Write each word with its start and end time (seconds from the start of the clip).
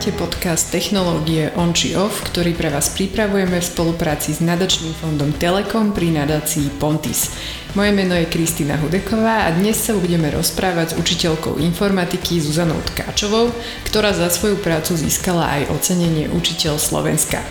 Počúvate 0.00 0.32
podcast 0.32 0.72
Technológie 0.72 1.52
on 1.60 1.76
či 1.76 1.92
off, 1.92 2.24
ktorý 2.24 2.56
pre 2.56 2.72
vás 2.72 2.88
pripravujeme 2.96 3.60
v 3.60 3.68
spolupráci 3.68 4.32
s 4.32 4.40
nadačným 4.40 4.96
fondom 4.96 5.28
Telekom 5.36 5.92
pri 5.92 6.16
nadácii 6.16 6.80
Pontis. 6.80 7.36
Moje 7.76 7.92
meno 7.92 8.16
je 8.16 8.24
Kristýna 8.24 8.80
Hudeková 8.80 9.44
a 9.44 9.52
dnes 9.52 9.76
sa 9.76 9.92
budeme 9.92 10.32
rozprávať 10.32 10.96
s 10.96 10.98
učiteľkou 11.04 11.60
informatiky 11.60 12.40
Zuzanou 12.40 12.80
Tkáčovou, 12.80 13.52
ktorá 13.92 14.16
za 14.16 14.32
svoju 14.32 14.56
prácu 14.64 14.96
získala 14.96 15.60
aj 15.60 15.68
ocenenie 15.68 16.32
Učiteľ 16.32 16.80
Slovenska. 16.80 17.44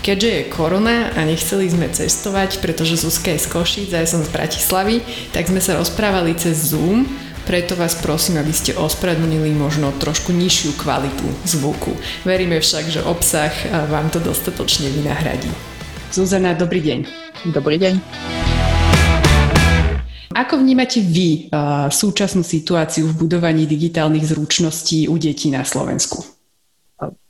Keďže 0.00 0.30
je 0.32 0.48
korona 0.48 1.12
a 1.12 1.20
nechceli 1.28 1.68
sme 1.68 1.92
cestovať, 1.92 2.64
pretože 2.64 2.96
Zuzka 2.96 3.36
je 3.36 3.44
z 3.44 3.52
Košic 3.52 3.92
a 3.92 4.00
ja 4.00 4.08
som 4.08 4.24
z 4.24 4.32
Bratislavy, 4.32 5.04
tak 5.36 5.52
sme 5.52 5.60
sa 5.60 5.76
rozprávali 5.76 6.32
cez 6.32 6.72
Zoom, 6.72 7.04
preto 7.50 7.74
vás 7.74 7.98
prosím, 7.98 8.38
aby 8.38 8.54
ste 8.54 8.78
ospravedlnili 8.78 9.50
možno 9.58 9.90
trošku 9.98 10.30
nižšiu 10.30 10.78
kvalitu 10.78 11.26
zvuku. 11.42 11.98
Veríme 12.22 12.62
však, 12.62 12.86
že 12.86 13.02
obsah 13.02 13.50
vám 13.90 14.06
to 14.14 14.22
dostatočne 14.22 14.86
vynahradí. 14.94 15.50
Zuzana, 16.14 16.54
dobrý 16.54 16.78
deň. 16.78 16.98
Dobrý 17.50 17.82
deň. 17.82 17.98
Ako 20.30 20.62
vnímate 20.62 21.02
vy 21.02 21.50
uh, 21.50 21.90
súčasnú 21.90 22.46
situáciu 22.46 23.10
v 23.10 23.26
budovaní 23.26 23.66
digitálnych 23.66 24.30
zručností 24.30 25.10
u 25.10 25.18
detí 25.18 25.50
na 25.50 25.66
Slovensku? 25.66 26.22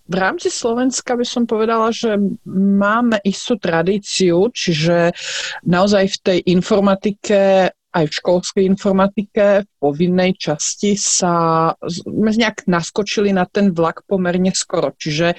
V 0.05 0.15
rámci 0.21 0.53
Slovenska 0.53 1.17
by 1.17 1.25
som 1.25 1.49
povedala, 1.49 1.89
že 1.97 2.21
máme 2.45 3.25
istú 3.25 3.57
tradíciu, 3.57 4.53
čiže 4.53 5.17
naozaj 5.65 6.13
v 6.13 6.17
tej 6.21 6.39
informatike 6.51 7.73
aj 7.91 8.05
v 8.07 8.17
školskej 8.23 8.65
informatike 8.71 9.67
v 9.67 9.69
povinnej 9.83 10.39
časti 10.39 10.95
sa 10.95 11.75
nejak 12.15 12.71
naskočili 12.71 13.35
na 13.35 13.47
ten 13.51 13.75
vlak 13.75 14.07
pomerne 14.07 14.55
skoro. 14.55 14.95
Čiže 14.95 15.35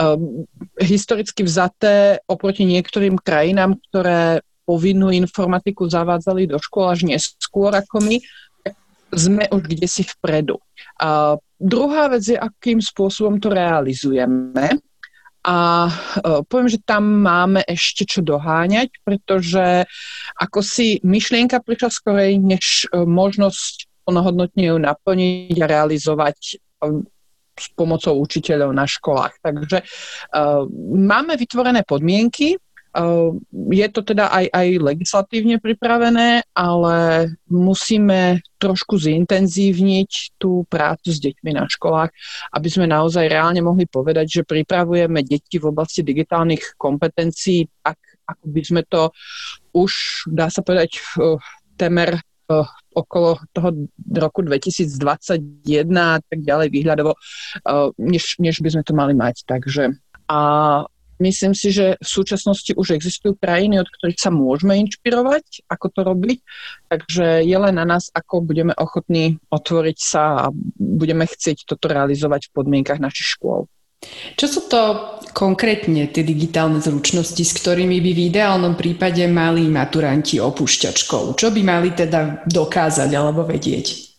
um, 0.00 0.48
historicky 0.80 1.44
vzaté 1.44 2.24
oproti 2.24 2.64
niektorým 2.64 3.20
krajinám, 3.20 3.76
ktoré 3.90 4.40
povinnú 4.64 5.12
informatiku 5.12 5.90
zavádzali 5.90 6.48
do 6.48 6.56
škôl 6.56 6.94
až 6.94 7.04
neskôr 7.04 7.74
ako 7.74 8.00
my, 8.00 8.16
sme 9.10 9.44
už 9.50 9.66
kde 9.66 9.86
si 9.90 10.06
vpredu. 10.06 10.62
A 11.02 11.34
druhá 11.58 12.06
vec 12.08 12.22
je, 12.24 12.38
akým 12.38 12.78
spôsobom 12.78 13.42
to 13.42 13.50
realizujeme. 13.50 14.78
A 15.40 15.88
uh, 15.88 16.44
poviem, 16.44 16.68
že 16.68 16.84
tam 16.84 17.24
máme 17.24 17.64
ešte 17.64 18.04
čo 18.04 18.20
doháňať, 18.20 19.00
pretože 19.00 19.88
ako 20.36 20.60
si 20.60 21.00
myšlienka 21.00 21.64
prišla 21.64 21.88
skorej, 21.88 22.36
než 22.36 22.84
uh, 22.92 23.08
možnosť 23.08 23.88
plnohodnotne 24.04 24.64
ju 24.68 24.76
naplniť 24.76 25.56
a 25.64 25.70
realizovať 25.70 26.60
s 27.60 27.66
pomocou 27.76 28.20
učiteľov 28.20 28.72
na 28.72 28.84
školách. 28.84 29.40
Takže 29.40 29.80
uh, 29.80 30.64
máme 30.92 31.40
vytvorené 31.40 31.88
podmienky, 31.88 32.60
je 33.70 33.86
to 33.94 34.02
teda 34.02 34.34
aj, 34.34 34.50
aj 34.50 34.68
legislatívne 34.82 35.62
pripravené, 35.62 36.42
ale 36.58 36.96
musíme 37.46 38.42
trošku 38.60 39.00
zintenzívniť 39.00 40.36
tú 40.36 40.68
prácu 40.68 41.08
s 41.08 41.18
deťmi 41.24 41.56
na 41.56 41.64
školách, 41.64 42.12
aby 42.52 42.68
sme 42.68 42.84
naozaj 42.84 43.24
reálne 43.24 43.64
mohli 43.64 43.88
povedať, 43.88 44.28
že 44.28 44.42
pripravujeme 44.44 45.24
deti 45.24 45.56
v 45.56 45.72
oblasti 45.72 46.04
digitálnych 46.04 46.76
kompetencií 46.76 47.64
tak, 47.80 47.96
ako 48.28 48.44
by 48.44 48.62
sme 48.62 48.82
to 48.84 49.08
už, 49.72 50.22
dá 50.28 50.52
sa 50.52 50.60
povedať, 50.60 51.00
temer 51.80 52.20
okolo 52.90 53.38
toho 53.54 53.86
roku 54.10 54.42
2021 54.42 55.86
a 55.94 56.18
tak 56.18 56.38
ďalej 56.42 56.68
výhľadovo, 56.68 57.14
než, 58.02 58.36
než 58.42 58.58
by 58.58 58.68
sme 58.74 58.82
to 58.82 58.92
mali 58.92 59.14
mať. 59.14 59.46
Takže 59.46 59.94
a 60.30 60.40
Myslím 61.20 61.52
si, 61.52 61.68
že 61.68 62.00
v 62.00 62.08
súčasnosti 62.08 62.72
už 62.72 62.96
existujú 62.96 63.36
krajiny, 63.36 63.76
od 63.76 63.88
ktorých 63.92 64.16
sa 64.16 64.32
môžeme 64.32 64.80
inšpirovať, 64.88 65.68
ako 65.68 65.86
to 65.92 66.00
robiť. 66.00 66.38
Takže 66.88 67.44
je 67.44 67.56
len 67.60 67.76
na 67.76 67.84
nás, 67.84 68.08
ako 68.16 68.40
budeme 68.40 68.72
ochotní 68.72 69.36
otvoriť 69.52 69.98
sa 70.00 70.48
a 70.48 70.56
budeme 70.80 71.28
chcieť 71.28 71.68
toto 71.68 71.92
realizovať 71.92 72.48
v 72.48 72.54
podmienkach 72.56 72.98
našich 72.98 73.36
škôl. 73.36 73.68
Čo 74.40 74.46
sú 74.48 74.60
to 74.72 74.80
konkrétne 75.36 76.08
tie 76.08 76.24
digitálne 76.24 76.80
zručnosti, 76.80 77.44
s 77.44 77.52
ktorými 77.52 78.00
by 78.00 78.10
v 78.16 78.24
ideálnom 78.32 78.72
prípade 78.72 79.20
mali 79.28 79.68
maturanti 79.68 80.40
opúšťať 80.40 80.94
školu? 81.04 81.36
Čo 81.36 81.52
by 81.52 81.60
mali 81.60 81.92
teda 81.92 82.48
dokázať 82.48 83.10
alebo 83.12 83.44
vedieť? 83.44 84.09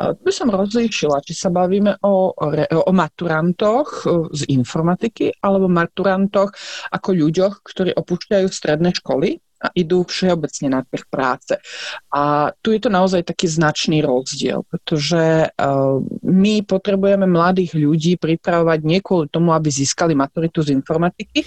Tu 0.00 0.20
by 0.24 0.32
som 0.32 0.48
rozlíšila, 0.48 1.22
či 1.24 1.34
sa 1.36 1.52
bavíme 1.52 2.00
o, 2.02 2.32
o 2.32 2.92
maturantoch 2.92 3.88
e, 4.02 4.32
z 4.32 4.42
informatiky 4.52 5.34
alebo 5.42 5.70
maturantoch 5.70 6.52
ako 6.90 7.08
ľuďoch, 7.12 7.54
ktorí 7.62 7.90
opúšťajú 7.94 8.46
stredné 8.48 8.90
školy 8.96 9.38
a 9.60 9.68
idú 9.76 10.08
všeobecne 10.08 10.72
na 10.72 10.80
trh 10.80 11.04
práce. 11.04 11.52
A 12.08 12.48
tu 12.64 12.72
je 12.72 12.80
to 12.80 12.88
naozaj 12.88 13.28
taký 13.28 13.44
značný 13.44 14.00
rozdiel, 14.00 14.64
pretože 14.64 15.52
uh, 15.52 16.00
my 16.24 16.64
potrebujeme 16.64 17.28
mladých 17.28 17.76
ľudí 17.76 18.16
pripravovať 18.16 18.80
nie 18.80 19.04
kvôli 19.04 19.28
tomu, 19.28 19.52
aby 19.52 19.68
získali 19.68 20.16
maturitu 20.16 20.64
z 20.64 20.72
informatiky, 20.72 21.44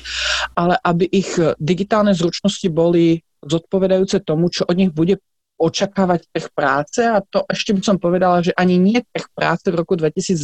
ale 0.53 0.77
aby 0.85 1.09
ich 1.09 1.33
digitálne 1.57 2.13
zručnosti 2.13 2.69
boli 2.69 3.17
zodpovedajúce 3.41 4.21
tomu, 4.23 4.47
čo 4.53 4.69
od 4.69 4.77
nich 4.77 4.93
bude 4.93 5.19
očakávať 5.57 6.27
trh 6.33 6.47
práce 6.51 7.01
a 7.05 7.21
to 7.21 7.45
ešte 7.47 7.71
by 7.77 7.81
som 7.85 7.97
povedala, 8.01 8.43
že 8.43 8.51
ani 8.57 8.75
nie 8.75 8.99
trh 8.99 9.29
práce 9.31 9.69
v 9.69 9.77
roku 9.77 9.93
2020 9.95 10.43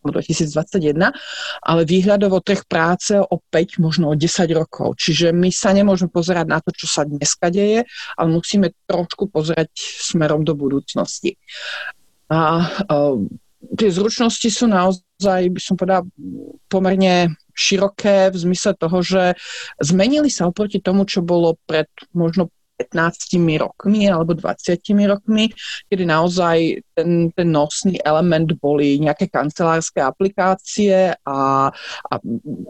alebo 0.00 0.10
2021, 0.16 1.12
ale 1.60 1.80
výhľadovo 1.84 2.40
trh 2.40 2.64
práce 2.64 3.16
o 3.16 3.36
5, 3.36 3.80
možno 3.84 4.12
o 4.12 4.14
10 4.16 4.48
rokov. 4.56 4.96
Čiže 4.96 5.32
my 5.32 5.52
sa 5.52 5.76
nemôžeme 5.76 6.08
pozerať 6.08 6.46
na 6.48 6.58
to, 6.60 6.72
čo 6.72 6.88
sa 6.88 7.04
dneska 7.04 7.52
deje, 7.52 7.84
ale 8.16 8.28
musíme 8.32 8.72
trošku 8.88 9.28
pozerať 9.28 9.72
smerom 9.76 10.44
do 10.44 10.56
budúcnosti. 10.56 11.36
A 12.32 12.64
uh, 12.64 13.20
tie 13.76 13.90
zručnosti 13.92 14.48
sú 14.48 14.64
naozaj, 14.70 15.52
by 15.52 15.60
som 15.60 15.76
povedala, 15.76 16.06
pomerne 16.72 17.36
široké 17.52 18.32
v 18.32 18.36
zmysle 18.48 18.72
toho, 18.78 19.04
že 19.04 19.36
zmenili 19.84 20.32
sa 20.32 20.48
oproti 20.48 20.80
tomu, 20.80 21.04
čo 21.04 21.20
bolo 21.20 21.60
pred 21.68 21.90
možno 22.16 22.48
15 22.80 23.36
rokmi 23.60 24.08
alebo 24.08 24.32
20 24.32 24.80
rokmi, 25.04 25.52
kedy 25.92 26.04
naozaj 26.08 26.80
ten, 26.96 27.28
ten 27.36 27.48
nosný 27.52 28.00
element 28.00 28.48
boli 28.56 28.96
nejaké 28.96 29.28
kancelárske 29.28 30.00
aplikácie 30.00 31.12
a, 31.12 31.68
a 32.08 32.14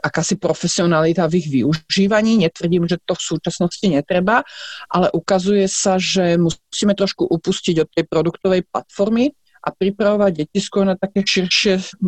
akási 0.02 0.34
profesionalita 0.34 1.30
v 1.30 1.38
ich 1.38 1.48
využívaní. 1.48 2.42
Netvrdím, 2.42 2.90
že 2.90 2.98
to 3.06 3.14
v 3.14 3.22
súčasnosti 3.22 3.86
netreba, 3.86 4.42
ale 4.90 5.06
ukazuje 5.14 5.70
sa, 5.70 5.94
že 6.02 6.34
musíme 6.34 6.98
trošku 6.98 7.30
upustiť 7.30 7.86
od 7.86 7.88
tej 7.94 8.04
produktovej 8.10 8.66
platformy 8.66 9.30
a 9.60 9.68
pripravovať 9.70 10.32
deti 10.44 10.58
skôr 10.58 10.88
na 10.88 10.96
také 10.96 11.20
širšie, 11.20 12.00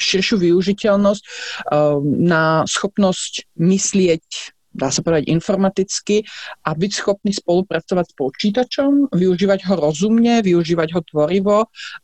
širšiu 0.00 0.36
využiteľnosť, 0.40 1.22
ehm, 1.68 2.00
na 2.24 2.64
schopnosť 2.64 3.52
myslieť 3.60 4.56
dá 4.68 4.92
sa 4.92 5.00
povedať 5.00 5.32
informaticky 5.32 6.22
a 6.64 6.76
byť 6.76 6.90
schopný 6.92 7.32
spolupracovať 7.32 8.04
s 8.04 8.14
počítačom, 8.14 8.90
využívať 9.12 9.64
ho 9.68 9.74
rozumne, 9.80 10.44
využívať 10.44 10.88
ho 10.94 11.00
tvorivo, 11.02 11.56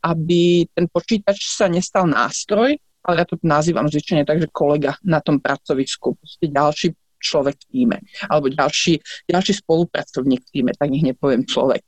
aby 0.03 0.65
ten 0.73 0.89
počítač 0.89 1.45
sa 1.45 1.69
nestal 1.69 2.09
nástroj, 2.09 2.75
ale 3.05 3.15
ja 3.21 3.25
to 3.25 3.37
nazývam 3.45 3.85
zvyčajne 3.85 4.25
tak, 4.25 4.41
že 4.41 4.49
kolega 4.49 4.97
na 5.05 5.21
tom 5.21 5.37
pracovisku, 5.37 6.17
proste 6.17 6.49
ďalší 6.49 6.97
človek 7.21 7.55
v 7.57 7.65
týme, 7.69 7.97
alebo 8.29 8.49
ďalší, 8.49 9.01
ďalší 9.29 9.53
spolupracovník 9.61 10.41
v 10.45 10.51
týme, 10.51 10.71
tak 10.73 10.89
nech 10.89 11.05
nepoviem 11.05 11.45
človek. 11.45 11.81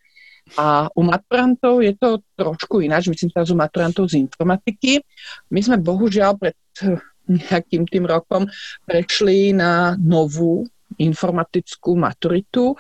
A 0.55 0.87
u 0.95 1.03
maturantov 1.03 1.83
je 1.83 1.91
to 1.99 2.23
trošku 2.39 2.79
ináč, 2.79 3.11
myslím 3.11 3.35
teraz 3.35 3.51
u 3.51 3.57
maturantov 3.59 4.07
z 4.07 4.23
informatiky. 4.23 5.03
My 5.51 5.59
sme 5.59 5.75
bohužiaľ 5.75 6.39
pred 6.39 6.55
nejakým 7.27 7.83
tým 7.87 8.07
rokom 8.07 8.47
prešli 8.87 9.51
na 9.51 9.99
novú 9.99 10.65
informatickú 10.97 11.99
maturitu. 11.99 12.73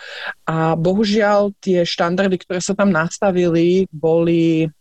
A 0.47 0.73
bohužiaľ 0.73 1.53
tie 1.59 1.83
štandardy, 1.83 2.39
ktoré 2.39 2.59
sa 2.63 2.73
tam 2.73 2.89
nastavili, 2.89 3.85
boli 3.91 4.65
eh, 4.65 4.71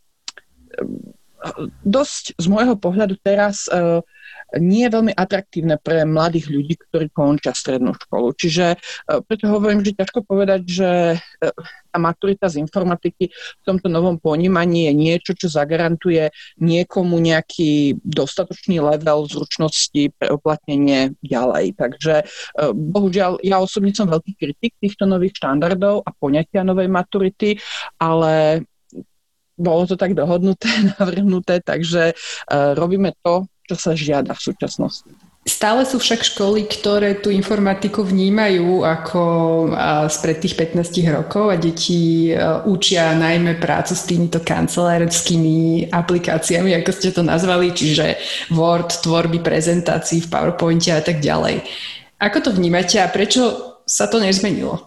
dosť 1.85 2.39
z 2.39 2.47
môjho 2.49 2.75
pohľadu 2.75 3.15
teraz 3.23 3.71
uh, 3.71 4.03
nie 4.55 4.87
je 4.87 4.95
veľmi 4.95 5.11
atraktívne 5.11 5.75
pre 5.83 6.07
mladých 6.07 6.47
ľudí, 6.47 6.75
ktorí 6.79 7.11
končia 7.11 7.51
strednú 7.51 7.99
školu. 7.99 8.31
Čiže 8.39 8.67
e, 8.75 8.79
preto 9.27 9.51
hovorím, 9.51 9.83
že 9.83 9.99
ťažko 9.99 10.23
povedať, 10.23 10.61
že 10.63 10.91
e, 11.15 11.49
tá 11.91 11.99
maturita 11.99 12.47
z 12.47 12.63
informatiky 12.63 13.35
v 13.35 13.63
tomto 13.67 13.91
novom 13.91 14.23
ponímaní 14.23 14.87
je 14.87 14.93
niečo, 14.95 15.33
čo 15.35 15.51
zagarantuje 15.51 16.31
niekomu 16.63 17.19
nejaký 17.19 17.99
dostatočný 18.07 18.79
level 18.79 19.27
zručnosti 19.27 20.15
pre 20.15 20.29
uplatnenie 20.31 21.19
ďalej. 21.27 21.75
Takže 21.75 22.15
e, 22.23 22.25
bohužiaľ, 22.71 23.43
ja 23.43 23.59
osobne 23.59 23.91
som 23.91 24.07
veľký 24.07 24.39
kritik 24.39 24.79
týchto 24.79 25.11
nových 25.11 25.43
štandardov 25.43 26.07
a 26.07 26.11
poňatia 26.15 26.63
novej 26.63 26.87
maturity, 26.87 27.59
ale 27.99 28.63
bolo 29.57 29.89
to 29.89 29.97
tak 29.97 30.13
dohodnuté, 30.13 30.69
navrhnuté, 31.01 31.65
takže 31.65 32.13
robíme 32.77 33.17
to, 33.25 33.49
čo 33.67 33.75
sa 33.75 33.93
žiada 33.99 34.33
v 34.33 34.41
súčasnosti. 34.41 35.11
Stále 35.47 35.87
sú 35.87 36.03
však 36.03 36.27
školy, 36.27 36.67
ktoré 36.67 37.23
tú 37.23 37.31
informatiku 37.31 38.03
vnímajú 38.03 38.83
ako 38.83 39.23
spred 40.11 40.43
tých 40.43 40.59
15 40.59 40.91
rokov 41.15 41.55
a 41.55 41.57
deti 41.59 42.35
učia 42.67 43.15
najmä 43.15 43.55
prácu 43.63 43.95
s 43.95 44.11
týmito 44.11 44.43
kancelárskými 44.43 45.87
aplikáciami, 45.95 46.75
ako 46.75 46.91
ste 46.91 47.15
to 47.15 47.23
nazvali, 47.23 47.71
čiže 47.71 48.19
Word, 48.51 48.91
tvorby 49.07 49.39
prezentácií 49.39 50.27
v 50.27 50.31
PowerPointe 50.35 50.91
a 50.91 50.99
tak 50.99 51.23
ďalej. 51.23 51.63
Ako 52.19 52.43
to 52.43 52.51
vnímate 52.51 52.99
a 52.99 53.07
prečo 53.07 53.79
sa 53.87 54.11
to 54.11 54.19
nezmenilo? 54.19 54.83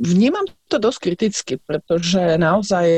Vnímam 0.00 0.48
to 0.72 0.80
dosť 0.80 0.98
kriticky, 1.12 1.60
pretože 1.60 2.40
naozaj 2.40 2.88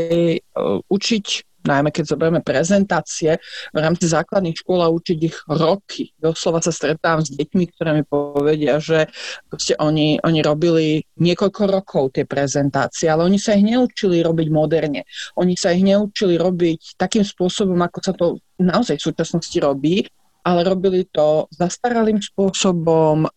učiť 0.87 1.27
najmä 1.65 1.93
keď 1.93 2.05
zoberieme 2.17 2.41
prezentácie 2.41 3.37
v 3.75 3.79
rámci 3.79 4.09
základných 4.09 4.57
škôl 4.61 4.81
a 4.81 4.93
učiť 4.93 5.19
ich 5.21 5.37
roky. 5.47 6.13
Doslova 6.17 6.65
sa 6.65 6.73
stretávam 6.73 7.25
s 7.25 7.33
deťmi, 7.35 7.65
ktoré 7.77 7.91
mi 8.01 8.05
povedia, 8.05 8.81
že 8.81 9.09
proste 9.49 9.77
oni, 9.77 10.21
oni 10.25 10.41
robili 10.41 11.05
niekoľko 11.21 11.63
rokov 11.69 12.05
tie 12.17 12.25
prezentácie, 12.25 13.13
ale 13.13 13.29
oni 13.29 13.37
sa 13.37 13.57
ich 13.57 13.65
neučili 13.65 14.25
robiť 14.25 14.49
moderne. 14.49 15.05
Oni 15.37 15.55
sa 15.55 15.73
ich 15.77 15.85
neučili 15.85 16.41
robiť 16.41 16.97
takým 16.97 17.25
spôsobom, 17.27 17.77
ako 17.81 17.99
sa 18.01 18.13
to 18.17 18.41
naozaj 18.61 19.01
v 19.01 19.07
súčasnosti 19.13 19.57
robí, 19.61 20.05
ale 20.41 20.65
robili 20.65 21.05
to 21.13 21.45
zastaralým 21.53 22.21
spôsobom, 22.21 23.29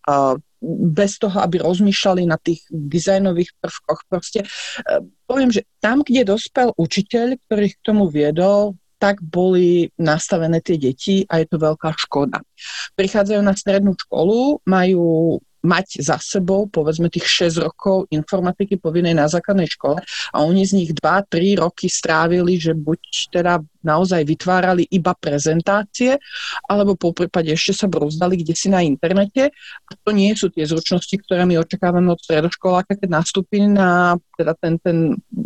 bez 0.95 1.19
toho, 1.19 1.35
aby 1.43 1.59
rozmýšľali 1.59 2.23
na 2.23 2.39
tých 2.39 2.63
dizajnových 2.71 3.51
prvkoch. 3.59 4.07
Proste 4.07 4.43
e, 4.43 4.47
poviem, 5.27 5.51
že 5.51 5.67
tam, 5.83 6.01
kde 6.01 6.23
dospel 6.23 6.71
učiteľ, 6.79 7.35
ktorý 7.45 7.67
k 7.75 7.83
tomu 7.83 8.07
viedol, 8.07 8.79
tak 8.95 9.19
boli 9.19 9.91
nastavené 9.99 10.63
tie 10.63 10.79
deti 10.79 11.27
a 11.27 11.43
je 11.43 11.47
to 11.51 11.59
veľká 11.59 11.91
škoda. 12.07 12.39
Prichádzajú 12.95 13.41
na 13.43 13.51
strednú 13.51 13.91
školu, 13.99 14.63
majú 14.63 15.37
mať 15.63 16.03
za 16.03 16.19
sebou 16.19 16.67
povedzme 16.67 17.07
tých 17.07 17.47
6 17.49 17.63
rokov 17.63 18.11
informatiky 18.11 18.75
povinnej 18.75 19.15
na 19.15 19.31
základnej 19.31 19.71
škole 19.71 20.03
a 20.03 20.37
oni 20.43 20.67
z 20.67 20.75
nich 20.75 20.91
2-3 20.91 21.63
roky 21.63 21.87
strávili, 21.87 22.59
že 22.59 22.75
buď 22.75 23.31
teda 23.31 23.63
naozaj 23.83 24.27
vytvárali 24.27 24.87
iba 24.91 25.15
prezentácie, 25.15 26.19
alebo 26.67 26.99
po 26.99 27.15
prípade 27.15 27.51
ešte 27.51 27.83
sa 27.83 27.87
brúzdali 27.87 28.39
kde 28.39 28.55
si 28.55 28.67
na 28.67 28.83
internete. 28.83 29.51
A 29.87 29.91
to 30.03 30.11
nie 30.11 30.35
sú 30.35 30.51
tie 30.51 30.67
zručnosti, 30.67 31.15
ktoré 31.23 31.47
my 31.47 31.59
očakávame 31.59 32.11
od 32.11 32.19
stredoškoláka, 32.19 32.99
keď 32.99 33.09
nastúpi 33.11 33.63
na 33.63 34.19
teda 34.35 34.55
ten, 34.59 34.79
ten 34.79 34.97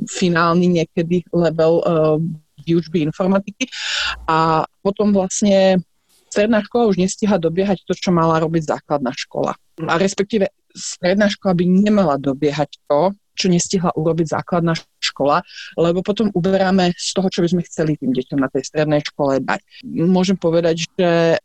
finálny 0.10 0.82
niekedy 0.82 1.26
level 1.34 1.82
uh, 1.82 2.18
výučby 2.66 3.06
informatiky. 3.06 3.70
A 4.30 4.66
potom 4.82 5.14
vlastne 5.14 5.82
stredná 6.38 6.62
škola 6.62 6.94
už 6.94 7.02
nestíha 7.02 7.42
dobiehať 7.42 7.82
to, 7.90 7.98
čo 7.98 8.14
mala 8.14 8.38
robiť 8.38 8.70
základná 8.70 9.10
škola. 9.18 9.58
A 9.90 9.98
respektíve 9.98 10.54
stredná 10.70 11.34
škola 11.34 11.58
by 11.58 11.66
nemala 11.66 12.16
dobiehať 12.22 12.78
to, 12.86 13.18
čo 13.38 13.50
nestihla 13.50 13.94
urobiť 13.94 14.34
základná 14.34 14.74
škola, 15.02 15.42
lebo 15.78 16.02
potom 16.06 16.34
uberáme 16.34 16.94
z 16.98 17.10
toho, 17.14 17.30
čo 17.30 17.46
by 17.46 17.50
sme 17.54 17.62
chceli 17.66 17.94
tým 17.98 18.14
deťom 18.14 18.38
na 18.42 18.50
tej 18.50 18.66
strednej 18.66 19.02
škole 19.06 19.42
dať. 19.42 19.62
Môžem 19.86 20.38
povedať, 20.38 20.86
že 20.86 21.38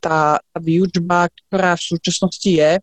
tá, 0.00 0.40
tá 0.40 0.60
výučba, 0.60 1.28
ktorá 1.28 1.76
v 1.76 1.86
súčasnosti 1.96 2.48
je, 2.48 2.80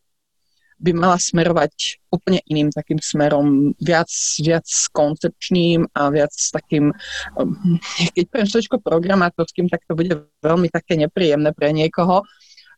by 0.80 0.92
mala 0.94 1.18
smerovať 1.18 2.02
úplne 2.14 2.40
iným 2.50 2.70
takým 2.70 3.02
smerom, 3.02 3.74
viac, 3.82 4.10
viac 4.42 4.66
koncepčným 4.94 5.90
a 5.98 6.14
viac 6.14 6.34
takým, 6.34 6.94
um, 7.38 7.78
keď 8.14 8.26
poviem 8.30 8.50
slovičko 8.50 8.78
programátorským, 8.82 9.70
tak 9.70 9.86
to 9.90 9.98
bude 9.98 10.14
veľmi 10.42 10.70
také 10.70 10.98
nepríjemné 10.98 11.52
pre 11.58 11.74
niekoho, 11.74 12.22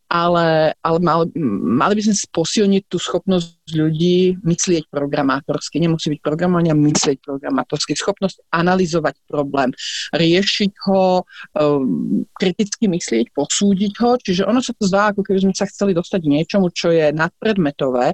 ale, 0.06 0.78
ale 0.86 0.98
mali, 1.02 1.26
mali 1.66 1.94
by 1.98 2.02
sme 2.06 2.16
posilniť 2.30 2.84
tú 2.86 3.02
schopnosť 3.02 3.74
ľudí 3.74 4.38
myslieť 4.46 4.94
programátorsky. 4.94 5.82
Nemusí 5.82 6.14
byť 6.14 6.22
programovanie, 6.22 6.78
myslieť 6.78 7.26
programátorsky. 7.26 7.98
Schopnosť 7.98 8.46
analyzovať 8.54 9.18
problém, 9.26 9.74
riešiť 10.14 10.72
ho, 10.86 11.26
um, 11.58 12.22
kriticky 12.38 12.86
myslieť, 12.86 13.34
posúdiť 13.34 13.94
ho. 14.06 14.12
Čiže 14.22 14.46
ono 14.46 14.62
sa 14.62 14.78
to 14.78 14.86
zdá, 14.86 15.10
ako 15.10 15.26
keby 15.26 15.50
sme 15.50 15.54
sa 15.58 15.66
chceli 15.66 15.98
dostať 15.98 16.22
k 16.22 16.32
niečomu, 16.38 16.70
čo 16.70 16.94
je 16.94 17.10
nadpredmetové, 17.10 18.14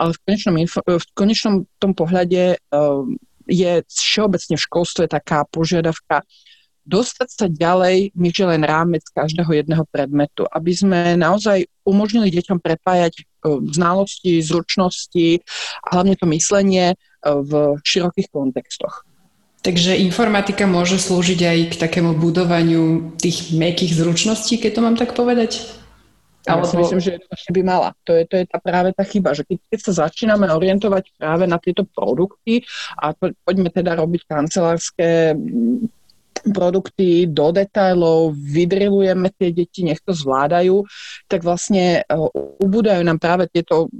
ale 0.00 0.10
v 0.16 0.18
konečnom, 0.24 0.56
info, 0.56 0.80
v 0.80 1.06
konečnom 1.12 1.68
tom 1.76 1.92
pohľade 1.92 2.56
um, 2.72 3.20
je 3.44 3.84
všeobecne 3.84 4.56
v 4.56 4.64
školstve 4.64 5.04
taká 5.08 5.44
požiadavka 5.48 6.24
dostať 6.88 7.28
sa 7.28 7.46
ďalej, 7.52 8.16
než 8.16 8.34
je 8.40 8.46
len 8.48 8.64
rámec 8.64 9.04
každého 9.12 9.52
jedného 9.52 9.84
predmetu, 9.92 10.48
aby 10.48 10.72
sme 10.72 11.00
naozaj 11.20 11.68
umožnili 11.84 12.32
deťom 12.32 12.58
prepájať 12.64 13.14
e, 13.20 13.22
znalosti, 13.68 14.40
zručnosti 14.40 15.44
a 15.84 15.86
hlavne 16.00 16.16
to 16.16 16.24
myslenie 16.32 16.92
e, 16.92 16.96
v 17.28 17.76
širokých 17.84 18.32
kontextoch. 18.32 19.04
Takže 19.58 20.00
informatika 20.00 20.64
môže 20.64 20.96
slúžiť 20.96 21.40
aj 21.44 21.58
k 21.70 21.74
takému 21.76 22.16
budovaniu 22.16 23.12
tých 23.20 23.52
mekých 23.52 23.92
zručností, 24.00 24.56
keď 24.56 24.70
to 24.72 24.80
mám 24.80 24.96
tak 24.96 25.12
povedať? 25.12 25.78
Ja 26.48 26.64
si 26.64 26.80
myslím, 26.80 27.00
že 27.02 27.20
to 27.20 27.52
by 27.52 27.62
mala. 27.66 27.92
To 28.08 28.16
je, 28.16 28.24
to 28.24 28.40
je 28.40 28.44
tá 28.48 28.56
práve 28.56 28.96
tá 28.96 29.04
chyba, 29.04 29.36
že 29.36 29.44
keď, 29.44 29.58
keď 29.68 29.78
sa 29.84 30.08
začíname 30.08 30.48
orientovať 30.48 31.12
práve 31.20 31.44
na 31.44 31.60
tieto 31.60 31.84
produkty 31.84 32.64
a 32.96 33.12
to, 33.12 33.36
poďme 33.44 33.68
teda 33.68 33.92
robiť 33.98 34.24
kancelárske 34.24 35.36
produkty 36.44 37.26
do 37.28 37.50
detajlov, 37.50 38.34
vydrilujeme 38.34 39.30
tie 39.34 39.50
deti, 39.50 39.84
nech 39.84 40.02
to 40.02 40.14
zvládajú, 40.14 40.84
tak 41.26 41.42
vlastne 41.42 42.02
uh, 42.04 42.28
ubúdajú 42.60 43.02
nám 43.02 43.18
práve 43.18 43.50
tieto 43.50 43.90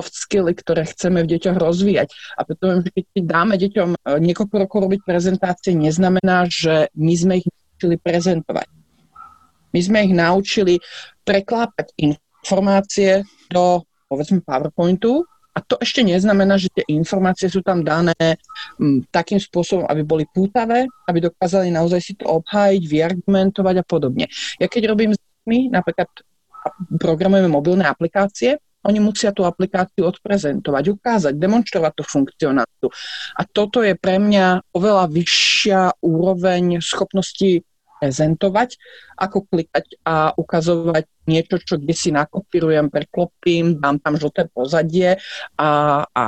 soft 0.00 0.14
skilly, 0.16 0.56
ktoré 0.56 0.88
chceme 0.88 1.20
v 1.26 1.36
deťoch 1.36 1.60
rozvíjať. 1.60 2.08
A 2.38 2.48
preto, 2.48 2.80
že 2.80 2.90
keď 2.94 3.22
dáme 3.26 3.60
deťom 3.60 3.90
e, 3.92 3.98
niekoľko 4.22 4.54
rokov 4.56 4.78
robiť 4.88 5.00
prezentácie, 5.04 5.76
neznamená, 5.76 6.48
že 6.48 6.88
my 6.96 7.12
sme 7.12 7.32
ich 7.44 7.48
naučili 7.50 7.96
prezentovať. 8.00 8.68
My 9.70 9.80
sme 9.84 9.98
ich 10.08 10.14
naučili 10.16 10.74
preklápať 11.22 11.92
informácie 12.00 13.28
do, 13.52 13.84
povedzme, 14.08 14.40
PowerPointu 14.40 15.28
a 15.60 15.64
to 15.68 15.76
ešte 15.76 16.00
neznamená, 16.00 16.56
že 16.56 16.72
tie 16.72 16.88
informácie 16.88 17.52
sú 17.52 17.60
tam 17.60 17.84
dané 17.84 18.16
m, 18.80 19.04
mm, 19.04 19.12
takým 19.12 19.36
spôsobom, 19.36 19.84
aby 19.84 20.00
boli 20.00 20.24
pútavé, 20.24 20.88
aby 21.04 21.28
dokázali 21.28 21.68
naozaj 21.68 22.00
si 22.00 22.12
to 22.16 22.24
obhájiť, 22.24 22.82
vyargumentovať 22.88 23.74
a 23.76 23.84
podobne. 23.84 24.24
Ja 24.56 24.72
keď 24.72 24.88
robím 24.88 25.12
s 25.12 25.20
deťmi, 25.20 25.68
napríklad 25.68 26.08
programujeme 26.96 27.52
mobilné 27.52 27.84
aplikácie, 27.84 28.56
oni 28.80 28.96
musia 28.96 29.28
tú 29.36 29.44
aplikáciu 29.44 30.08
odprezentovať, 30.08 30.84
ukázať, 30.96 31.32
demonstrovať 31.36 32.00
tú 32.00 32.04
funkcionalitu. 32.08 32.88
A 33.36 33.44
toto 33.44 33.84
je 33.84 33.92
pre 33.92 34.16
mňa 34.16 34.72
oveľa 34.72 35.04
vyššia 35.12 36.00
úroveň 36.00 36.80
schopnosti 36.80 37.60
prezentovať, 38.00 38.80
ako 39.20 39.44
klikať 39.44 40.00
a 40.08 40.32
ukazovať 40.32 41.04
niečo, 41.28 41.60
čo 41.60 41.76
kde 41.76 41.92
si 41.92 42.10
nakopírujem, 42.10 42.88
preklopím, 42.88 43.76
dám 43.76 44.00
tam 44.00 44.16
žlté 44.16 44.48
pozadie 44.48 45.20
a, 45.60 45.68
a 46.08 46.24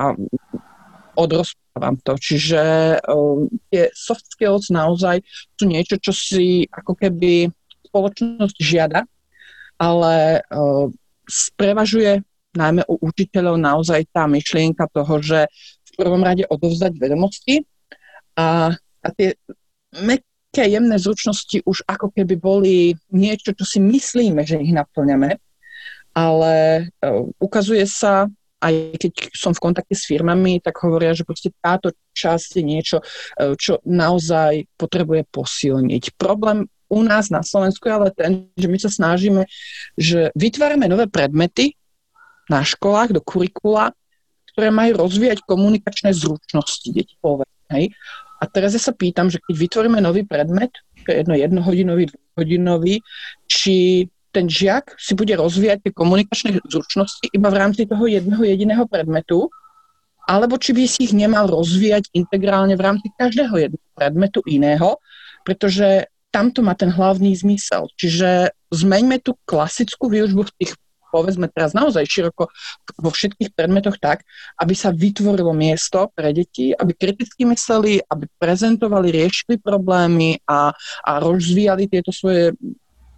odrozprávam 1.17 1.97
to. 2.05 2.13
Čiže 2.21 2.63
um, 3.09 3.49
tie 3.73 3.89
soft 3.97 4.29
skills 4.29 4.69
naozaj 4.69 5.25
sú 5.57 5.65
niečo, 5.65 5.97
čo 5.97 6.13
si 6.13 6.69
ako 6.69 6.93
keby 6.93 7.49
spoločnosť 7.89 8.57
žiada, 8.61 9.09
ale 9.81 10.45
uh, 10.45 10.87
sprevažuje 11.25 12.21
najmä 12.53 12.85
u 12.85 13.01
učiteľov 13.01 13.57
naozaj 13.57 14.05
tá 14.13 14.29
myšlienka 14.29 14.85
toho, 14.93 15.25
že 15.25 15.49
v 15.89 15.91
prvom 15.97 16.21
rade 16.21 16.45
odovzdať 16.49 16.93
vedomosti 17.01 17.65
a, 18.37 18.73
a 18.77 19.09
tie 19.17 19.37
také 20.53 20.69
jemné 20.69 21.01
zručnosti 21.01 21.65
už 21.65 21.89
ako 21.89 22.13
keby 22.13 22.37
boli 22.37 22.93
niečo, 23.09 23.57
čo 23.57 23.65
si 23.65 23.81
myslíme, 23.81 24.45
že 24.45 24.61
ich 24.61 24.77
naplňame, 24.77 25.41
ale 26.13 26.55
uh, 27.01 27.25
ukazuje 27.41 27.89
sa, 27.89 28.29
aj 28.61 29.01
keď 29.01 29.33
som 29.33 29.57
v 29.57 29.65
kontakte 29.65 29.97
s 29.97 30.05
firmami, 30.05 30.61
tak 30.61 30.77
hovoria, 30.85 31.17
že 31.17 31.25
proste 31.25 31.49
táto 31.57 31.89
časť 32.13 32.61
je 32.61 32.65
niečo, 32.69 32.97
uh, 33.01 33.57
čo 33.57 33.81
naozaj 33.89 34.69
potrebuje 34.77 35.25
posilniť. 35.33 36.21
Problém 36.21 36.69
u 36.93 37.01
nás 37.01 37.33
na 37.33 37.41
Slovensku 37.41 37.89
je 37.89 37.97
ale 37.97 38.09
ten, 38.13 38.53
že 38.53 38.69
my 38.69 38.77
sa 38.77 38.93
snažíme, 38.93 39.49
že 39.97 40.29
vytvárame 40.37 40.85
nové 40.85 41.09
predmety 41.09 41.81
na 42.53 42.61
školách 42.61 43.17
do 43.17 43.25
kurikula, 43.25 43.97
ktoré 44.53 44.69
majú 44.69 45.01
rozvíjať 45.01 45.41
komunikačné 45.49 46.13
zručnosti 46.13 46.85
detí, 46.93 47.17
povedzme. 47.25 47.97
A 48.43 48.45
teraz 48.51 48.75
ja 48.75 48.83
sa 48.83 48.91
pýtam, 48.91 49.31
že 49.31 49.39
keď 49.39 49.55
vytvoríme 49.55 50.03
nový 50.03 50.27
predmet, 50.27 50.75
to 51.07 51.15
je 51.15 51.23
jedno 51.23 51.39
jednohodinový, 51.39 52.11
dvojhodinový, 52.11 52.99
či 53.47 54.07
ten 54.35 54.51
žiak 54.51 54.99
si 54.99 55.15
bude 55.15 55.31
rozvíjať 55.39 55.87
tie 55.87 55.93
komunikačné 55.95 56.59
zručnosti 56.67 57.23
iba 57.31 57.49
v 57.53 57.61
rámci 57.63 57.87
toho 57.87 58.03
jedného 58.09 58.43
jediného 58.43 58.85
predmetu, 58.91 59.47
alebo 60.27 60.59
či 60.59 60.75
by 60.75 60.83
si 60.91 61.07
ich 61.07 61.15
nemal 61.15 61.47
rozvíjať 61.47 62.11
integrálne 62.17 62.75
v 62.75 62.83
rámci 62.83 63.07
každého 63.15 63.55
jedného 63.55 63.91
predmetu 63.95 64.41
iného, 64.51 64.99
pretože 65.47 66.11
tamto 66.33 66.65
má 66.65 66.73
ten 66.73 66.89
hlavný 66.89 67.37
zmysel. 67.37 67.87
Čiže 68.01 68.57
zmeňme 68.73 69.21
tú 69.21 69.37
klasickú 69.45 70.09
výučbu 70.09 70.49
v 70.49 70.55
tých 70.65 70.73
povedzme 71.13 71.53
teraz 71.53 71.77
naozaj 71.77 72.09
široko 72.09 72.49
vo 72.97 73.11
všetkých 73.13 73.53
predmetoch 73.53 74.01
tak, 74.01 74.25
aby 74.57 74.73
sa 74.73 74.89
vytvorilo 74.89 75.53
miesto 75.53 76.09
pre 76.17 76.33
deti, 76.33 76.73
aby 76.73 76.97
kriticky 76.97 77.45
mysleli, 77.45 78.01
aby 78.09 78.25
prezentovali, 78.41 79.13
riešili 79.13 79.61
problémy 79.61 80.41
a, 80.49 80.73
a 81.05 81.13
rozvíjali 81.21 81.93
tieto 81.93 82.09
svoje 82.09 82.57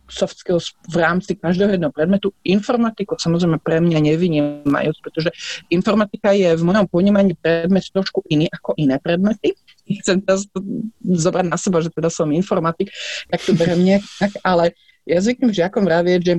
soft 0.09 0.37
skills 0.37 0.77
v 0.93 1.01
rámci 1.01 1.37
každého 1.37 1.77
jedného 1.77 1.93
predmetu. 1.93 2.33
Informatiku 2.45 3.17
samozrejme 3.17 3.57
pre 3.61 3.81
mňa 3.81 3.99
nevynímajú, 4.13 4.91
pretože 5.01 5.33
informatika 5.73 6.37
je 6.37 6.53
v 6.53 6.63
mojom 6.63 6.87
ponímaní 6.89 7.33
predmet 7.41 7.85
trošku 7.89 8.21
iný 8.29 8.49
ako 8.53 8.77
iné 8.77 9.01
predmety. 9.01 9.57
Chcem 10.05 10.21
teraz 10.21 10.45
zobrať 11.01 11.47
na 11.49 11.57
seba, 11.57 11.81
že 11.81 11.89
teda 11.89 12.13
som 12.13 12.29
informatik, 12.33 12.93
tak 13.29 13.41
to 13.45 13.57
berem 13.57 13.81
nejak 13.81 14.05
ale 14.45 14.77
ja 15.05 15.21
zvyknem 15.21 15.53
žiakom 15.53 15.85
vravieť, 15.85 16.21
že 16.25 16.35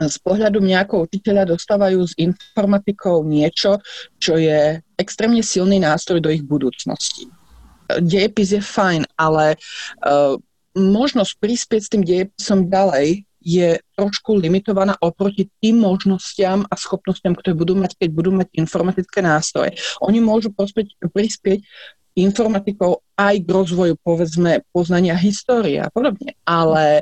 z 0.00 0.16
pohľadu 0.24 0.64
mňa 0.64 0.88
ako 0.88 1.04
učiteľa 1.04 1.52
dostávajú 1.52 2.00
s 2.00 2.16
informatikou 2.16 3.20
niečo, 3.26 3.82
čo 4.16 4.40
je 4.40 4.80
extrémne 4.96 5.44
silný 5.44 5.76
nástroj 5.82 6.24
do 6.24 6.32
ich 6.32 6.40
budúcnosti. 6.40 7.28
Dejepis 8.00 8.54
je 8.54 8.62
fajn, 8.62 9.04
ale 9.18 9.58
uh, 9.58 10.38
možnosť 10.78 11.32
prispieť 11.42 11.80
s 11.82 11.90
tým 11.92 12.02
dejepisom 12.06 12.70
ďalej 12.70 13.26
je 13.40 13.80
trošku 13.96 14.36
limitovaná 14.36 14.94
oproti 15.00 15.48
tým 15.64 15.80
možnostiam 15.80 16.64
a 16.68 16.74
schopnostiam, 16.76 17.32
ktoré 17.32 17.56
budú 17.56 17.72
mať, 17.72 17.96
keď 17.96 18.08
budú 18.12 18.30
mať 18.36 18.52
informatické 18.52 19.24
nástroje. 19.24 19.80
Oni 20.04 20.20
môžu 20.20 20.52
prospieť, 20.52 20.92
prispieť 21.08 21.64
informatikou 22.20 23.00
aj 23.16 23.34
k 23.40 23.48
rozvoju, 23.48 23.96
povedzme, 24.04 24.60
poznania 24.76 25.16
histórie 25.16 25.80
a 25.80 25.88
podobne. 25.88 26.36
Ale, 26.44 27.00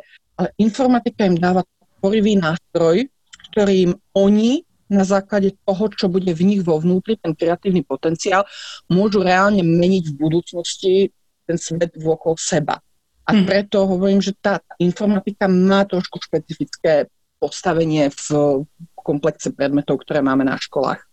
informatika 0.63 1.27
im 1.27 1.35
dáva 1.35 1.67
tvorivý 1.99 2.39
nástroj, 2.39 3.07
ktorým 3.53 3.95
oni 4.15 4.63
na 4.89 5.05
základe 5.05 5.53
toho, 5.69 5.85
čo 5.93 6.09
bude 6.09 6.33
v 6.33 6.43
nich 6.49 6.63
vo 6.65 6.81
vnútri, 6.81 7.21
ten 7.21 7.37
kreatívny 7.37 7.85
potenciál, 7.85 8.49
môžu 8.89 9.21
reálne 9.21 9.61
meniť 9.61 10.05
v 10.09 10.15
budúcnosti 10.17 10.95
ten 11.45 11.57
svet 11.61 11.97
vôkol 11.97 12.37
seba. 12.41 12.81
A 13.29 13.37
hm. 13.37 13.45
preto 13.45 13.85
hovorím, 13.85 14.25
že 14.25 14.33
tá 14.37 14.61
informatika 14.81 15.45
má 15.49 15.85
trošku 15.85 16.17
špecifické 16.21 17.09
postavenie 17.37 18.09
v 18.09 18.29
komplexe 18.97 19.53
predmetov, 19.53 20.05
ktoré 20.05 20.25
máme 20.25 20.45
na 20.45 20.57
školách. 20.57 21.08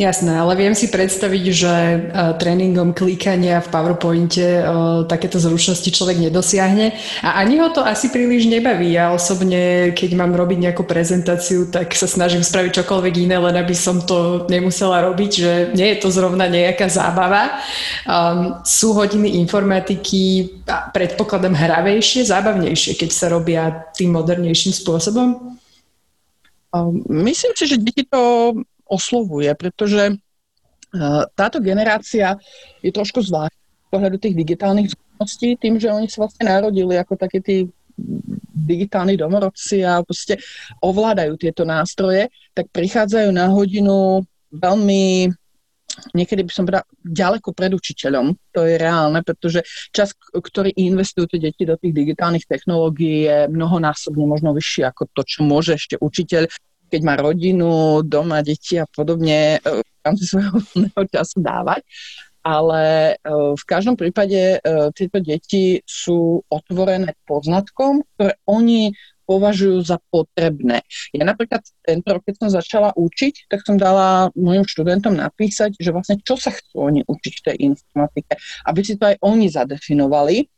Jasné, 0.00 0.32
ale 0.32 0.56
viem 0.56 0.72
si 0.72 0.88
predstaviť, 0.88 1.44
že 1.52 1.68
uh, 1.76 2.32
tréningom 2.40 2.96
klikania 2.96 3.60
v 3.60 3.68
PowerPointe 3.68 4.40
uh, 4.40 5.04
takéto 5.04 5.36
zručnosti 5.36 5.92
človek 5.92 6.16
nedosiahne 6.16 6.96
a 7.20 7.36
ani 7.36 7.60
ho 7.60 7.68
to 7.68 7.84
asi 7.84 8.08
príliš 8.08 8.48
nebaví. 8.48 8.96
Ja 8.96 9.12
osobne, 9.12 9.92
keď 9.92 10.16
mám 10.16 10.32
robiť 10.32 10.56
nejakú 10.56 10.88
prezentáciu, 10.88 11.68
tak 11.68 11.92
sa 11.92 12.08
snažím 12.08 12.40
spraviť 12.40 12.80
čokoľvek 12.80 13.28
iné, 13.28 13.36
len 13.44 13.60
aby 13.60 13.76
som 13.76 14.00
to 14.00 14.48
nemusela 14.48 15.04
robiť, 15.04 15.30
že 15.36 15.52
nie 15.76 15.92
je 15.92 16.00
to 16.00 16.08
zrovna 16.08 16.48
nejaká 16.48 16.88
zábava. 16.88 17.60
Um, 18.08 18.56
sú 18.64 18.96
hodiny 18.96 19.36
informatiky, 19.36 20.48
predpokladám, 20.96 21.52
hravejšie, 21.52 22.24
zábavnejšie, 22.24 22.96
keď 22.96 23.10
sa 23.12 23.28
robia 23.28 23.92
tým 23.92 24.16
modernejším 24.16 24.72
spôsobom? 24.72 25.60
Um, 26.72 27.04
myslím 27.20 27.52
si, 27.52 27.68
že 27.68 27.76
deti 27.76 28.08
to 28.08 28.56
oslovuje, 28.90 29.54
pretože 29.54 30.10
e, 30.10 30.14
táto 31.38 31.62
generácia 31.62 32.34
je 32.82 32.90
trošku 32.90 33.22
zvláštna 33.22 33.54
z 33.54 33.88
pohľadu 33.88 34.16
tých 34.18 34.34
digitálnych 34.34 34.90
zručností, 34.90 35.54
tým, 35.56 35.78
že 35.78 35.94
oni 35.94 36.10
sa 36.10 36.26
vlastne 36.26 36.50
narodili 36.50 36.98
ako 36.98 37.14
také 37.14 37.38
tí 37.38 37.70
digitálni 38.50 39.14
domorodci 39.14 39.84
a 39.84 40.02
proste 40.02 40.40
ovládajú 40.82 41.36
tieto 41.36 41.62
nástroje, 41.62 42.32
tak 42.56 42.68
prichádzajú 42.72 43.28
na 43.30 43.46
hodinu 43.52 44.24
veľmi 44.50 45.30
niekedy 46.14 46.46
by 46.46 46.52
som 46.52 46.64
povedala 46.64 46.86
ďaleko 47.02 47.50
pred 47.52 47.72
učiteľom. 47.74 48.32
To 48.54 48.60
je 48.64 48.74
reálne, 48.78 49.20
pretože 49.26 49.60
čas, 49.90 50.14
ktorý 50.32 50.72
investujú 50.78 51.26
tie 51.28 51.50
deti 51.50 51.66
do 51.66 51.76
tých 51.76 51.92
digitálnych 51.92 52.46
technológií 52.46 53.26
je 53.26 53.38
mnohonásobne 53.50 54.24
možno 54.24 54.54
vyšší 54.54 54.86
ako 54.86 55.10
to, 55.12 55.22
čo 55.26 55.40
môže 55.44 55.76
ešte 55.76 55.98
učiteľ 55.98 56.46
keď 56.90 57.00
má 57.06 57.14
rodinu, 57.14 58.02
doma, 58.02 58.42
deti 58.42 58.76
a 58.76 58.84
podobne, 58.90 59.62
e, 59.62 59.80
v 59.80 60.00
rámci 60.02 60.26
svojho 60.26 60.58
voľného 60.60 61.02
času 61.06 61.38
dávať. 61.38 61.82
Ale 62.40 63.14
e, 63.14 63.34
v 63.54 63.64
každom 63.68 63.94
prípade 63.94 64.56
e, 64.56 64.58
tieto 64.96 65.22
deti 65.22 65.78
sú 65.84 66.42
otvorené 66.50 67.14
poznatkom, 67.28 68.02
ktoré 68.16 68.34
oni 68.48 68.90
považujú 69.30 69.86
za 69.86 70.02
potrebné. 70.10 70.82
Ja 71.14 71.22
napríklad 71.22 71.62
tento 71.86 72.08
rok, 72.10 72.26
keď 72.26 72.34
som 72.42 72.50
začala 72.50 72.90
učiť, 72.98 73.46
tak 73.46 73.62
som 73.62 73.78
dala 73.78 74.34
mojim 74.34 74.66
študentom 74.66 75.14
napísať, 75.14 75.78
že 75.78 75.94
vlastne 75.94 76.18
čo 76.18 76.34
sa 76.34 76.50
chcú 76.50 76.90
oni 76.90 77.06
učiť 77.06 77.34
v 77.38 77.44
tej 77.46 77.56
informatike, 77.70 78.34
aby 78.66 78.80
si 78.82 78.98
to 78.98 79.06
aj 79.06 79.22
oni 79.22 79.46
zadefinovali. 79.46 80.50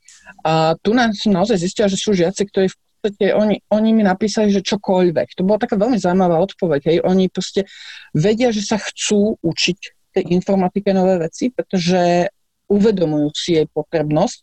A 0.49 0.73
tu 0.81 0.97
nám 0.97 1.13
som 1.13 1.37
naozaj 1.37 1.61
zistila, 1.61 1.93
že 1.93 2.01
sú 2.01 2.17
žiaci, 2.17 2.49
ktorí 2.49 2.73
v 2.73 2.79
podstate 3.03 3.35
oni, 3.35 3.57
oni 3.69 3.91
mi 3.93 4.03
napísali, 4.07 4.55
že 4.55 4.63
čokoľvek. 4.63 5.35
To 5.37 5.43
bola 5.43 5.59
taká 5.59 5.75
veľmi 5.75 5.99
zaujímavá 5.99 6.39
odpoveď. 6.39 6.81
Hej. 6.87 6.99
Oni 7.03 7.27
proste 7.27 7.67
vedia, 8.15 8.55
že 8.55 8.63
sa 8.63 8.79
chcú 8.79 9.37
učiť 9.43 9.79
tej 10.13 10.25
informatike 10.31 10.95
nové 10.95 11.19
veci, 11.19 11.51
pretože 11.51 12.31
uvedomujú 12.69 13.29
si 13.37 13.59
jej 13.61 13.67
potrebnosť, 13.69 14.39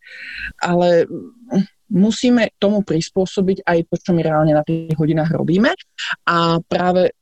ale 0.61 1.09
musíme 1.89 2.53
tomu 2.61 2.85
prispôsobiť 2.85 3.65
aj 3.65 3.79
to, 3.89 3.95
čo 3.97 4.11
my 4.13 4.21
reálne 4.21 4.53
na 4.53 4.61
tých 4.61 4.93
hodinách 4.93 5.33
robíme. 5.33 5.73
A 6.29 6.61
práve 6.61 7.17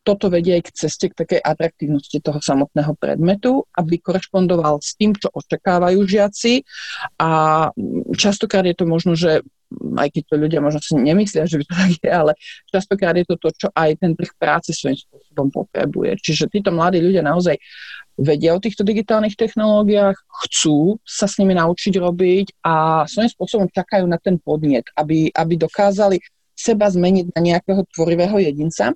toto 0.00 0.32
vedie 0.32 0.56
aj 0.60 0.62
k 0.68 0.74
ceste, 0.74 1.06
k 1.12 1.18
takej 1.24 1.40
atraktívnosti 1.44 2.24
toho 2.24 2.40
samotného 2.40 2.96
predmetu, 2.96 3.68
aby 3.76 4.00
korešpondoval 4.00 4.80
s 4.80 4.96
tým, 4.96 5.12
čo 5.12 5.28
očakávajú 5.28 6.00
žiaci. 6.08 6.64
A 7.20 7.30
častokrát 8.16 8.64
je 8.64 8.76
to 8.76 8.88
možno, 8.88 9.12
že 9.12 9.44
aj 9.70 10.08
keď 10.10 10.22
to 10.26 10.34
ľudia 10.36 10.60
možno 10.62 10.82
si 10.82 10.98
nemyslia, 10.98 11.46
že 11.46 11.62
by 11.62 11.64
to 11.64 11.74
tak 11.74 11.92
je, 12.02 12.10
ale 12.10 12.32
častokrát 12.66 13.14
je 13.14 13.26
to 13.26 13.36
to, 13.38 13.48
čo 13.54 13.68
aj 13.70 13.90
ten 14.02 14.12
trh 14.18 14.32
práce 14.36 14.74
svojím 14.74 14.98
spôsobom 14.98 15.48
potrebuje. 15.54 16.18
Čiže 16.18 16.50
títo 16.50 16.74
mladí 16.74 16.98
ľudia 16.98 17.22
naozaj 17.22 17.54
vedia 18.20 18.52
o 18.52 18.60
týchto 18.60 18.84
digitálnych 18.84 19.38
technológiách, 19.38 20.18
chcú 20.46 21.00
sa 21.06 21.24
s 21.24 21.40
nimi 21.40 21.56
naučiť 21.56 21.94
robiť 21.96 22.46
a 22.66 23.06
svojím 23.08 23.30
spôsobom 23.32 23.66
čakajú 23.72 24.04
na 24.04 24.20
ten 24.20 24.36
podnet, 24.36 24.84
aby, 24.98 25.32
aby 25.32 25.54
dokázali 25.56 26.20
seba 26.52 26.92
zmeniť 26.92 27.32
na 27.32 27.40
nejakého 27.40 27.88
tvorivého 27.96 28.36
jedinca. 28.36 28.92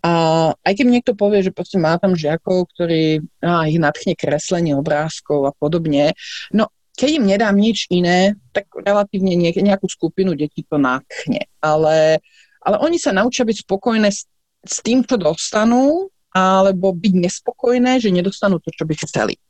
A 0.00 0.12
aj 0.52 0.72
keď 0.80 0.86
niekto 0.88 1.12
povie, 1.12 1.44
že 1.44 1.52
proste 1.52 1.76
má 1.76 1.96
tam 2.00 2.16
žiakov, 2.16 2.72
ktorí 2.72 3.20
á, 3.44 3.68
ich 3.68 3.76
nadchne 3.76 4.16
kreslenie 4.16 4.72
obrázkov 4.72 5.48
a 5.48 5.52
podobne, 5.52 6.16
no 6.52 6.72
keď 7.00 7.10
im 7.16 7.24
nedám 7.24 7.56
nič 7.56 7.88
iné, 7.88 8.36
tak 8.52 8.68
relatívne 8.76 9.32
nejakú 9.40 9.88
skupinu 9.88 10.36
detí 10.36 10.68
to 10.68 10.76
nákne. 10.76 11.48
Ale, 11.64 12.20
ale 12.60 12.76
oni 12.84 13.00
sa 13.00 13.16
naučia 13.16 13.48
byť 13.48 13.64
spokojné 13.64 14.12
s, 14.12 14.28
s 14.60 14.84
tým, 14.84 15.00
čo 15.08 15.16
dostanú, 15.16 16.12
alebo 16.36 16.92
byť 16.92 17.14
nespokojné, 17.24 18.04
že 18.04 18.12
nedostanú 18.12 18.60
to, 18.60 18.68
čo 18.68 18.84
by 18.84 18.92
chceli. 19.00 19.40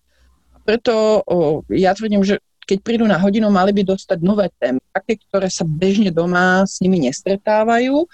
Preto 0.62 1.26
o, 1.26 1.66
ja 1.74 1.90
tvrdím, 1.90 2.22
že 2.22 2.38
keď 2.70 2.78
prídu 2.86 3.02
na 3.10 3.18
hodinu, 3.18 3.50
mali 3.50 3.74
by 3.74 3.82
dostať 3.82 4.18
nové 4.22 4.46
témy, 4.62 4.78
také, 4.94 5.18
ktoré 5.18 5.50
sa 5.50 5.66
bežne 5.66 6.14
doma 6.14 6.62
s 6.62 6.78
nimi 6.78 7.02
nestretávajú, 7.02 8.06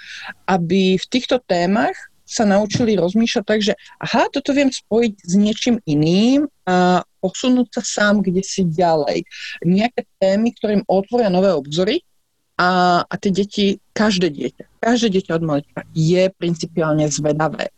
aby 0.49 0.97
v 0.97 1.07
týchto 1.13 1.37
témach 1.45 1.93
sa 2.25 2.49
naučili 2.49 2.97
rozmýšľať 2.97 3.45
tak, 3.45 3.61
že 3.61 3.77
aha, 4.01 4.33
toto 4.33 4.57
viem 4.57 4.73
spojiť 4.73 5.15
s 5.29 5.33
niečím 5.37 5.77
iným 5.85 6.49
a 6.65 7.05
posunúť 7.27 7.69
sa 7.75 7.83
sám 7.83 8.23
kde 8.23 8.47
si 8.47 8.63
ďalej. 8.63 9.27
Nejaké 9.67 10.07
témy, 10.23 10.55
ktorým 10.55 10.87
otvoria 10.87 11.27
nové 11.27 11.51
obzory 11.51 12.07
a, 12.55 13.03
a 13.03 13.15
tie 13.19 13.35
deti, 13.35 13.83
každé 13.91 14.31
dieťa, 14.31 14.65
každé 14.79 15.19
dieťa 15.19 15.33
od 15.35 15.45
malička 15.45 15.81
je 15.91 16.23
principiálne 16.39 17.11
zvedavé. 17.11 17.75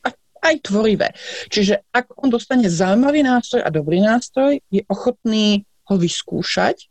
A, 0.00 0.08
a, 0.08 0.08
aj 0.48 0.56
tvorivé. 0.64 1.12
Čiže 1.52 1.84
ak 1.92 2.16
on 2.16 2.32
dostane 2.32 2.64
zaujímavý 2.72 3.20
nástroj 3.20 3.60
a 3.60 3.68
dobrý 3.68 4.00
nástroj, 4.00 4.64
je 4.72 4.80
ochotný 4.88 5.68
ho 5.88 5.94
vyskúšať. 6.00 6.88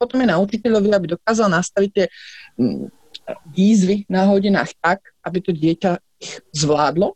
Potom 0.00 0.24
je 0.24 0.28
na 0.32 0.40
učiteľovi, 0.40 0.90
aby 0.90 1.06
dokázal 1.14 1.52
nastaviť 1.52 1.90
tie 1.92 2.06
mm, 2.58 2.90
výzvy 3.52 4.08
na 4.08 4.26
hodinách 4.28 4.72
tak, 4.80 5.00
aby 5.24 5.38
to 5.40 5.52
dieťa 5.52 6.00
ich 6.20 6.40
zvládlo 6.56 7.14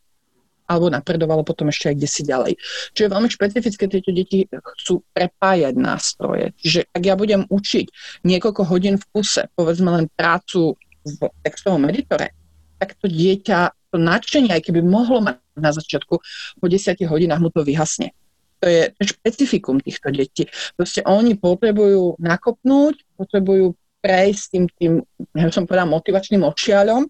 alebo 0.68 0.92
napredovalo 0.92 1.42
potom 1.42 1.72
ešte 1.72 1.90
aj 1.90 1.94
kde 1.96 2.08
si 2.08 2.22
ďalej. 2.28 2.52
Čiže 2.92 3.08
veľmi 3.08 3.28
špecifické 3.32 3.84
tieto 3.88 4.12
deti 4.12 4.44
chcú 4.52 5.00
prepájať 5.16 5.74
nástroje. 5.80 6.52
Čiže 6.60 6.92
ak 6.92 7.02
ja 7.02 7.16
budem 7.16 7.48
učiť 7.48 7.86
niekoľko 8.28 8.62
hodín 8.68 9.00
v 9.00 9.04
kuse, 9.08 9.48
povedzme 9.56 9.88
len 9.88 10.06
prácu 10.12 10.76
v 11.08 11.18
textovom 11.40 11.88
editore, 11.88 12.36
tak 12.76 12.94
to 13.00 13.08
dieťa, 13.08 13.72
to 13.90 13.96
nadšenie, 13.96 14.52
aj 14.52 14.68
keby 14.68 14.84
mohlo 14.84 15.24
mať 15.24 15.40
na 15.56 15.72
začiatku, 15.72 16.14
po 16.60 16.66
10 16.68 17.00
hodinách 17.08 17.40
mu 17.40 17.48
to 17.48 17.64
vyhasne. 17.64 18.12
To 18.58 18.66
je 18.66 18.90
špecifikum 19.02 19.78
týchto 19.78 20.10
detí. 20.10 20.50
Proste 20.74 21.06
oni 21.06 21.38
potrebujú 21.38 22.18
nakopnúť, 22.18 23.06
potrebujú 23.14 23.74
prejsť 23.98 24.44
tým, 24.54 24.64
tým 24.78 24.92
ja 25.34 25.50
som 25.50 25.66
povedala, 25.66 25.90
motivačným 25.90 26.46
očiaľom 26.46 27.06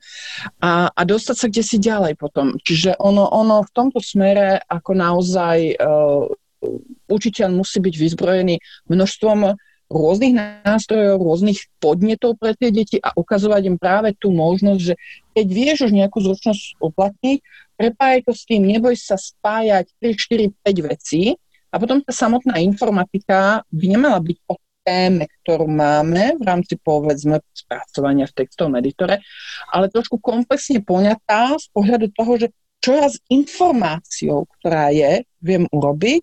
a, 0.64 0.88
a 0.88 1.00
dostať 1.04 1.36
sa 1.36 1.46
kde 1.46 1.62
si 1.64 1.76
ďalej 1.76 2.14
potom. 2.16 2.56
Čiže 2.60 2.96
ono, 2.96 3.28
ono 3.28 3.60
v 3.64 3.74
tomto 3.76 4.00
smere 4.00 4.60
ako 4.64 4.90
naozaj 4.96 5.76
uh, 5.76 6.24
učiteľ 7.08 7.48
musí 7.54 7.78
byť 7.78 7.94
vyzbrojený 7.94 8.56
množstvom 8.90 9.54
rôznych 9.88 10.36
nástrojov, 10.64 11.24
rôznych 11.24 11.64
podnetov 11.80 12.36
pre 12.36 12.52
tie 12.52 12.68
deti 12.68 13.00
a 13.00 13.16
ukazovať 13.16 13.62
im 13.72 13.76
práve 13.80 14.12
tú 14.20 14.28
možnosť, 14.36 14.80
že 14.80 14.94
keď 15.32 15.46
vieš 15.48 15.78
už 15.88 15.92
nejakú 15.96 16.20
zručnosť 16.20 16.76
uplatniť, 16.76 17.38
prepájaj 17.80 18.20
to 18.28 18.32
s 18.36 18.42
tým, 18.44 18.68
neboj 18.68 18.92
sa 19.00 19.16
spájať 19.16 19.88
3, 19.96 20.52
4, 20.52 20.60
5 20.60 20.90
vecí 20.92 21.22
a 21.72 21.74
potom 21.80 22.04
tá 22.04 22.12
samotná 22.12 22.60
informatika 22.60 23.64
by 23.72 23.86
nemala 23.88 24.20
byť 24.20 24.36
o 24.52 24.60
téme, 24.88 25.28
ktorú 25.44 25.68
máme 25.68 26.40
v 26.40 26.42
rámci 26.48 26.80
povedzme 26.80 27.44
spracovania 27.52 28.24
v 28.24 28.36
textovom 28.40 28.72
editore, 28.80 29.20
ale 29.68 29.92
trošku 29.92 30.16
komplexne 30.16 30.80
poňatá 30.80 31.60
z 31.60 31.68
pohľadu 31.76 32.08
toho, 32.16 32.32
že 32.40 32.48
čo 32.78 32.94
ja 32.94 33.10
s 33.10 33.18
informáciou, 33.26 34.46
ktorá 34.58 34.94
je, 34.94 35.26
viem 35.38 35.66
urobiť. 35.70 36.20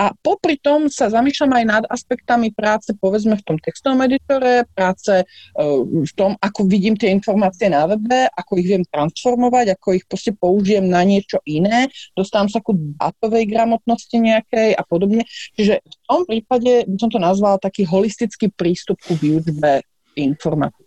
A 0.00 0.12
popri 0.16 0.56
tom 0.56 0.88
sa 0.88 1.12
zamýšľam 1.12 1.52
aj 1.52 1.64
nad 1.64 1.84
aspektami 1.88 2.52
práce, 2.52 2.92
povedzme 2.96 3.36
v 3.36 3.44
tom 3.44 3.56
textovom 3.60 4.00
editore, 4.04 4.64
práce 4.72 5.24
uh, 5.24 5.80
v 5.84 6.12
tom, 6.16 6.36
ako 6.40 6.64
vidím 6.68 6.96
tie 6.96 7.12
informácie 7.12 7.68
na 7.68 7.84
webe, 7.88 8.28
ako 8.32 8.52
ich 8.60 8.68
viem 8.68 8.84
transformovať, 8.88 9.76
ako 9.76 9.88
ich 9.96 10.04
proste 10.08 10.32
použijem 10.36 10.88
na 10.88 11.04
niečo 11.04 11.40
iné, 11.44 11.88
dostávam 12.16 12.48
sa 12.48 12.60
ku 12.64 12.76
datovej 12.76 13.48
gramotnosti 13.48 14.16
nejakej 14.16 14.76
a 14.76 14.82
podobne. 14.84 15.24
Čiže 15.56 15.80
v 15.84 15.96
tom 16.08 16.20
prípade 16.24 16.88
by 16.88 16.96
som 17.00 17.10
to 17.12 17.20
nazvala 17.20 17.60
taký 17.60 17.84
holistický 17.84 18.48
prístup 18.52 18.96
ku 19.04 19.16
výučbe 19.16 19.84
informatiky. 20.16 20.83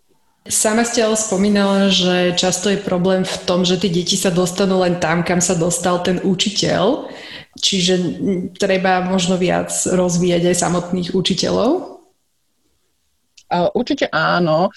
Sama 0.48 0.80
ste 0.88 1.04
ale 1.04 1.12
spomínala, 1.14 1.92
že 1.92 2.32
často 2.32 2.72
je 2.72 2.80
problém 2.80 3.20
v 3.20 3.36
tom, 3.44 3.68
že 3.68 3.76
tie 3.76 3.92
deti 3.92 4.16
sa 4.16 4.32
dostanú 4.32 4.80
len 4.80 4.96
tam, 4.96 5.20
kam 5.20 5.44
sa 5.44 5.52
dostal 5.52 6.00
ten 6.00 6.24
učiteľ. 6.24 7.12
Čiže 7.58 7.94
treba 8.56 9.04
možno 9.04 9.36
viac 9.36 9.68
rozvíjať 9.86 10.48
aj 10.48 10.56
samotných 10.56 11.12
učiteľov? 11.12 12.00
Určite 13.76 14.08
áno. 14.08 14.72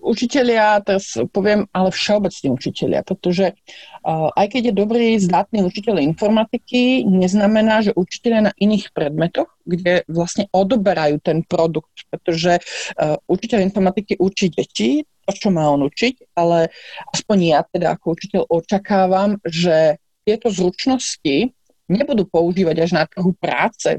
Učitelia, 0.00 0.80
teraz 0.80 1.12
poviem, 1.28 1.68
ale 1.76 1.92
všeobecní 1.92 2.56
učitelia, 2.56 3.04
pretože 3.04 3.52
uh, 3.52 4.32
aj 4.32 4.46
keď 4.56 4.72
je 4.72 4.74
dobrý, 4.74 5.06
zdatný 5.20 5.60
učiteľ 5.68 6.00
informatiky, 6.00 7.04
neznamená, 7.04 7.84
že 7.84 7.92
učiteľia 7.92 8.48
na 8.48 8.52
iných 8.56 8.96
predmetoch, 8.96 9.52
kde 9.68 10.02
vlastne 10.08 10.48
odoberajú 10.56 11.20
ten 11.20 11.44
produkt, 11.44 12.08
pretože 12.08 12.58
uh, 12.58 13.20
učiteľ 13.28 13.60
informatiky 13.60 14.16
učí 14.16 14.48
deti, 14.48 15.04
to, 15.04 15.32
čo 15.36 15.48
má 15.52 15.68
on 15.68 15.84
učiť, 15.86 16.32
ale 16.34 16.72
aspoň 17.12 17.38
ja 17.44 17.60
teda 17.62 17.94
ako 17.94 18.16
učiteľ 18.16 18.42
očakávam, 18.48 19.36
že 19.44 20.00
tieto 20.24 20.48
zručnosti 20.48 21.52
nebudú 21.90 22.24
používať 22.24 22.76
až 22.86 22.90
na 22.96 23.04
trhu 23.04 23.34
práce 23.34 23.98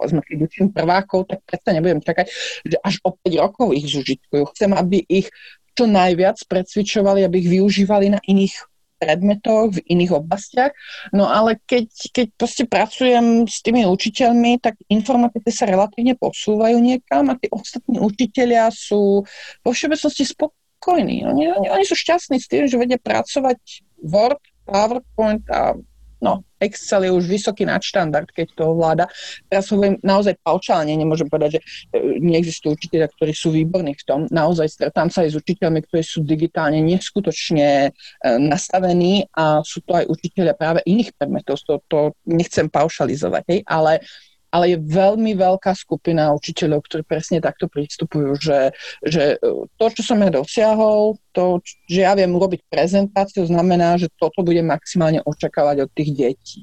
povedzme, 0.00 0.24
keď 0.24 0.36
učím 0.48 0.66
prvákov, 0.72 1.28
tak 1.28 1.44
predsa 1.44 1.76
nebudem 1.76 2.00
čakať, 2.00 2.24
že 2.64 2.76
až 2.80 3.04
o 3.04 3.12
5 3.12 3.36
rokov 3.36 3.76
ich 3.76 3.84
zužitkujú. 3.92 4.48
Chcem, 4.56 4.72
aby 4.72 5.04
ich 5.04 5.28
čo 5.76 5.84
najviac 5.84 6.40
precvičovali, 6.48 7.20
aby 7.28 7.36
ich 7.44 7.52
využívali 7.60 8.16
na 8.16 8.20
iných 8.24 8.64
predmetoch, 9.00 9.80
v 9.80 9.84
iných 9.96 10.12
oblastiach. 10.12 10.72
No 11.16 11.24
ale 11.24 11.56
keď, 11.64 11.88
keď 12.12 12.26
proste 12.36 12.64
pracujem 12.68 13.48
s 13.48 13.64
tými 13.64 13.88
učiteľmi, 13.88 14.60
tak 14.60 14.76
informatiky 14.92 15.48
sa 15.48 15.64
relatívne 15.64 16.16
posúvajú 16.20 16.76
niekam 16.76 17.32
a 17.32 17.38
tí 17.40 17.48
ostatní 17.48 17.96
učiteľia 17.96 18.68
sú 18.68 19.24
vo 19.64 19.70
všeobecnosti 19.72 20.28
spokojní. 20.28 21.24
Oni, 21.24 21.48
oni, 21.48 21.66
oni 21.72 21.84
sú 21.88 21.96
šťastní 21.96 22.36
s 22.36 22.48
tým, 22.48 22.68
že 22.68 22.76
vedia 22.76 23.00
pracovať 23.00 23.88
Word, 24.04 24.40
PowerPoint 24.68 25.48
a 25.48 25.80
no, 26.20 26.44
Excel 26.60 27.08
je 27.08 27.12
už 27.12 27.24
vysoký 27.24 27.64
nadštandard, 27.64 28.28
keď 28.28 28.52
to 28.52 28.76
ovláda. 28.76 29.08
Teraz 29.48 29.72
hovorím 29.72 29.96
naozaj 30.04 30.36
paučálne, 30.44 30.92
nemôžem 30.92 31.26
povedať, 31.26 31.56
že 31.56 31.60
e, 31.96 32.20
neexistujú 32.20 32.76
učiteľia, 32.76 33.08
ktorí 33.08 33.32
sú 33.32 33.48
výborní 33.48 33.96
v 33.96 34.04
tom. 34.04 34.20
Naozaj 34.28 34.68
stretám 34.68 35.08
sa 35.08 35.24
aj 35.24 35.32
s 35.32 35.36
učiteľmi, 35.40 35.80
ktorí 35.88 36.04
sú 36.04 36.20
digitálne 36.20 36.84
neskutočne 36.84 37.88
e, 37.88 37.90
nastavení 38.36 39.24
a 39.32 39.64
sú 39.64 39.80
to 39.80 39.96
aj 39.96 40.04
učiteľia 40.12 40.52
práve 40.52 40.84
iných 40.84 41.16
predmetov. 41.16 41.56
To, 41.64 41.80
to 41.88 42.12
nechcem 42.28 42.68
paušalizovať, 42.68 43.42
hej, 43.48 43.60
ale 43.64 44.04
ale 44.50 44.74
je 44.74 44.78
veľmi 44.82 45.38
veľká 45.38 45.72
skupina 45.78 46.34
učiteľov, 46.34 46.82
ktorí 46.86 47.02
presne 47.06 47.38
takto 47.38 47.70
pristupujú, 47.70 48.34
že, 48.38 48.74
že 49.06 49.38
to, 49.78 49.86
čo 49.94 50.02
som 50.02 50.18
ja 50.18 50.30
dosiahol, 50.30 51.14
to, 51.30 51.62
že 51.86 52.02
ja 52.02 52.12
viem 52.18 52.34
urobiť 52.34 52.66
prezentáciu, 52.66 53.46
znamená, 53.46 53.94
že 53.94 54.10
toto 54.18 54.42
budem 54.42 54.66
maximálne 54.66 55.22
očakávať 55.22 55.86
od 55.86 55.90
tých 55.94 56.10
detí. 56.18 56.60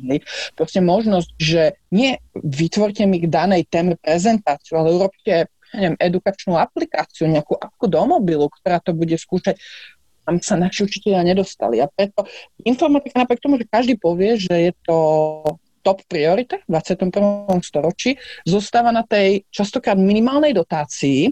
Proste 0.53 0.83
možnosť, 0.83 1.29
že 1.39 1.79
nie 1.95 2.19
vytvorte 2.35 3.07
mi 3.07 3.23
k 3.23 3.31
danej 3.31 3.71
téme 3.71 3.95
prezentáciu, 3.95 4.83
ale 4.83 4.91
urobte 4.91 5.47
neviem, 5.75 5.99
edukačnú 5.99 6.55
aplikáciu, 6.55 7.27
nejakú 7.27 7.55
apku 7.59 7.91
do 7.91 7.99
mobilu, 8.07 8.47
ktorá 8.47 8.79
to 8.79 8.95
bude 8.95 9.15
skúšať 9.15 9.59
tam 10.27 10.43
sa 10.43 10.59
naši 10.59 10.83
učiteľia 10.83 11.23
nedostali. 11.23 11.79
A 11.79 11.87
preto 11.87 12.27
informatika 12.67 13.23
napriek 13.23 13.39
tomu, 13.39 13.55
že 13.55 13.71
každý 13.71 13.95
povie, 13.95 14.35
že 14.35 14.51
je 14.51 14.71
to 14.83 14.97
top 15.81 16.03
priorita 16.05 16.61
v 16.65 16.77
21. 16.77 17.61
storočí, 17.63 18.17
zostáva 18.43 18.93
na 18.93 19.03
tej 19.03 19.45
častokrát 19.49 19.97
minimálnej 19.97 20.53
dotácii 20.53 21.31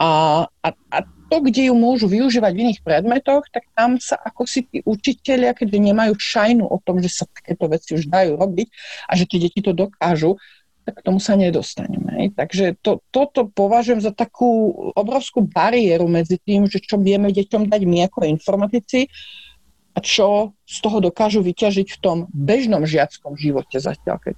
a, 0.00 0.44
a, 0.48 0.68
a 0.72 0.98
to, 1.28 1.44
kde 1.44 1.68
ju 1.68 1.74
môžu 1.76 2.08
využívať 2.08 2.52
v 2.56 2.62
iných 2.64 2.80
predmetoch, 2.80 3.44
tak 3.52 3.68
tam 3.76 4.00
sa 4.00 4.16
ako 4.16 4.48
si 4.48 4.64
tí 4.64 4.80
učiteľia, 4.80 5.52
keďže 5.52 5.78
nemajú 5.92 6.12
šajnu 6.16 6.64
o 6.64 6.76
tom, 6.80 7.04
že 7.04 7.12
sa 7.12 7.24
takéto 7.28 7.68
veci 7.68 7.92
už 7.92 8.08
dajú 8.08 8.40
robiť 8.40 8.68
a 9.04 9.12
že 9.12 9.28
tie 9.28 9.38
deti 9.44 9.60
to 9.60 9.76
dokážu, 9.76 10.40
tak 10.88 11.04
k 11.04 11.04
tomu 11.04 11.20
sa 11.20 11.36
nedostaneme. 11.36 12.32
Takže 12.32 12.80
to, 12.80 13.04
toto 13.12 13.44
považujem 13.52 14.00
za 14.00 14.08
takú 14.08 14.72
obrovskú 14.96 15.44
bariéru 15.44 16.08
medzi 16.08 16.40
tým, 16.40 16.64
že 16.64 16.80
čo 16.80 16.96
vieme 16.96 17.28
deťom 17.28 17.68
dať 17.68 17.82
my 17.84 18.08
ako 18.08 18.24
informatici 18.24 19.12
a 19.98 20.04
čo 20.04 20.54
z 20.62 20.78
toho 20.78 21.02
dokážu 21.02 21.42
vyťažiť 21.42 21.88
v 21.90 21.98
tom 21.98 22.18
bežnom 22.30 22.86
žiackom 22.86 23.34
živote 23.34 23.82
zatiaľ. 23.82 24.22
Keď, 24.22 24.34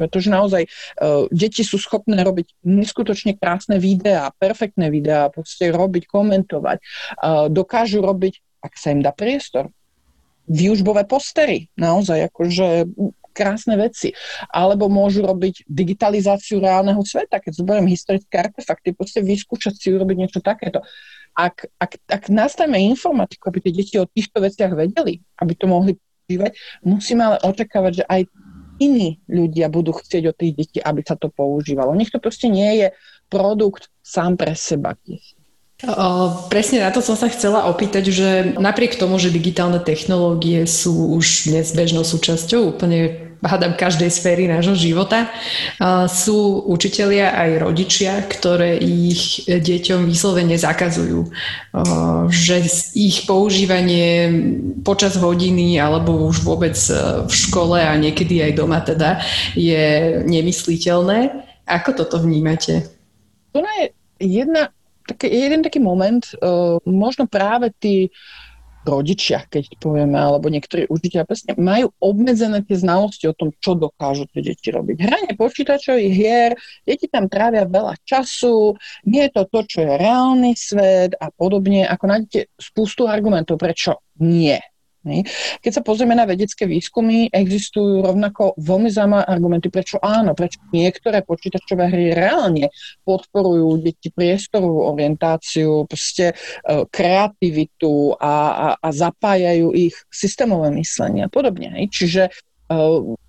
pretože 0.00 0.32
naozaj 0.32 0.64
uh, 0.64 1.28
deti 1.28 1.60
sú 1.60 1.76
schopné 1.76 2.16
robiť 2.24 2.64
neskutočne 2.64 3.36
krásne 3.36 3.76
videá, 3.76 4.32
perfektné 4.40 4.88
videá, 4.88 5.28
proste 5.28 5.68
robiť, 5.68 6.08
komentovať. 6.08 6.78
Uh, 7.20 7.52
dokážu 7.52 8.00
robiť, 8.00 8.40
ak 8.64 8.72
sa 8.80 8.96
im 8.96 9.04
dá 9.04 9.12
priestor, 9.12 9.68
výužbové 10.48 11.04
postery, 11.04 11.68
naozaj 11.76 12.32
akože 12.32 12.88
krásne 13.34 13.76
veci. 13.76 14.16
Alebo 14.48 14.86
môžu 14.86 15.26
robiť 15.26 15.68
digitalizáciu 15.68 16.62
reálneho 16.62 17.02
sveta, 17.04 17.42
keď 17.42 17.60
zoberiem 17.60 17.90
historické 17.90 18.40
artefakty, 18.40 18.96
proste 18.96 19.20
vyskúšať 19.20 19.74
si 19.76 19.92
urobiť 19.92 20.16
niečo 20.16 20.40
takéto 20.40 20.80
ak, 21.34 21.66
ak, 21.82 21.92
ak 22.06 22.22
nastavíme 22.30 22.78
informatiku, 22.94 23.50
aby 23.50 23.58
tie 23.58 23.72
deti 23.74 23.94
o 23.98 24.06
týchto 24.06 24.38
veciach 24.38 24.72
vedeli, 24.72 25.18
aby 25.42 25.52
to 25.58 25.66
mohli 25.66 25.98
používať, 25.98 26.52
musíme 26.86 27.22
ale 27.26 27.36
očakávať, 27.42 27.92
že 28.00 28.04
aj 28.06 28.22
iní 28.78 29.22
ľudia 29.30 29.70
budú 29.70 29.94
chcieť 29.94 30.22
od 30.30 30.36
tých 30.38 30.52
detí, 30.54 30.78
aby 30.82 31.02
sa 31.02 31.14
to 31.14 31.30
používalo. 31.30 31.94
Nech 31.94 32.10
to 32.10 32.18
proste 32.18 32.50
nie 32.50 32.82
je 32.82 32.88
produkt 33.30 33.90
sám 34.02 34.38
pre 34.38 34.54
seba. 34.54 34.94
O, 34.94 35.43
presne 36.48 36.80
na 36.80 36.90
to 36.90 37.04
som 37.04 37.16
sa 37.16 37.28
chcela 37.28 37.68
opýtať, 37.68 38.04
že 38.08 38.28
napriek 38.56 38.96
tomu, 38.96 39.20
že 39.20 39.34
digitálne 39.34 39.78
technológie 39.82 40.64
sú 40.64 41.16
už 41.16 41.52
dnes 41.52 41.70
bežnou 41.76 42.02
súčasťou 42.02 42.76
úplne 42.76 43.24
hádam 43.44 43.76
každej 43.76 44.08
sféry 44.08 44.48
nášho 44.48 44.72
života. 44.72 45.28
Sú 46.08 46.64
učitelia 46.64 47.36
aj 47.36 47.50
rodičia, 47.60 48.24
ktoré 48.24 48.80
ich 48.80 49.44
deťom 49.44 50.08
vyslovene 50.08 50.56
zakazujú. 50.56 51.28
Že 52.32 52.56
ich 52.96 53.28
používanie 53.28 54.32
počas 54.80 55.20
hodiny 55.20 55.76
alebo 55.76 56.24
už 56.24 56.40
vôbec 56.40 56.72
v 57.28 57.32
škole 57.32 57.76
a 57.76 57.92
niekedy 58.00 58.40
aj 58.40 58.52
doma 58.56 58.80
teda 58.80 59.20
je 59.52 60.24
nemysliteľné. 60.24 61.44
Ako 61.68 61.92
toto 62.00 62.24
vnímate? 62.24 62.88
To 63.52 63.60
je 63.60 63.92
jedna, 64.24 64.72
taký, 65.06 65.28
jeden 65.28 65.60
taký 65.64 65.80
moment, 65.80 66.24
možno 66.84 67.28
práve 67.28 67.72
tí 67.76 68.08
rodičia, 68.84 69.48
keď 69.48 69.80
povieme, 69.80 70.12
alebo 70.12 70.52
niektorí 70.52 70.84
učiteľia 70.92 71.24
presne 71.24 71.56
majú 71.56 71.88
obmedzené 72.04 72.60
tie 72.68 72.76
znalosti 72.76 73.24
o 73.24 73.32
tom, 73.32 73.48
čo 73.56 73.72
dokážu 73.72 74.28
tie 74.28 74.44
deti 74.44 74.68
robiť. 74.68 74.96
Hranie 75.00 75.32
počítačových 75.40 76.12
hier, 76.12 76.52
deti 76.84 77.08
tam 77.08 77.32
trávia 77.32 77.64
veľa 77.64 77.96
času, 78.04 78.76
nie 79.08 79.24
je 79.24 79.40
to 79.40 79.48
to, 79.48 79.60
čo 79.64 79.78
je 79.88 79.92
reálny 79.96 80.52
svet 80.52 81.16
a 81.16 81.32
podobne. 81.32 81.88
Ako 81.88 82.04
nájdete 82.12 82.52
spustu 82.60 83.08
argumentov, 83.08 83.56
prečo 83.56 84.04
nie. 84.20 84.60
Keď 85.60 85.70
sa 85.70 85.82
pozrieme 85.84 86.16
na 86.16 86.24
vedecké 86.24 86.64
výskumy, 86.64 87.28
existujú 87.28 88.00
rovnako 88.00 88.56
veľmi 88.56 88.88
zaujímavé 88.88 89.24
argumenty, 89.28 89.68
prečo 89.68 90.00
áno, 90.00 90.32
prečo 90.32 90.64
niektoré 90.72 91.20
počítačové 91.20 91.92
hry 91.92 92.16
reálne 92.16 92.72
podporujú 93.04 93.84
deti 93.84 94.08
priestorovú 94.08 94.88
orientáciu, 94.96 95.84
proste 95.84 96.32
e, 96.32 96.34
kreativitu 96.88 98.16
a, 98.16 98.34
a, 98.50 98.68
a 98.80 98.88
zapájajú 98.88 99.76
ich 99.76 99.94
systémové 100.08 100.72
myslenie 100.72 101.28
a 101.28 101.32
podobne. 101.32 101.76
Čiže 101.92 102.32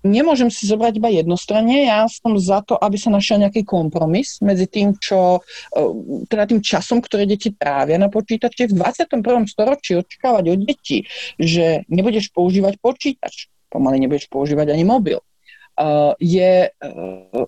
nemôžem 0.00 0.48
si 0.48 0.64
zobrať 0.64 0.96
iba 0.96 1.12
jednostranne, 1.12 1.84
ja 1.84 2.08
som 2.08 2.32
za 2.40 2.64
to, 2.64 2.80
aby 2.80 2.96
sa 2.96 3.12
našiel 3.12 3.44
nejaký 3.44 3.68
kompromis 3.68 4.40
medzi 4.40 4.64
tým, 4.64 4.96
čo, 4.96 5.44
ehm, 5.76 6.24
teda 6.24 6.48
tým 6.48 6.60
časom, 6.64 7.04
ktoré 7.04 7.28
deti 7.28 7.52
trávia 7.52 8.00
na 8.00 8.08
počítači. 8.08 8.72
V 8.72 8.76
21. 8.80 9.44
storočí 9.44 10.00
očakávať 10.00 10.44
od 10.56 10.60
detí, 10.64 11.04
že 11.36 11.84
nebudeš 11.92 12.32
používať 12.32 12.80
počítač, 12.80 13.52
pomaly 13.68 14.00
nebudeš 14.00 14.32
používať 14.32 14.72
ani 14.72 14.84
mobil, 14.88 15.20
ehm, 15.20 16.16
je 16.16 16.72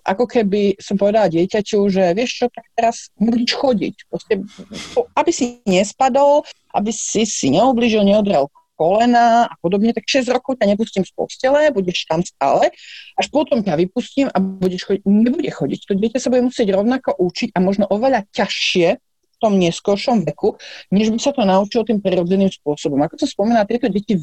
ako 0.05 0.25
keby 0.29 0.77
som 0.77 0.93
povedala 0.93 1.25
dieťaťu, 1.33 1.89
že 1.89 2.13
vieš 2.13 2.31
čo, 2.37 2.45
tak 2.53 2.69
teraz 2.77 3.09
nebudeš 3.17 3.57
chodiť. 3.57 3.95
Proste, 4.05 4.33
aby 5.17 5.31
si 5.33 5.65
nespadol, 5.65 6.45
aby 6.77 6.93
si 6.93 7.25
si 7.25 7.49
neoblížil, 7.49 8.05
neodrel 8.05 8.45
kolena 8.79 9.51
a 9.51 9.55
podobne, 9.59 9.91
tak 9.91 10.07
6 10.07 10.31
rokov 10.31 10.55
ťa 10.55 10.71
nepustím 10.71 11.03
z 11.03 11.11
postele, 11.11 11.67
budeš 11.75 12.07
tam 12.07 12.23
stále, 12.23 12.71
až 13.19 13.27
potom 13.27 13.59
ťa 13.59 13.75
vypustím 13.75 14.31
a 14.31 14.39
budeš 14.39 14.87
chodiť. 14.87 15.03
Nebude 15.03 15.51
chodiť. 15.51 15.79
To 15.83 15.93
dieťa 15.99 16.19
sa 16.23 16.31
bude 16.31 16.47
musieť 16.47 16.71
rovnako 16.71 17.19
učiť 17.19 17.51
a 17.51 17.59
možno 17.59 17.91
oveľa 17.91 18.23
ťažšie 18.31 18.87
v 19.03 19.37
tom 19.43 19.59
neskôršom 19.59 20.23
veku, 20.23 20.55
než 20.95 21.11
by 21.11 21.19
sa 21.19 21.35
to 21.35 21.43
naučilo 21.43 21.83
tým 21.83 21.99
prirodzeným 21.99 22.47
spôsobom. 22.55 23.03
Ako 23.03 23.19
som 23.19 23.27
spomínala, 23.27 23.67
tieto 23.67 23.91
deti 23.91 24.15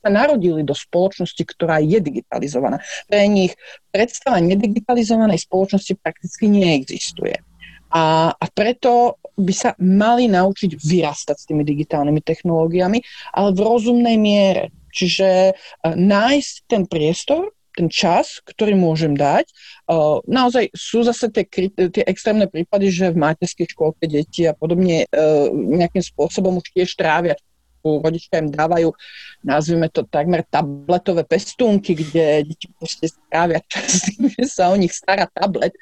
sa 0.00 0.08
narodili 0.08 0.64
do 0.64 0.72
spoločnosti, 0.72 1.44
ktorá 1.44 1.78
je 1.84 2.00
digitalizovaná. 2.00 2.80
Pre 3.06 3.20
nich 3.28 3.52
predstava 3.92 4.40
nedigitalizovanej 4.40 5.44
spoločnosti 5.44 5.92
prakticky 6.00 6.48
neexistuje. 6.48 7.49
A, 7.90 8.30
a 8.30 8.44
preto 8.54 9.18
by 9.34 9.54
sa 9.54 9.70
mali 9.80 10.28
naučiť 10.28 10.76
vyrastať 10.76 11.36
s 11.36 11.48
tými 11.48 11.64
digitálnymi 11.64 12.20
technológiami, 12.20 13.00
ale 13.34 13.48
v 13.56 13.60
rozumnej 13.60 14.16
miere. 14.20 14.70
Čiže 14.90 15.54
uh, 15.54 15.94
nájsť 15.94 16.54
ten 16.66 16.82
priestor, 16.84 17.54
ten 17.70 17.86
čas, 17.86 18.42
ktorý 18.42 18.74
môžem 18.74 19.14
dať. 19.14 19.46
Uh, 19.86 20.18
naozaj 20.26 20.74
sú 20.74 21.06
zase 21.06 21.30
tie, 21.30 21.46
tie 21.70 22.04
extrémne 22.04 22.50
prípady, 22.50 22.90
že 22.90 23.14
v 23.14 23.22
materskej 23.22 23.70
škôlke 23.70 24.10
deti 24.10 24.44
a 24.44 24.52
podobne 24.52 25.06
uh, 25.06 25.48
nejakým 25.54 26.02
spôsobom 26.02 26.58
už 26.58 26.66
tiež 26.74 26.98
trávia 26.98 27.38
rodičia 27.80 28.44
im 28.44 28.52
dávajú, 28.52 28.92
nazvime 29.40 29.88
to 29.88 30.04
takmer 30.04 30.44
tabletové 30.44 31.24
pestúnky, 31.24 31.96
kde 31.96 32.52
deti 32.52 32.68
proste 32.76 33.08
strávia 33.08 33.60
čas 33.64 34.12
že 34.20 34.44
sa 34.44 34.68
o 34.68 34.76
nich 34.76 34.92
stará 34.92 35.24
tablet. 35.32 35.72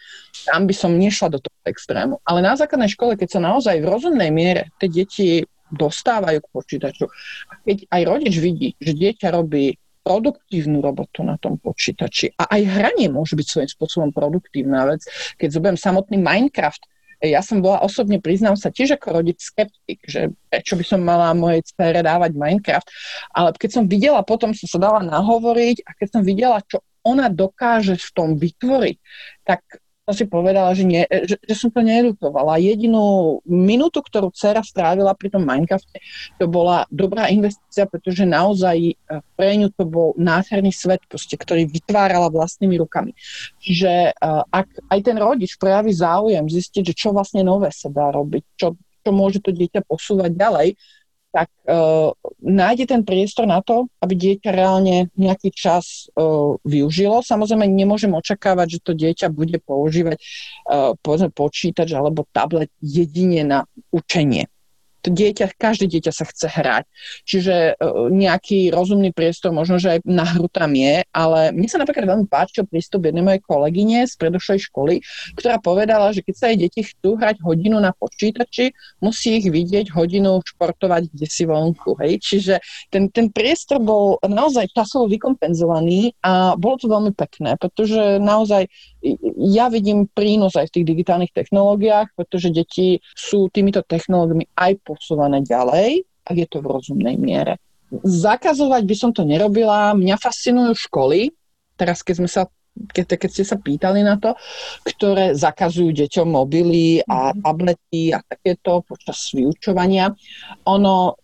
Tam 0.47 0.65
by 0.67 0.75
som 0.75 0.95
nešla 0.95 1.35
do 1.35 1.43
extrému. 1.69 2.21
Ale 2.25 2.41
na 2.41 2.57
základnej 2.57 2.91
škole, 2.91 3.15
keď 3.15 3.39
sa 3.39 3.41
naozaj 3.45 3.79
v 3.79 3.89
rozumnej 3.89 4.33
miere 4.33 4.73
tie 4.81 4.89
deti 4.89 5.45
dostávajú 5.69 6.41
k 6.41 6.49
počítaču, 6.49 7.07
a 7.49 7.53
keď 7.61 7.85
aj 7.93 8.03
rodič 8.09 8.35
vidí, 8.41 8.69
že 8.81 8.97
dieťa 8.97 9.29
robí 9.37 9.77
produktívnu 10.01 10.81
robotu 10.81 11.21
na 11.21 11.37
tom 11.37 11.61
počítači. 11.61 12.33
A 12.41 12.57
aj 12.57 12.63
hranie 12.65 13.13
môže 13.13 13.37
byť 13.37 13.47
svojím 13.47 13.71
spôsobom 13.71 14.11
produktívna 14.17 14.89
vec. 14.89 15.05
Keď 15.37 15.49
zoberiem 15.53 15.77
samotný 15.77 16.17
Minecraft, 16.17 16.81
ja 17.19 17.43
som 17.43 17.59
bola 17.59 17.83
osobne, 17.83 18.23
priznám 18.23 18.55
sa, 18.55 18.71
tiež 18.71 18.95
ako 18.95 19.21
rodič 19.21 19.43
skeptik, 19.43 20.01
že 20.07 20.33
prečo 20.49 20.79
by 20.79 20.85
som 20.87 21.03
mala 21.03 21.35
mojej 21.35 21.67
cére 21.67 22.01
dávať 22.01 22.31
Minecraft, 22.39 22.89
ale 23.35 23.53
keď 23.59 23.71
som 23.75 23.85
videla, 23.91 24.23
potom 24.23 24.55
som 24.55 24.71
sa 24.71 24.79
dala 24.79 25.03
nahovoriť 25.03 25.83
a 25.83 25.91
keď 25.99 26.09
som 26.15 26.23
videla, 26.23 26.63
čo 26.65 26.79
ona 27.03 27.27
dokáže 27.27 27.99
v 27.99 28.11
tom 28.15 28.29
vytvoriť, 28.39 28.97
tak 29.43 29.61
som 30.09 30.17
si 30.17 30.25
povedala, 30.25 30.73
že, 30.73 30.89
nie, 30.89 31.05
že, 31.05 31.37
že 31.37 31.53
som 31.53 31.69
to 31.69 31.85
nelutovala. 31.85 32.57
Jedinú 32.57 33.39
minútu, 33.45 34.01
ktorú 34.01 34.33
dcera 34.33 34.65
strávila 34.65 35.13
pri 35.13 35.29
tom 35.29 35.45
Minecrafte, 35.45 36.01
to 36.41 36.49
bola 36.49 36.89
dobrá 36.89 37.29
investícia, 37.29 37.85
pretože 37.85 38.25
naozaj 38.25 38.77
e, 38.89 38.93
pre 39.37 39.61
ňu 39.61 39.69
to 39.77 39.85
bol 39.85 40.17
nádherný 40.17 40.73
svet, 40.73 41.05
proste, 41.13 41.37
ktorý 41.37 41.69
vytvárala 41.69 42.33
vlastnými 42.33 42.81
rukami. 42.81 43.13
Čiže 43.61 44.17
uh, 44.17 44.49
ak 44.49 44.89
aj 44.89 44.99
ten 45.05 45.17
rodič 45.21 45.61
prejaví 45.61 45.93
záujem 45.93 46.49
zistiť, 46.49 46.83
že 46.89 46.95
čo 46.97 47.09
vlastne 47.13 47.45
nové 47.45 47.69
sa 47.69 47.93
dá 47.93 48.09
robiť, 48.09 48.43
čo, 48.57 48.81
čo 48.81 49.11
môže 49.13 49.45
to 49.45 49.53
dieťa 49.53 49.85
posúvať 49.85 50.33
ďalej, 50.33 50.69
tak 51.29 51.53
uh, 51.69 52.11
nájde 52.41 52.89
ten 52.89 53.03
priestor 53.05 53.45
na 53.45 53.61
to, 53.61 53.87
aby 54.01 54.17
dieťa 54.17 54.51
reálne 54.51 55.13
nejaký 55.15 55.53
čas 55.53 56.09
uh, 56.17 56.57
využilo. 56.65 57.21
Samozrejme, 57.21 57.69
nemôžem 57.69 58.11
očakávať, 58.11 58.81
že 58.81 58.85
to 58.85 58.93
dieťa 58.97 59.29
bude 59.29 59.61
používať 59.61 60.19
uh, 60.19 60.97
počítač 61.31 61.93
alebo 61.93 62.25
tablet 62.33 62.73
jedine 62.81 63.45
na 63.45 63.61
učenie 63.93 64.49
to 65.09 65.17
dieťa, 65.17 65.57
každé 65.57 65.89
dieťa 65.89 66.13
sa 66.13 66.29
chce 66.29 66.53
hrať. 66.53 66.85
Čiže 67.25 67.81
uh, 67.81 68.13
nejaký 68.13 68.69
rozumný 68.69 69.17
priestor, 69.17 69.57
možno, 69.57 69.81
že 69.81 69.99
aj 69.99 69.99
na 70.05 70.29
hru 70.29 70.53
tam 70.53 70.77
je, 70.77 71.01
ale 71.17 71.51
mne 71.57 71.69
sa 71.69 71.81
napríklad 71.81 72.05
veľmi 72.05 72.27
páčil 72.29 72.69
prístup 72.69 73.09
jednej 73.09 73.25
mojej 73.25 73.41
kolegyne 73.41 74.05
z 74.05 74.15
predošlej 74.21 74.69
školy, 74.69 75.01
ktorá 75.41 75.57
povedala, 75.59 76.13
že 76.13 76.21
keď 76.21 76.35
sa 76.37 76.47
jej 76.53 76.59
deti 76.69 76.85
chcú 76.85 77.17
hrať 77.17 77.41
hodinu 77.41 77.81
na 77.81 77.97
počítači, 77.97 78.77
musí 79.01 79.41
ich 79.41 79.49
vidieť 79.49 79.97
hodinu 79.97 80.45
športovať 80.45 81.09
kde 81.09 81.27
si 81.27 81.49
vonku. 81.49 81.97
Hej? 82.05 82.21
Čiže 82.21 82.55
ten, 82.93 83.09
ten 83.09 83.33
priestor 83.33 83.81
bol 83.81 84.21
naozaj 84.21 84.69
časovo 84.77 85.09
vykompenzovaný 85.09 86.13
a 86.21 86.59
bolo 86.59 86.77
to 86.77 86.91
veľmi 86.91 87.17
pekné, 87.17 87.57
pretože 87.57 88.21
naozaj 88.21 88.69
ja 89.39 89.71
vidím 89.71 90.11
prínos 90.11 90.59
aj 90.59 90.71
v 90.71 90.75
tých 90.81 90.89
digitálnych 90.91 91.33
technológiách, 91.33 92.11
pretože 92.19 92.51
deti 92.51 92.99
sú 93.15 93.47
týmito 93.49 93.87
technológiami 93.87 94.51
aj 94.59 94.73
posúvané 94.99 95.41
ďalej, 95.47 96.03
ak 96.27 96.37
je 96.37 96.49
to 96.51 96.59
v 96.61 96.71
rozumnej 96.75 97.17
miere. 97.17 97.57
Zakazovať 98.05 98.83
by 98.85 98.97
som 98.99 99.11
to 99.17 99.25
nerobila. 99.25 99.97
Mňa 99.97 100.21
fascinujú 100.21 100.77
školy, 100.77 101.33
teraz 101.79 102.05
keď 102.05 102.15
sme 102.21 102.29
sa 102.29 102.43
keď, 102.79 103.19
keď 103.19 103.31
ste 103.31 103.45
sa 103.45 103.59
pýtali 103.59 104.07
na 104.07 104.15
to, 104.23 104.39
ktoré 104.87 105.35
zakazujú 105.35 105.91
deťom 105.91 106.29
mobily 106.31 107.03
a 107.11 107.35
mhm. 107.35 107.43
tablety 107.43 108.03
a 108.15 108.23
takéto 108.23 108.87
počas 108.87 109.35
vyučovania. 109.35 110.15
Ono, 110.71 111.19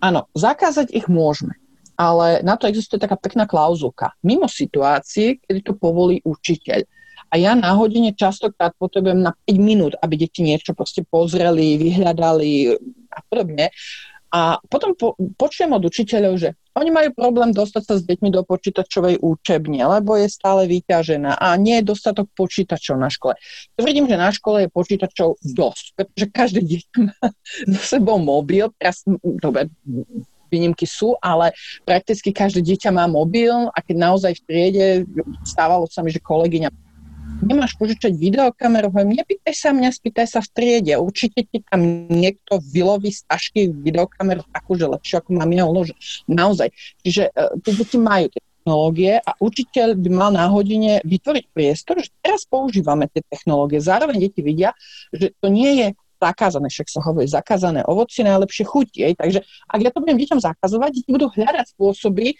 áno, 0.00 0.20
zakázať 0.32 0.88
ich 0.96 1.06
môžeme, 1.12 1.60
ale 2.00 2.40
na 2.40 2.56
to 2.56 2.64
existuje 2.70 3.02
taká 3.02 3.20
pekná 3.20 3.44
klauzulka. 3.44 4.16
Mimo 4.24 4.48
situácií, 4.48 5.44
kedy 5.44 5.60
to 5.60 5.72
povolí 5.76 6.24
učiteľ. 6.24 6.88
A 7.28 7.34
ja 7.36 7.52
na 7.52 7.76
hodine 7.76 8.16
častokrát 8.16 8.72
potrebujem 8.80 9.20
na 9.20 9.36
5 9.44 9.60
minút, 9.60 9.92
aby 10.00 10.16
deti 10.16 10.40
niečo 10.40 10.72
proste 10.72 11.04
pozreli, 11.04 11.76
vyhľadali 11.76 12.72
a 13.12 13.18
podobne. 13.28 13.68
A 14.28 14.60
potom 14.68 14.92
po, 14.92 15.16
počujem 15.40 15.72
od 15.72 15.88
učiteľov, 15.88 16.36
že 16.36 16.52
oni 16.76 16.92
majú 16.92 17.10
problém 17.16 17.50
dostať 17.50 17.82
sa 17.82 17.94
s 17.96 18.04
deťmi 18.04 18.28
do 18.28 18.44
počítačovej 18.44 19.24
účebne, 19.24 19.80
lebo 19.82 20.20
je 20.20 20.28
stále 20.28 20.68
vyťažená 20.68 21.40
a 21.40 21.56
nie 21.56 21.80
je 21.80 21.88
dostatok 21.90 22.28
počítačov 22.36 23.00
na 23.00 23.08
škole. 23.08 23.34
Tvrdím, 23.74 24.04
že 24.04 24.20
na 24.20 24.28
škole 24.28 24.68
je 24.68 24.70
počítačov 24.70 25.40
dosť, 25.42 25.84
pretože 25.96 26.26
každé 26.28 26.60
dieťa 26.60 26.98
má 27.02 27.18
za 27.74 27.98
sebou 27.98 28.20
mobil, 28.20 28.68
teraz, 28.76 29.02
dobre, 29.40 29.72
výnimky 30.48 30.88
sú, 30.88 31.16
ale 31.20 31.52
prakticky 31.84 32.32
každé 32.32 32.64
dieťa 32.64 32.92
má 32.92 33.08
mobil 33.08 33.52
a 33.72 33.78
keď 33.80 33.96
naozaj 33.96 34.32
v 34.38 34.44
triede 34.44 34.86
stávalo 35.44 35.88
sa 35.88 36.00
mi, 36.00 36.12
že 36.12 36.20
kolegyňa 36.20 36.68
nemáš 37.42 37.74
požičať 37.78 38.14
videokameru, 38.14 38.90
hovorím, 38.90 39.22
nepýtaj 39.22 39.54
sa 39.54 39.70
mňa, 39.70 39.90
spýtaj 39.94 40.26
sa 40.26 40.40
v 40.42 40.48
triede. 40.54 40.94
Určite 40.98 41.46
ti 41.46 41.62
tam 41.62 42.08
niekto 42.10 42.58
vyloví 42.60 43.14
z 43.14 43.22
tašky 43.26 43.70
videokameru 43.70 44.42
takú, 44.50 44.74
že 44.74 44.90
lepšie 44.90 45.22
ako 45.22 45.30
mám 45.38 45.50
ja 45.54 45.64
uložiť. 45.66 45.96
Naozaj. 46.30 46.68
Čiže 47.06 47.22
uh, 47.30 47.54
tie 47.62 47.72
deti 47.78 47.96
majú 47.98 48.26
tie 48.30 48.42
technológie 48.42 49.12
a 49.22 49.30
učiteľ 49.38 49.88
by 49.96 50.10
mal 50.12 50.30
na 50.34 50.44
hodine 50.50 51.00
vytvoriť 51.06 51.44
priestor, 51.54 52.02
že 52.02 52.10
teraz 52.20 52.44
používame 52.44 53.06
tie 53.08 53.22
technológie. 53.24 53.78
Zároveň 53.78 54.28
deti 54.28 54.42
vidia, 54.42 54.74
že 55.14 55.32
to 55.38 55.48
nie 55.48 55.72
je 55.80 55.88
zakázané, 56.18 56.66
však 56.66 56.90
sa 56.90 57.00
hovorí 57.00 57.30
zakázané 57.30 57.86
ovoci, 57.86 58.26
najlepšie 58.26 58.66
chutí. 58.66 59.06
Takže 59.14 59.46
ak 59.70 59.80
ja 59.80 59.90
to 59.94 60.02
budem 60.02 60.18
deťom 60.18 60.42
zakazovať, 60.42 60.90
deti 60.90 61.10
budú 61.14 61.30
hľadať 61.30 61.78
spôsoby, 61.78 62.34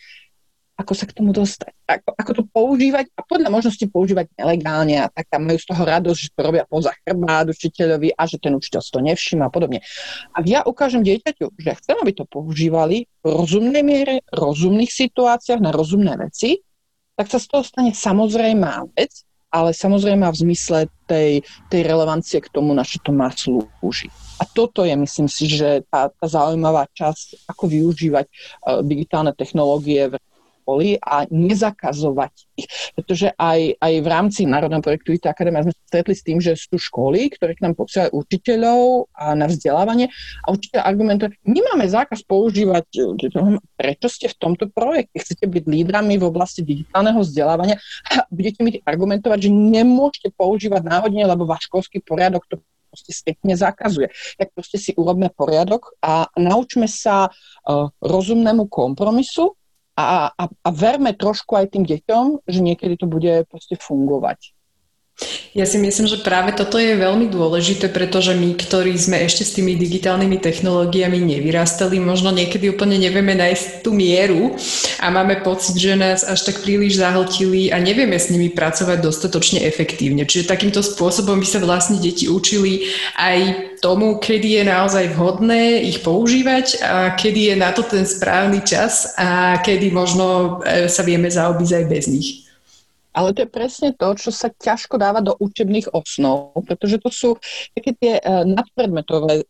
ako 0.78 0.92
sa 0.94 1.10
k 1.10 1.16
tomu 1.18 1.34
dostať, 1.34 1.74
ako, 1.90 2.08
ako 2.14 2.30
to 2.38 2.42
používať 2.54 3.10
a 3.18 3.26
podľa 3.26 3.50
možnosti 3.50 3.82
používať 3.90 4.30
nelegálne 4.38 5.02
a 5.02 5.10
tak 5.10 5.26
tam 5.26 5.50
majú 5.50 5.58
z 5.58 5.66
toho 5.66 5.82
radosť, 5.82 6.18
že 6.22 6.30
to 6.30 6.40
robia 6.46 6.62
poza 6.70 6.94
chrbát 7.02 7.50
učiteľovi 7.50 8.14
a 8.14 8.22
že 8.30 8.38
ten 8.38 8.54
učiteľ 8.54 8.80
to 8.86 9.02
nevšíma 9.02 9.50
a 9.50 9.52
podobne. 9.52 9.82
Ak 10.30 10.46
ja 10.46 10.62
ukážem 10.62 11.02
dieťaťu, 11.02 11.58
že 11.58 11.70
chcem, 11.82 11.96
aby 11.98 12.14
to 12.14 12.30
používali 12.30 13.10
v 13.10 13.26
rozumnej 13.26 13.82
miere, 13.82 14.22
rozumných 14.30 14.94
situáciách, 14.94 15.58
na 15.58 15.74
rozumné 15.74 16.14
veci, 16.14 16.62
tak 17.18 17.26
sa 17.26 17.42
z 17.42 17.50
toho 17.50 17.66
stane 17.66 17.90
samozrejmá 17.90 18.94
vec, 18.94 19.26
ale 19.50 19.72
samozrejme 19.74 20.28
v 20.28 20.40
zmysle 20.46 20.86
tej, 21.08 21.42
tej 21.72 21.82
relevancie 21.82 22.38
k 22.38 22.52
tomu, 22.52 22.76
na 22.76 22.84
čo 22.84 23.00
to 23.00 23.10
má 23.10 23.32
slúžiť. 23.32 24.12
A 24.38 24.46
toto 24.46 24.84
je, 24.84 24.94
myslím 24.94 25.26
si, 25.26 25.50
že 25.50 25.82
tá, 25.88 26.12
tá 26.12 26.26
zaujímavá 26.28 26.86
časť, 26.92 27.48
ako 27.48 27.64
využívať 27.66 28.26
uh, 28.28 28.84
digitálne 28.84 29.32
technológie 29.34 30.12
v 30.12 30.20
školy 30.68 31.00
a 31.00 31.24
nezakazovať 31.32 32.60
ich. 32.60 32.68
Pretože 32.92 33.32
aj, 33.40 33.80
aj 33.80 33.92
v 34.04 34.08
rámci 34.12 34.44
Národného 34.44 34.84
projektu 34.84 35.16
IT 35.16 35.24
Akadémia 35.24 35.64
sme 35.64 35.72
stretli 35.72 36.12
s 36.12 36.20
tým, 36.20 36.44
že 36.44 36.52
sú 36.60 36.76
školy, 36.76 37.32
ktoré 37.32 37.56
k 37.56 37.64
nám 37.64 37.72
posielajú 37.80 38.12
učiteľov 38.12 39.08
a 39.16 39.32
na 39.32 39.48
vzdelávanie 39.48 40.12
a 40.44 40.52
učiteľ 40.52 40.84
argumentuje, 40.84 41.32
nemáme 41.48 41.88
zákaz 41.88 42.20
používať, 42.28 42.84
prečo 43.80 44.12
ste 44.12 44.28
v 44.28 44.36
tomto 44.36 44.68
projekte, 44.68 45.24
chcete 45.24 45.48
byť 45.48 45.64
lídrami 45.64 46.20
v 46.20 46.28
oblasti 46.28 46.60
digitálneho 46.60 47.24
vzdelávania 47.24 47.80
a 48.12 48.28
budete 48.28 48.60
mi 48.60 48.76
argumentovať, 48.84 49.48
že 49.48 49.50
nemôžete 49.50 50.28
používať 50.36 50.84
náhodne, 50.84 51.24
lebo 51.24 51.48
váš 51.48 51.64
školský 51.72 52.04
poriadok 52.04 52.44
to 52.44 52.60
proste 52.92 53.12
striktne 53.12 53.54
zakazuje. 53.56 54.12
Tak 54.40 54.52
proste 54.52 54.80
si 54.80 54.96
urobme 54.96 55.28
poriadok 55.32 55.96
a 56.00 56.28
naučme 56.36 56.88
sa 56.88 57.28
uh, 57.28 57.92
rozumnému 58.00 58.68
kompromisu 58.68 59.56
a, 59.98 60.30
a, 60.30 60.44
a 60.46 60.68
verme 60.70 61.10
trošku 61.10 61.58
aj 61.58 61.74
tým 61.74 61.82
deťom, 61.82 62.46
že 62.46 62.60
niekedy 62.62 62.94
to 62.94 63.10
bude 63.10 63.50
proste 63.50 63.74
fungovať. 63.74 64.54
Ja 65.50 65.66
si 65.66 65.74
myslím, 65.82 66.06
že 66.06 66.22
práve 66.22 66.54
toto 66.54 66.78
je 66.78 66.94
veľmi 66.94 67.26
dôležité, 67.26 67.90
pretože 67.90 68.38
my, 68.38 68.54
ktorí 68.54 68.94
sme 68.94 69.18
ešte 69.26 69.42
s 69.42 69.58
tými 69.58 69.74
digitálnymi 69.74 70.38
technológiami 70.38 71.18
nevyrastali, 71.18 71.98
možno 71.98 72.30
niekedy 72.30 72.70
úplne 72.70 72.94
nevieme 72.94 73.34
nájsť 73.34 73.82
tú 73.82 73.90
mieru 73.90 74.54
a 75.02 75.10
máme 75.10 75.42
pocit, 75.42 75.74
že 75.74 75.98
nás 75.98 76.22
až 76.22 76.46
tak 76.46 76.62
príliš 76.62 77.02
zahltili 77.02 77.74
a 77.74 77.82
nevieme 77.82 78.14
s 78.14 78.30
nimi 78.30 78.54
pracovať 78.54 79.02
dostatočne 79.02 79.66
efektívne. 79.66 80.22
Čiže 80.22 80.46
takýmto 80.46 80.78
spôsobom 80.86 81.42
by 81.42 81.48
sa 81.50 81.58
vlastne 81.58 81.98
deti 81.98 82.30
učili 82.30 82.86
aj 83.18 83.74
tomu, 83.82 84.22
kedy 84.22 84.62
je 84.62 84.64
naozaj 84.70 85.18
vhodné 85.18 85.82
ich 85.82 86.06
používať 86.06 86.66
a 86.86 87.18
kedy 87.18 87.50
je 87.50 87.54
na 87.58 87.74
to 87.74 87.82
ten 87.82 88.06
správny 88.06 88.62
čas 88.62 89.18
a 89.18 89.58
kedy 89.58 89.90
možno 89.90 90.58
e, 90.62 90.86
sa 90.86 91.02
vieme 91.02 91.26
zaobísť 91.26 91.74
aj 91.74 91.86
bez 91.90 92.06
nich. 92.06 92.47
Ale 93.18 93.34
to 93.34 93.42
je 93.42 93.50
presne 93.50 93.90
to, 93.98 94.14
čo 94.14 94.30
sa 94.30 94.46
ťažko 94.54 94.94
dáva 94.94 95.18
do 95.18 95.34
učebných 95.34 95.90
osnov, 95.90 96.54
pretože 96.62 97.02
to 97.02 97.10
sú 97.10 97.30
také 97.74 97.90
tie 97.98 98.14
uh, 98.22 98.46
nadpredmetové 98.46 99.42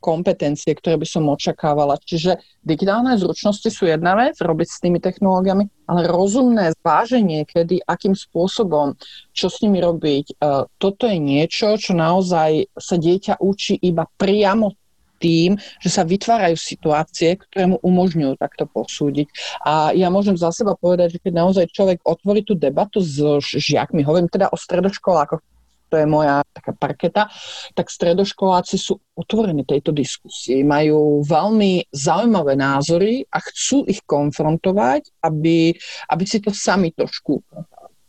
kompetencie, 0.00 0.72
ktoré 0.72 0.96
by 0.96 1.04
som 1.04 1.28
očakávala. 1.28 2.00
Čiže 2.00 2.40
digitálne 2.64 3.20
zručnosti 3.20 3.68
sú 3.68 3.84
jedna 3.84 4.16
vec, 4.16 4.40
robiť 4.40 4.68
s 4.72 4.80
tými 4.80 4.96
technológiami, 4.96 5.68
ale 5.84 6.08
rozumné 6.08 6.72
zváženie, 6.80 7.44
kedy, 7.44 7.84
akým 7.84 8.16
spôsobom, 8.16 8.96
čo 9.36 9.52
s 9.52 9.60
nimi 9.60 9.84
robiť, 9.84 10.40
uh, 10.40 10.64
toto 10.80 11.04
je 11.04 11.20
niečo, 11.20 11.76
čo 11.76 11.92
naozaj 11.92 12.72
sa 12.72 12.96
dieťa 12.96 13.44
učí 13.44 13.76
iba 13.84 14.08
priamo 14.16 14.79
tým, 15.20 15.60
že 15.78 15.92
sa 15.92 16.02
vytvárajú 16.02 16.56
situácie, 16.56 17.36
ktoré 17.36 17.68
mu 17.68 17.78
umožňujú 17.84 18.40
takto 18.40 18.64
posúdiť. 18.64 19.28
A 19.68 19.92
ja 19.92 20.08
môžem 20.08 20.34
za 20.34 20.48
seba 20.50 20.72
povedať, 20.74 21.20
že 21.20 21.22
keď 21.22 21.32
naozaj 21.36 21.64
človek 21.70 22.00
otvorí 22.08 22.40
tú 22.40 22.56
debatu 22.56 23.04
s 23.04 23.20
žiakmi, 23.52 24.00
hovorím 24.00 24.32
teda 24.32 24.48
o 24.48 24.56
stredoškolákoch, 24.56 25.44
to 25.90 25.98
je 25.98 26.06
moja 26.06 26.46
taká 26.54 26.72
parketa, 26.72 27.26
tak 27.74 27.90
stredoškoláci 27.90 28.78
sú 28.78 29.02
otvorení 29.18 29.66
tejto 29.66 29.90
diskusii, 29.90 30.62
majú 30.62 31.26
veľmi 31.26 31.90
zaujímavé 31.90 32.54
názory 32.54 33.26
a 33.26 33.42
chcú 33.42 33.82
ich 33.90 33.98
konfrontovať, 34.06 35.10
aby, 35.26 35.74
aby 36.08 36.24
si 36.24 36.38
to 36.38 36.54
sami 36.54 36.94
trošku 36.94 37.42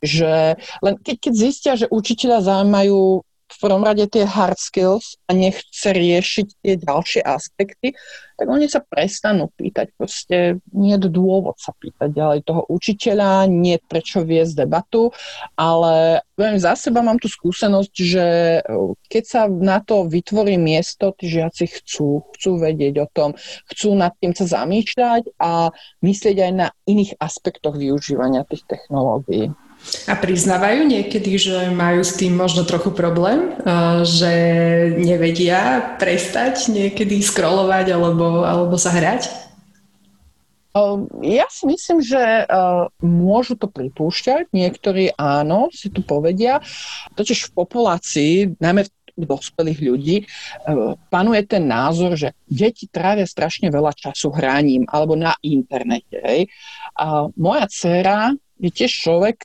že 0.02 0.58
len 0.82 0.98
keď, 0.98 1.16
keď 1.22 1.34
zistia, 1.38 1.74
že 1.78 1.86
učiteľa 1.86 2.42
zaujímajú 2.42 3.22
v 3.52 3.58
prvom 3.60 3.84
rade 3.84 4.08
tie 4.08 4.24
hard 4.24 4.56
skills 4.56 5.20
a 5.28 5.36
nechce 5.36 5.92
riešiť 5.92 6.48
tie 6.64 6.74
ďalšie 6.80 7.22
aspekty, 7.22 7.92
tak 8.42 8.48
oni 8.50 8.66
sa 8.66 8.82
prestanú 8.82 9.54
pýtať. 9.54 9.94
Proste 9.94 10.58
nie 10.74 10.98
je 10.98 11.14
dôvod 11.14 11.62
sa 11.62 11.78
pýtať 11.78 12.10
ďalej 12.10 12.40
toho 12.42 12.66
učiteľa, 12.74 13.46
nie 13.46 13.78
prečo 13.78 14.26
viesť 14.26 14.66
debatu, 14.66 15.14
ale 15.54 16.26
viem, 16.34 16.58
za 16.58 16.74
seba 16.74 17.06
mám 17.06 17.22
tú 17.22 17.30
skúsenosť, 17.30 17.94
že 17.94 18.26
e, 18.58 18.62
keď 19.06 19.24
sa 19.30 19.42
na 19.46 19.78
to 19.78 20.10
vytvorí 20.10 20.58
miesto, 20.58 21.14
tí 21.14 21.30
žiaci 21.30 21.70
chcú, 21.70 22.26
chcú 22.34 22.52
vedieť 22.58 23.06
o 23.06 23.08
tom, 23.14 23.38
chcú 23.70 23.94
nad 23.94 24.18
tým 24.18 24.34
sa 24.34 24.50
zamýšľať 24.50 25.38
a 25.38 25.70
myslieť 26.02 26.38
aj 26.42 26.52
na 26.58 26.68
iných 26.90 27.22
aspektoch 27.22 27.78
využívania 27.78 28.42
tých 28.50 28.66
technológií. 28.66 29.54
A 30.08 30.16
priznávajú 30.16 30.88
niekedy, 30.88 31.36
že 31.36 31.68
majú 31.74 32.06
s 32.06 32.16
tým 32.16 32.38
možno 32.38 32.64
trochu 32.64 32.96
problém, 32.96 33.54
že 34.08 34.34
nevedia 34.96 35.94
prestať 36.00 36.72
niekedy 36.72 37.20
scrollovať 37.20 37.92
alebo, 37.92 38.48
alebo 38.48 38.80
sa 38.80 38.94
hrať? 38.94 39.28
Ja 41.20 41.52
si 41.52 41.68
myslím, 41.68 42.00
že 42.00 42.48
môžu 43.04 43.60
to 43.60 43.68
pripúšťať, 43.68 44.56
niektorí 44.56 45.12
áno, 45.20 45.68
si 45.76 45.92
tu 45.92 46.00
povedia. 46.00 46.64
Totiž 47.20 47.52
v 47.52 47.56
populácii, 47.60 48.34
najmä 48.64 48.88
v 48.88 49.28
dospelých 49.28 49.80
ľudí, 49.84 50.18
panuje 51.12 51.44
ten 51.44 51.68
názor, 51.68 52.16
že 52.16 52.32
deti 52.48 52.88
trávia 52.88 53.28
strašne 53.28 53.68
veľa 53.68 53.92
času 53.92 54.32
hraním 54.32 54.88
alebo 54.88 55.20
na 55.20 55.36
internete. 55.44 56.48
A 56.96 57.28
moja 57.36 57.68
dcera 57.68 58.32
je 58.56 58.72
tiež 58.72 58.88
človek, 58.88 59.44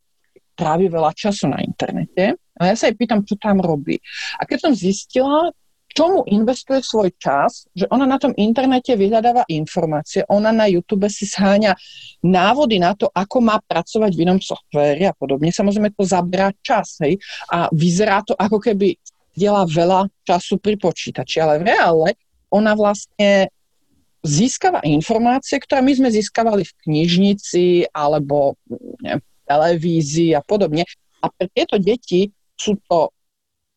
trávi 0.56 0.88
veľa 0.88 1.12
času 1.12 1.52
na 1.52 1.60
internete. 1.60 2.40
A 2.56 2.72
ja 2.72 2.74
sa 2.74 2.88
jej 2.88 2.96
pýtam, 2.96 3.20
čo 3.22 3.36
tam 3.36 3.60
robí. 3.60 4.00
A 4.40 4.48
keď 4.48 4.58
som 4.66 4.72
zistila, 4.72 5.52
čomu 5.96 6.24
investuje 6.28 6.84
svoj 6.84 7.12
čas, 7.16 7.64
že 7.72 7.88
ona 7.88 8.04
na 8.04 8.20
tom 8.20 8.36
internete 8.36 8.92
vyhľadáva 8.96 9.48
informácie, 9.48 10.24
ona 10.28 10.52
na 10.52 10.68
YouTube 10.68 11.08
si 11.08 11.24
sháňa 11.24 11.72
návody 12.24 12.76
na 12.76 12.92
to, 12.92 13.08
ako 13.12 13.40
má 13.40 13.56
pracovať 13.64 14.12
v 14.12 14.22
inom 14.28 14.40
softvéri 14.40 15.08
a 15.08 15.16
podobne. 15.16 15.48
Samozrejme 15.48 15.96
to 15.96 16.04
zabrá 16.04 16.52
čas, 16.60 17.00
hej, 17.00 17.16
a 17.48 17.72
vyzerá 17.72 18.20
to 18.24 18.36
ako 18.36 18.60
keby 18.60 18.96
diela 19.36 19.64
veľa 19.64 20.08
času 20.24 20.60
pri 20.60 20.76
počítači, 20.80 21.40
ale 21.40 21.60
v 21.60 21.72
reále 21.72 22.08
ona 22.48 22.72
vlastne 22.72 23.52
získava 24.24 24.80
informácie, 24.84 25.60
ktoré 25.60 25.80
my 25.80 25.92
sme 25.92 26.08
získavali 26.12 26.64
v 26.64 26.76
knižnici 26.88 27.64
alebo 27.94 28.58
neviem, 29.00 29.22
televízii 29.46 30.34
a 30.34 30.42
podobne. 30.42 30.84
A 31.22 31.30
pre 31.32 31.46
tieto 31.48 31.78
deti 31.80 32.28
sú 32.58 32.76
to 32.90 33.14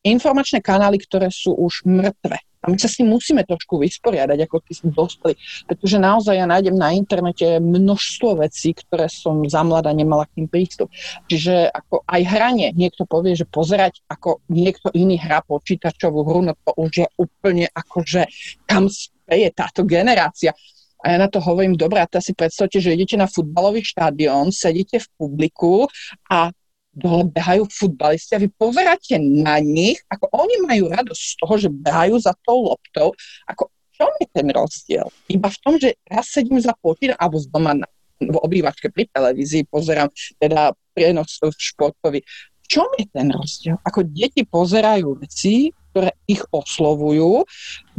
informačné 0.04 0.60
kanály, 0.60 1.00
ktoré 1.00 1.30
sú 1.30 1.56
už 1.56 1.86
mŕtve. 1.88 2.40
A 2.60 2.68
my 2.68 2.76
sa 2.76 2.92
s 2.92 3.00
tým 3.00 3.08
musíme 3.08 3.48
trošku 3.48 3.80
vysporiadať, 3.80 4.36
ako 4.44 4.56
tí 4.68 4.76
sme 4.76 4.92
dospeli, 4.92 5.40
pretože 5.64 5.96
naozaj 5.96 6.36
ja 6.36 6.44
nájdem 6.44 6.76
na 6.76 6.92
internete 6.92 7.56
množstvo 7.56 8.44
vecí, 8.44 8.76
ktoré 8.76 9.08
som 9.08 9.40
za 9.48 9.64
mladá 9.64 9.96
nemala 9.96 10.28
k 10.28 10.44
tým 10.44 10.48
prístup. 10.52 10.92
Čiže 11.32 11.72
ako 11.72 12.04
aj 12.04 12.22
hranie, 12.28 12.76
niekto 12.76 13.08
povie, 13.08 13.40
že 13.40 13.48
pozerať, 13.48 14.04
ako 14.12 14.44
niekto 14.52 14.92
iný 14.92 15.16
hrá 15.16 15.40
počítačovú 15.40 16.28
hru, 16.28 16.52
no 16.52 16.54
to 16.68 16.76
už 16.76 16.92
je 17.00 17.08
úplne 17.16 17.72
akože 17.72 18.28
kam 18.68 18.92
speje 18.92 19.56
táto 19.56 19.88
generácia. 19.88 20.52
A 21.00 21.16
ja 21.16 21.18
na 21.18 21.32
to 21.32 21.40
hovorím, 21.40 21.80
dobrá, 21.80 22.04
a 22.04 22.20
si 22.20 22.36
predstavte, 22.36 22.84
že 22.84 22.92
idete 22.92 23.16
na 23.16 23.28
futbalový 23.28 23.84
štádion, 23.84 24.52
sedíte 24.52 25.00
v 25.00 25.08
publiku 25.16 25.88
a 26.28 26.52
dole 26.92 27.32
behajú 27.32 27.70
futbalisti 27.72 28.36
a 28.36 28.42
vy 28.44 28.52
pozeráte 28.52 29.16
na 29.22 29.62
nich, 29.64 30.02
ako 30.12 30.28
oni 30.36 30.56
majú 30.68 30.92
radosť 30.92 31.24
z 31.24 31.36
toho, 31.40 31.54
že 31.56 31.70
behajú 31.72 32.16
za 32.20 32.36
tou 32.44 32.68
loptou, 32.68 33.16
ako 33.48 33.72
čom 33.96 34.12
je 34.20 34.28
ten 34.32 34.48
rozdiel? 34.52 35.08
Iba 35.28 35.52
v 35.52 35.60
tom, 35.60 35.74
že 35.76 36.00
raz 36.08 36.32
sedím 36.32 36.60
za 36.60 36.72
počítačom 36.80 37.20
alebo 37.20 37.38
z 37.40 37.48
doma 37.52 37.74
na, 37.76 37.88
v 38.20 38.36
obývačke 38.40 38.92
pri 38.92 39.08
televízii, 39.12 39.68
pozerám 39.68 40.08
teda 40.40 40.76
prienos 40.96 41.40
športový. 41.40 42.24
V 42.64 42.68
čom 42.68 42.88
je 42.96 43.08
ten 43.12 43.28
rozdiel? 43.32 43.76
Ako 43.84 44.08
deti 44.08 44.48
pozerajú 44.48 45.20
veci, 45.20 45.72
ktoré 45.92 46.16
ich 46.28 46.44
oslovujú, 46.52 47.44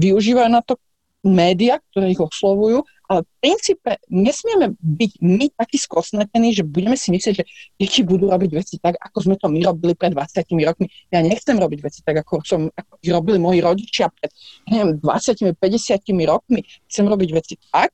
využívajú 0.00 0.48
na 0.48 0.64
to 0.64 0.80
média, 1.24 1.76
ktoré 1.92 2.12
ich 2.12 2.20
oslovujú, 2.20 2.80
ale 3.10 3.26
v 3.26 3.30
princípe 3.42 3.90
nesmieme 4.06 4.78
byť 4.78 5.12
my 5.18 5.46
takí 5.58 5.76
skosnetení, 5.82 6.54
že 6.54 6.62
budeme 6.62 6.94
si 6.94 7.10
myslieť, 7.10 7.34
že 7.34 7.44
deti 7.74 8.06
budú 8.06 8.30
robiť 8.30 8.50
veci 8.54 8.78
tak, 8.78 8.96
ako 9.02 9.18
sme 9.26 9.34
to 9.34 9.50
my 9.50 9.60
robili 9.66 9.98
pred 9.98 10.14
20 10.14 10.46
rokmi. 10.62 10.86
Ja 11.10 11.18
nechcem 11.18 11.58
robiť 11.58 11.78
veci 11.82 12.00
tak, 12.06 12.22
ako 12.22 12.46
som 12.46 12.60
ako 12.70 13.02
robili 13.02 13.42
moji 13.42 13.58
rodičia 13.66 14.14
pred 14.14 14.30
neviem, 14.70 15.02
20-50 15.02 15.58
rokmi. 16.30 16.62
Chcem 16.86 17.04
robiť 17.10 17.30
veci 17.34 17.58
tak, 17.74 17.90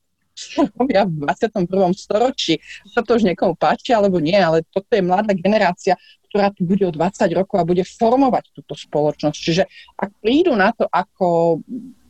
robia 0.77 1.09
v 1.09 1.25
21. 1.25 1.65
storočí. 1.97 2.61
Sa 2.93 3.01
to 3.01 3.17
už 3.17 3.25
niekomu 3.25 3.57
páči 3.57 3.97
alebo 3.97 4.21
nie, 4.21 4.37
ale 4.37 4.61
toto 4.69 4.93
je 4.93 5.01
mladá 5.01 5.33
generácia, 5.33 5.97
ktorá 6.29 6.53
tu 6.53 6.61
bude 6.61 6.85
o 6.85 6.93
20 6.93 7.25
rokov 7.33 7.57
a 7.57 7.65
bude 7.65 7.81
formovať 7.81 8.53
túto 8.53 8.77
spoločnosť. 8.77 9.37
Čiže 9.37 9.63
ak 9.97 10.13
prídu 10.21 10.53
na 10.53 10.69
to, 10.77 10.85
ako, 10.85 11.61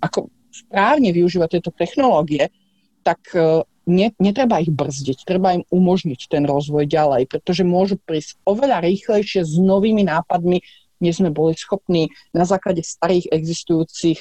ako 0.04 0.28
správne 0.66 1.14
využívať 1.14 1.50
tieto 1.58 1.72
technológie, 1.74 2.50
tak 3.06 3.22
e, 3.38 3.64
ne, 3.88 4.08
netreba 4.20 4.60
ich 4.60 4.74
brzdiť, 4.74 5.24
treba 5.24 5.56
im 5.56 5.64
umožniť 5.72 6.28
ten 6.28 6.44
rozvoj 6.44 6.90
ďalej, 6.90 7.32
pretože 7.32 7.64
môžu 7.64 7.96
prísť 8.02 8.42
oveľa 8.44 8.84
rýchlejšie 8.84 9.48
s 9.48 9.56
novými 9.56 10.04
nápadmi, 10.04 10.60
než 11.00 11.24
sme 11.24 11.32
boli 11.32 11.56
schopní 11.56 12.12
na 12.34 12.44
základe 12.44 12.84
starých 12.84 13.32
existujúcich 13.32 14.20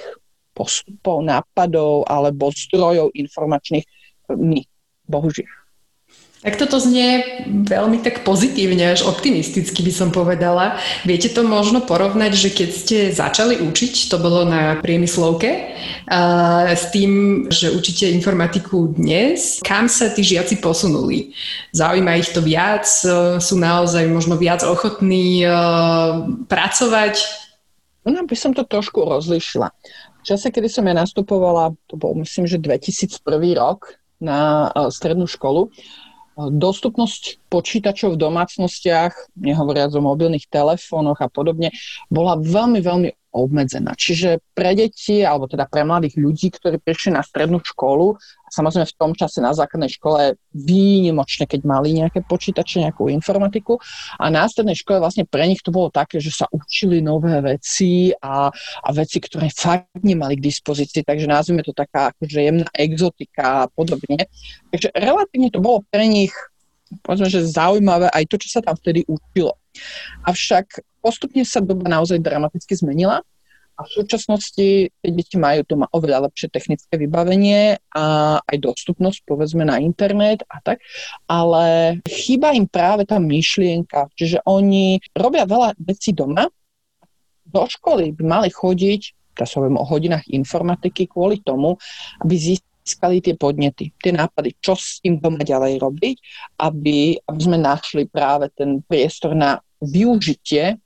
postupov, 0.53 1.25
nápadov 1.25 2.09
alebo 2.09 2.53
zdrojov 2.53 3.13
informačných 3.13 3.85
my, 4.33 4.61
bohužiaľ. 5.05 5.66
Tak 6.47 6.63
toto 6.63 6.79
znie 6.79 7.43
veľmi 7.67 8.07
tak 8.07 8.23
pozitívne, 8.23 8.95
až 8.95 9.03
optimisticky 9.11 9.83
by 9.83 9.91
som 9.91 10.15
povedala. 10.15 10.79
Viete 11.03 11.27
to 11.27 11.43
možno 11.43 11.83
porovnať, 11.83 12.39
že 12.39 12.55
keď 12.55 12.71
ste 12.71 12.99
začali 13.11 13.59
učiť, 13.67 14.07
to 14.07 14.23
bolo 14.23 14.47
na 14.47 14.79
priemyslovke, 14.79 15.75
a 16.07 16.71
s 16.71 16.95
tým, 16.95 17.45
že 17.51 17.75
učíte 17.75 18.07
informatiku 18.15 18.95
dnes, 18.95 19.59
kam 19.59 19.91
sa 19.91 20.07
tí 20.15 20.23
žiaci 20.23 20.63
posunuli? 20.63 21.35
Zaujíma 21.75 22.15
ich 22.15 22.31
to 22.31 22.39
viac? 22.39 22.87
Sú 23.43 23.59
naozaj 23.59 24.07
možno 24.07 24.39
viac 24.39 24.63
ochotní 24.63 25.43
uh, 25.43 26.31
pracovať? 26.47 27.27
No, 28.07 28.23
by 28.23 28.37
som 28.39 28.55
to 28.55 28.63
trošku 28.63 29.03
rozlišila. 29.03 29.75
V 30.23 30.23
čase, 30.23 30.55
kedy 30.55 30.71
som 30.71 30.87
ja 30.87 30.95
nastupovala, 30.95 31.75
to 31.91 31.99
bol 31.99 32.15
myslím, 32.23 32.47
že 32.47 32.63
2001 32.63 33.19
rok 33.59 33.99
na 34.23 34.71
uh, 34.71 34.95
strednú 34.95 35.27
školu, 35.27 35.75
Dostupnosť 36.37 37.49
počítačov 37.49 38.13
v 38.13 38.23
domácnostiach, 38.29 39.41
nehovoriac 39.41 39.89
o 39.97 40.05
mobilných 40.05 40.45
telefónoch 40.53 41.17
a 41.25 41.33
podobne, 41.33 41.73
bola 42.13 42.37
veľmi, 42.37 42.85
veľmi 42.85 43.09
obmedzená. 43.37 43.93
Čiže 43.93 44.41
pre 44.57 44.73
deti, 44.73 45.21
alebo 45.21 45.45
teda 45.45 45.69
pre 45.69 45.85
mladých 45.85 46.17
ľudí, 46.17 46.49
ktorí 46.49 46.81
prišli 46.81 47.13
na 47.13 47.21
strednú 47.21 47.61
školu, 47.61 48.17
a 48.17 48.49
samozrejme 48.49 48.87
v 48.89 48.99
tom 48.99 49.13
čase 49.13 49.45
na 49.45 49.53
základnej 49.53 49.93
škole 49.93 50.41
výnimočne, 50.55 51.45
keď 51.45 51.61
mali 51.69 51.93
nejaké 52.01 52.25
počítače, 52.25 52.89
nejakú 52.89 53.13
informatiku, 53.13 53.77
a 54.17 54.33
na 54.33 54.49
strednej 54.49 54.79
škole 54.79 55.03
vlastne 55.03 55.29
pre 55.29 55.45
nich 55.45 55.61
to 55.61 55.69
bolo 55.69 55.93
také, 55.93 56.17
že 56.17 56.33
sa 56.33 56.49
učili 56.49 57.05
nové 57.05 57.37
veci 57.45 58.17
a, 58.17 58.49
a 58.81 58.89
veci, 58.97 59.21
ktoré 59.21 59.53
fakt 59.53 60.01
nemali 60.01 60.41
k 60.41 60.47
dispozícii, 60.49 61.05
takže 61.05 61.29
nazvime 61.29 61.61
to 61.61 61.77
taká 61.77 62.17
akože 62.17 62.39
jemná 62.41 62.69
exotika 62.73 63.67
a 63.67 63.69
podobne. 63.69 64.25
Takže 64.73 64.95
relatívne 64.97 65.53
to 65.53 65.61
bolo 65.61 65.85
pre 65.93 66.09
nich 66.09 66.33
povedzme, 67.03 67.27
že 67.27 67.51
zaujímavé 67.51 68.07
aj 68.15 68.25
to, 68.31 68.37
čo 68.39 68.59
sa 68.59 68.61
tam 68.63 68.79
vtedy 68.79 69.03
učilo. 69.11 69.59
Avšak 70.25 70.81
postupne 71.07 71.47
sa 71.47 71.63
doba 71.63 71.87
naozaj 71.87 72.19
dramaticky 72.19 72.75
zmenila 72.75 73.23
a 73.77 73.81
v 73.85 73.91
súčasnosti 73.93 74.89
tie 74.89 75.11
deti 75.13 75.37
majú 75.37 75.61
doma 75.69 75.87
oveľa 75.93 76.27
lepšie 76.27 76.49
technické 76.49 76.97
vybavenie 76.97 77.77
a 77.93 78.37
aj 78.41 78.57
dostupnosť, 78.59 79.29
povedzme, 79.29 79.69
na 79.69 79.77
internet 79.79 80.43
a 80.49 80.65
tak, 80.65 80.81
ale 81.29 82.01
chýba 82.09 82.57
im 82.57 82.65
práve 82.65 83.05
tá 83.05 83.21
myšlienka, 83.21 84.09
čiže 84.17 84.41
oni 84.49 84.97
robia 85.13 85.45
veľa 85.45 85.77
vecí 85.77 86.17
doma, 86.17 86.49
do 87.47 87.63
školy 87.69 88.17
by 88.17 88.25
mali 88.27 88.49
chodiť, 88.51 89.37
teraz 89.37 89.55
sa 89.55 89.63
o 89.63 89.85
hodinách 89.87 90.27
informatiky, 90.33 91.07
kvôli 91.07 91.45
tomu, 91.45 91.77
aby 92.25 92.35
získali 92.35 93.21
tie 93.21 93.37
podnety, 93.37 93.93
tie 94.01 94.11
nápady, 94.17 94.57
čo 94.59 94.73
s 94.73 95.05
tým 95.05 95.21
doma 95.21 95.45
ďalej 95.45 95.79
robiť, 95.79 96.17
aby, 96.65 97.21
aby 97.29 97.41
sme 97.45 97.61
našli 97.61 98.09
práve 98.09 98.49
ten 98.57 98.81
priestor 98.89 99.37
na 99.37 99.61
využitie 99.85 100.81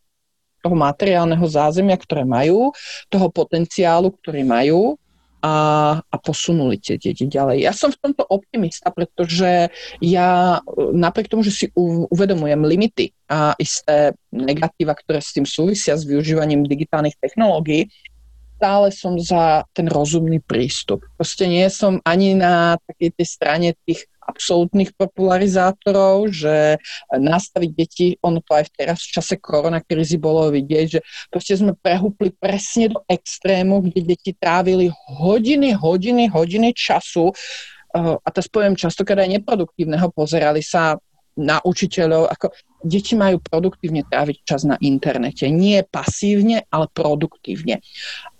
toho 0.61 0.77
materiálneho 0.77 1.44
zázemia, 1.49 1.96
ktoré 1.96 2.29
majú, 2.29 2.70
toho 3.09 3.29
potenciálu, 3.33 4.12
ktorý 4.20 4.44
majú 4.44 5.01
a, 5.40 5.55
a 6.05 6.16
posunuli 6.20 6.77
tie 6.77 7.01
deti 7.01 7.25
ďalej. 7.25 7.64
Ja 7.64 7.73
som 7.73 7.88
v 7.88 8.01
tomto 8.01 8.29
optimista, 8.29 8.92
pretože 8.92 9.73
ja 10.05 10.61
napriek 10.77 11.33
tomu, 11.33 11.40
že 11.40 11.53
si 11.53 11.66
uvedomujem 12.12 12.61
limity 12.61 13.16
a 13.25 13.57
isté 13.57 14.12
negatíva, 14.29 14.92
ktoré 14.92 15.25
s 15.25 15.33
tým 15.33 15.49
súvisia 15.49 15.96
s 15.96 16.05
využívaním 16.05 16.68
digitálnych 16.68 17.16
technológií, 17.16 17.88
stále 18.61 18.92
som 18.92 19.16
za 19.16 19.64
ten 19.73 19.88
rozumný 19.88 20.44
prístup. 20.44 21.01
Proste 21.16 21.49
nie 21.49 21.64
som 21.73 21.96
ani 22.05 22.37
na 22.37 22.77
takej 22.85 23.16
tej 23.16 23.27
strane 23.27 23.68
tých 23.88 24.05
absolútnych 24.31 24.95
popularizátorov, 24.95 26.31
že 26.31 26.79
nastaviť 27.11 27.71
deti, 27.75 28.07
ono 28.23 28.38
to 28.38 28.55
aj 28.55 28.71
teraz 28.79 29.03
v 29.11 29.19
čase 29.19 29.35
koronakrízy 29.43 30.16
bolo 30.16 30.49
vidieť, 30.55 30.87
že 30.87 31.01
proste 31.27 31.59
sme 31.59 31.75
prehúpli 31.75 32.31
presne 32.31 32.95
do 32.95 33.03
extrému, 33.11 33.90
kde 33.90 34.14
deti 34.14 34.31
trávili 34.38 34.88
hodiny, 35.19 35.75
hodiny, 35.75 36.31
hodiny 36.31 36.71
času 36.71 37.35
eh, 37.35 38.14
a 38.14 38.29
to 38.31 38.40
poviem 38.49 38.79
častokrát 38.79 39.27
aj 39.27 39.43
neproduktívneho, 39.43 40.14
pozerali 40.14 40.62
sa 40.62 40.95
na 41.38 41.59
učiteľov, 41.62 42.31
ako 42.31 42.47
deti 42.81 43.12
majú 43.16 43.40
produktívne 43.40 44.05
tráviť 44.09 44.37
čas 44.45 44.64
na 44.64 44.81
internete. 44.81 45.49
Nie 45.53 45.85
pasívne, 45.85 46.64
ale 46.73 46.88
produktívne. 46.90 47.85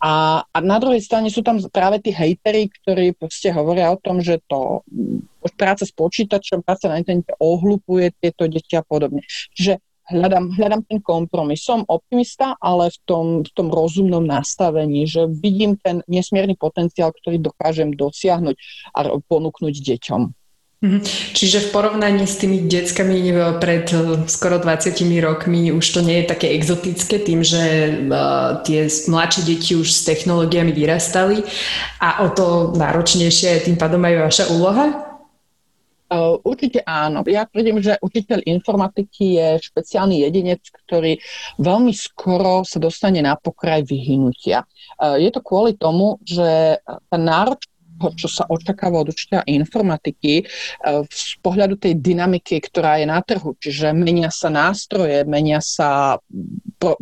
A, 0.01 0.43
a 0.45 0.59
na 0.65 0.77
druhej 0.81 1.05
strane 1.05 1.29
sú 1.29 1.45
tam 1.45 1.61
práve 1.69 2.01
tí 2.01 2.11
hejteri, 2.11 2.73
ktorí 2.73 3.17
proste 3.17 3.53
hovoria 3.53 3.93
o 3.93 4.01
tom, 4.01 4.25
že 4.25 4.41
to 4.49 4.81
mm, 4.89 5.53
práca 5.57 5.85
s 5.85 5.93
počítačom, 5.93 6.65
práca 6.65 6.89
na 6.89 7.01
internete 7.01 7.37
ohlupuje 7.37 8.13
tieto 8.17 8.49
deti 8.49 8.77
a 8.77 8.85
podobne. 8.85 9.25
Čiže 9.57 9.81
hľadám, 10.11 10.57
hľadám 10.59 10.83
ten 10.89 10.99
kompromis. 11.01 11.63
Som 11.63 11.87
optimista, 11.87 12.59
ale 12.59 12.91
v 12.91 12.99
tom, 13.07 13.25
v 13.47 13.51
tom 13.55 13.69
rozumnom 13.71 14.27
nastavení, 14.27 15.07
že 15.07 15.31
vidím 15.31 15.79
ten 15.79 16.03
nesmierny 16.11 16.59
potenciál, 16.59 17.15
ktorý 17.15 17.39
dokážem 17.39 17.95
dosiahnuť 17.95 18.57
a 18.97 19.01
ponúknuť 19.21 19.75
deťom. 19.79 20.40
Mhm. 20.81 21.05
Čiže 21.37 21.69
v 21.69 21.71
porovnaní 21.77 22.25
s 22.25 22.41
tými 22.41 22.65
deckami 22.65 23.37
pred 23.61 23.85
e, 23.93 24.25
skoro 24.25 24.57
20 24.57 24.97
rokmi 25.21 25.69
už 25.77 25.85
to 25.85 26.01
nie 26.01 26.25
je 26.25 26.33
také 26.33 26.57
exotické 26.57 27.21
tým, 27.21 27.45
že 27.45 27.61
uh, 28.09 28.65
tie 28.65 28.89
mladšie 28.89 29.43
deti 29.45 29.77
už 29.77 29.93
s 29.93 30.09
technológiami 30.09 30.73
vyrastali 30.73 31.45
a 32.01 32.25
o 32.25 32.33
to 32.33 32.73
náročnejšie 32.81 33.69
tým 33.69 33.77
pádom 33.77 34.01
aj 34.09 34.33
vaša 34.33 34.45
úloha? 34.57 34.87
Uh, 36.09 36.41
určite 36.49 36.81
áno. 36.89 37.29
Ja 37.29 37.45
tvrdím, 37.45 37.85
že 37.85 38.01
učiteľ 38.01 38.41
informatiky 38.49 39.37
je 39.37 39.49
špeciálny 39.61 40.25
jedinec, 40.25 40.65
ktorý 40.65 41.21
veľmi 41.61 41.93
skoro 41.93 42.65
sa 42.65 42.81
dostane 42.81 43.21
na 43.21 43.37
pokraj 43.37 43.85
vyhnutia. 43.85 44.65
Je 44.99 45.29
to 45.29 45.45
kvôli 45.45 45.77
tomu, 45.77 46.17
že 46.25 46.81
tá 46.83 47.17
náročnosť 47.21 47.70
čo 48.17 48.29
sa 48.31 48.49
očakáva 48.49 49.05
od 49.05 49.13
učiteľa 49.13 49.45
informatiky 49.45 50.41
e, 50.41 50.45
z 51.07 51.37
pohľadu 51.45 51.77
tej 51.77 52.01
dynamiky, 52.01 52.57
ktorá 52.65 52.97
je 52.97 53.07
na 53.07 53.21
trhu. 53.21 53.53
Čiže 53.61 53.93
menia 53.93 54.33
sa 54.33 54.49
nástroje, 54.49 55.29
menia 55.29 55.61
sa 55.61 56.17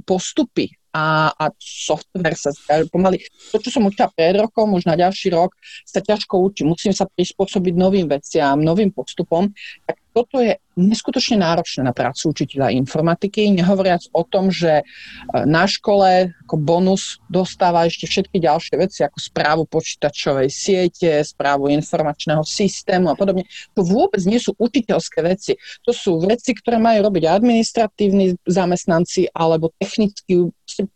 postupy 0.03 0.75
a, 0.93 1.31
a 1.31 1.45
software 1.61 2.35
sa 2.35 2.51
pomaly. 2.91 3.23
To, 3.53 3.61
čo 3.61 3.71
som 3.71 3.87
učila 3.87 4.11
pred 4.11 4.35
rokom, 4.35 4.75
už 4.75 4.89
na 4.89 4.97
ďalší 4.97 5.31
rok, 5.31 5.55
sa 5.85 6.01
ťažko 6.01 6.41
učí. 6.41 6.65
Musím 6.65 6.97
sa 6.97 7.07
prispôsobiť 7.07 7.75
novým 7.77 8.09
veciam, 8.09 8.59
novým 8.59 8.91
postupom. 8.91 9.53
Tak 9.85 9.97
toto 10.11 10.43
je 10.43 10.59
neskutočne 10.79 11.43
náročné 11.43 11.83
na 11.83 11.91
prácu 11.91 12.31
učiteľa 12.31 12.71
informatiky, 12.79 13.51
nehovoriac 13.51 14.07
o 14.15 14.23
tom, 14.23 14.55
že 14.55 14.81
e, 14.81 14.85
na 15.43 15.67
škole 15.67 16.31
ako 16.47 16.57
bonus 16.57 17.19
dostáva 17.27 17.85
ešte 17.85 18.07
všetky 18.07 18.39
ďalšie 18.39 18.75
veci, 18.79 19.03
ako 19.03 19.19
správu 19.19 19.63
počítačovej 19.67 20.49
siete, 20.49 21.21
správu 21.27 21.69
informačného 21.75 22.47
systému 22.47 23.11
a 23.11 23.19
podobne. 23.19 23.45
To 23.75 23.83
vôbec 23.83 24.23
nie 24.23 24.39
sú 24.39 24.55
učiteľské 24.55 25.19
veci. 25.27 25.59
To 25.83 25.91
sú 25.91 26.23
veci, 26.23 26.55
ktoré 26.55 26.79
majú 26.79 27.11
robiť 27.11 27.27
administratívni 27.27 28.39
zamestnanci 28.47 29.35
alebo 29.35 29.75
technický 29.77 30.49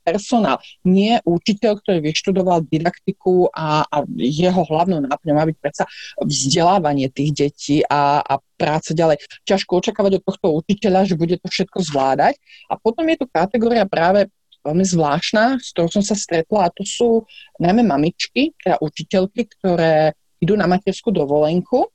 personál. 0.05 0.61
Nie 0.85 1.25
učiteľ, 1.25 1.81
ktorý 1.81 1.99
vyštudoval 2.05 2.69
didaktiku 2.69 3.49
a, 3.51 3.89
a 3.89 3.97
jeho 4.17 4.63
hlavnou 4.69 5.01
náplňou 5.01 5.37
má 5.37 5.45
byť 5.49 5.57
predsa 5.59 5.85
vzdelávanie 6.21 7.09
tých 7.09 7.31
detí 7.33 7.77
a, 7.89 8.21
a 8.21 8.35
práce 8.63 8.95
ďalej. 8.95 9.19
Ťažko 9.43 9.72
očakávať 9.79 10.21
od 10.21 10.25
tohto 10.27 10.47
učiteľa, 10.61 11.09
že 11.09 11.15
bude 11.17 11.37
to 11.41 11.49
všetko 11.49 11.81
zvládať. 11.81 12.37
A 12.69 12.77
potom 12.77 13.07
je 13.09 13.17
tu 13.23 13.27
kategória 13.31 13.89
práve 13.89 14.29
veľmi 14.63 14.87
zvláštna, 14.87 15.59
s 15.59 15.75
ktorou 15.75 15.91
som 15.91 16.05
sa 16.07 16.15
stretla 16.15 16.71
a 16.71 16.73
to 16.73 16.87
sú 16.87 17.27
najmä 17.59 17.83
mamičky, 17.83 18.55
teda 18.63 18.79
učiteľky, 18.79 19.51
ktoré 19.59 20.15
idú 20.39 20.55
na 20.55 20.71
materskú 20.71 21.11
dovolenku, 21.11 21.91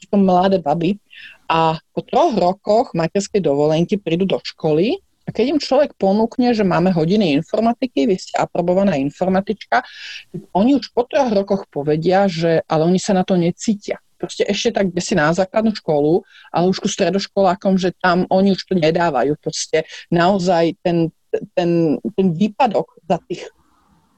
sú 0.00 0.06
to 0.08 0.16
mladé 0.16 0.60
baby. 0.60 0.96
A 1.48 1.76
po 1.92 2.00
troch 2.04 2.32
rokoch 2.36 2.96
materskej 2.96 3.44
dovolenky 3.44 4.00
prídu 4.00 4.24
do 4.24 4.40
školy. 4.40 4.96
A 5.28 5.34
keď 5.34 5.44
im 5.52 5.60
človek 5.60 5.94
ponúkne, 6.00 6.56
že 6.56 6.64
máme 6.64 6.90
hodiny 6.90 7.36
informatiky, 7.38 8.08
vy 8.08 8.16
ste 8.16 8.40
aprobovaná 8.40 8.96
informatička, 8.96 9.84
tak 10.32 10.40
oni 10.56 10.80
už 10.80 10.90
po 10.96 11.04
troch 11.04 11.28
rokoch 11.28 11.68
povedia, 11.68 12.26
že 12.26 12.64
ale 12.64 12.88
oni 12.88 12.98
sa 12.98 13.12
na 13.12 13.22
to 13.22 13.36
necítia 13.36 14.00
proste 14.20 14.44
ešte 14.44 14.76
tak, 14.76 14.92
kde 14.92 15.00
si 15.00 15.16
na 15.16 15.32
základnú 15.32 15.72
školu, 15.72 16.20
ale 16.52 16.68
už 16.68 16.84
ku 16.84 16.88
stredoškolákom, 16.92 17.80
že 17.80 17.96
tam 17.96 18.28
oni 18.28 18.52
už 18.52 18.68
to 18.68 18.76
nedávajú. 18.76 19.40
Proste 19.40 19.88
naozaj 20.12 20.76
ten, 20.84 21.08
ten, 21.56 21.96
ten 21.96 22.26
výpadok 22.36 23.00
za 23.08 23.16
tých 23.24 23.48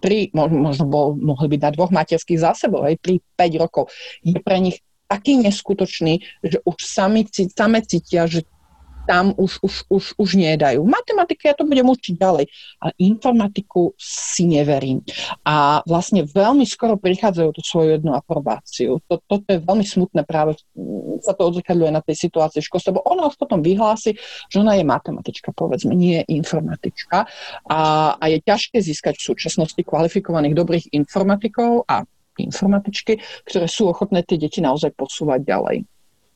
tri, 0.03 0.34
možno 0.34 0.90
bol, 0.90 1.14
mohli 1.14 1.46
byť 1.55 1.61
na 1.62 1.70
dvoch 1.70 1.94
materských 1.94 2.42
za 2.42 2.59
sebou, 2.59 2.82
aj 2.82 2.98
3-5 3.38 3.62
rokov, 3.62 3.86
je 4.26 4.34
pre 4.42 4.59
nich 4.59 4.82
taký 5.07 5.38
neskutočný, 5.38 6.42
že 6.42 6.59
už 6.66 6.74
sami, 6.82 7.22
same 7.30 7.80
cítia, 7.86 8.26
že 8.26 8.42
tam 9.07 9.34
už, 9.34 9.59
už, 9.62 9.74
už, 9.90 10.05
už 10.18 10.30
nedajú. 10.38 10.82
Matematiku 10.86 11.50
ja 11.50 11.55
to 11.59 11.66
budem 11.66 11.86
učiť 11.90 12.14
ďalej, 12.14 12.44
ale 12.78 12.92
informatiku 13.03 13.94
si 13.98 14.46
neverím. 14.46 15.03
A 15.42 15.82
vlastne 15.84 16.22
veľmi 16.22 16.62
skoro 16.64 16.94
prichádzajú 16.98 17.50
tú 17.50 17.62
svoju 17.62 17.98
jednu 17.98 18.14
aprobáciu. 18.14 19.03
To, 19.11 19.18
toto 19.26 19.48
je 19.50 19.59
veľmi 19.59 19.82
smutné 19.82 20.22
práve, 20.22 20.59
sa 21.22 21.34
to 21.34 21.50
odzrkadľuje 21.50 21.90
na 21.90 22.03
tej 22.03 22.30
situácii 22.30 22.62
v 22.62 22.68
školstve, 22.68 22.90
lebo 22.94 23.07
ona 23.07 23.26
už 23.26 23.36
potom 23.38 23.61
vyhlási, 23.61 24.14
že 24.50 24.57
ona 24.62 24.78
je 24.78 24.84
matematička, 24.86 25.50
povedzme, 25.55 25.94
nie 25.94 26.22
je 26.22 26.24
informatička. 26.38 27.26
A, 27.66 27.80
a 28.16 28.24
je 28.30 28.38
ťažké 28.42 28.78
získať 28.78 29.18
v 29.18 29.26
súčasnosti 29.34 29.80
kvalifikovaných 29.82 30.55
dobrých 30.55 30.86
informatikov 30.94 31.86
a 31.90 32.07
informatičky, 32.38 33.20
ktoré 33.44 33.68
sú 33.68 33.92
ochotné 33.92 34.24
tie 34.24 34.40
deti 34.40 34.64
naozaj 34.64 34.96
posúvať 34.96 35.44
ďalej. 35.44 35.84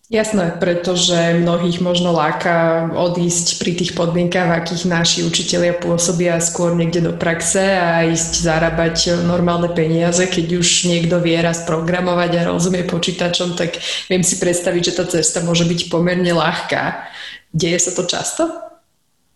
Jasné, 0.07 0.55
pretože 0.63 1.43
mnohých 1.43 1.83
možno 1.83 2.15
láka 2.15 2.87
odísť 2.95 3.59
pri 3.59 3.75
tých 3.75 3.99
podmienkach, 3.99 4.47
v 4.47 4.57
akých 4.63 4.87
naši 4.87 5.27
učitelia 5.27 5.75
pôsobia 5.75 6.39
skôr 6.39 6.79
niekde 6.79 7.11
do 7.11 7.11
praxe 7.11 7.75
a 7.75 8.07
ísť 8.07 8.47
zarábať 8.47 9.27
normálne 9.27 9.67
peniaze. 9.75 10.23
Keď 10.31 10.47
už 10.63 10.87
niekto 10.87 11.19
vie 11.19 11.35
raz 11.43 11.67
programovať 11.67 12.39
a 12.39 12.47
rozumie 12.55 12.87
počítačom, 12.87 13.59
tak 13.59 13.83
viem 14.07 14.23
si 14.23 14.39
predstaviť, 14.39 14.95
že 14.95 14.95
tá 14.95 15.05
cesta 15.11 15.43
môže 15.43 15.67
byť 15.67 15.91
pomerne 15.91 16.31
ľahká. 16.31 17.11
Deje 17.51 17.83
sa 17.83 17.91
to 17.91 18.07
často? 18.07 18.47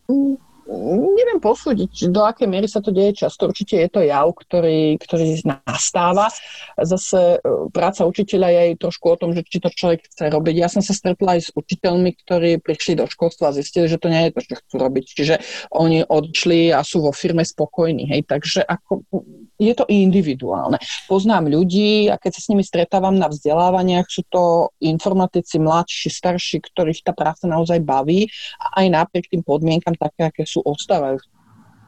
Mm, 0.06 0.38
neviem 0.70 1.42
posúdiť, 1.42 2.14
do 2.14 2.22
akej 2.22 2.46
miery 2.46 2.70
sa 2.70 2.78
to 2.78 2.94
deje 2.94 3.26
často. 3.26 3.50
Určite 3.50 3.74
je 3.74 3.88
to 3.90 4.00
jav, 4.06 4.30
ktorý, 4.30 4.94
ktorý 5.02 5.42
nastáva. 5.42 6.30
Zase 6.78 7.42
e, 7.42 7.68
práca 7.74 8.06
učiteľa 8.06 8.48
je 8.54 8.58
aj 8.70 8.72
trošku 8.78 9.06
o 9.10 9.18
tom, 9.18 9.30
že 9.34 9.42
či 9.42 9.58
to 9.58 9.66
človek 9.66 10.06
chce 10.06 10.30
robiť. 10.30 10.54
Ja 10.62 10.70
som 10.70 10.78
sa 10.78 10.94
stretla 10.94 11.34
aj 11.36 11.40
s 11.42 11.50
učiteľmi, 11.50 12.10
ktorí 12.22 12.62
prišli 12.62 13.02
do 13.02 13.10
školstva 13.10 13.50
a 13.50 13.56
zistili, 13.58 13.90
že 13.90 13.98
to 13.98 14.06
nie 14.06 14.30
je 14.30 14.34
to, 14.38 14.40
čo 14.46 14.54
chcú 14.62 14.74
robiť. 14.78 15.04
Čiže 15.10 15.34
oni 15.74 16.06
odišli 16.06 16.70
a 16.70 16.86
sú 16.86 17.02
vo 17.02 17.10
firme 17.10 17.42
spokojní. 17.42 18.06
Hej. 18.06 18.30
Takže 18.30 18.62
ako, 18.62 19.02
je 19.60 19.74
to 19.76 19.84
individuálne. 19.92 20.80
Poznám 21.04 21.52
ľudí 21.52 22.08
a 22.08 22.16
keď 22.16 22.30
sa 22.38 22.40
s 22.40 22.48
nimi 22.48 22.64
stretávam 22.64 23.12
na 23.12 23.28
vzdelávaniach, 23.28 24.08
sú 24.08 24.24
to 24.32 24.72
informatici 24.80 25.60
mladší, 25.60 26.08
starší, 26.08 26.64
ktorých 26.64 27.04
tá 27.04 27.12
práca 27.12 27.44
naozaj 27.44 27.84
baví 27.84 28.24
a 28.56 28.80
aj 28.80 28.86
napriek 28.88 29.28
tým 29.28 29.44
podmienkam 29.44 29.92
také, 30.00 30.32
aké 30.32 30.48
sú 30.48 30.59
ostávajú 30.64 31.18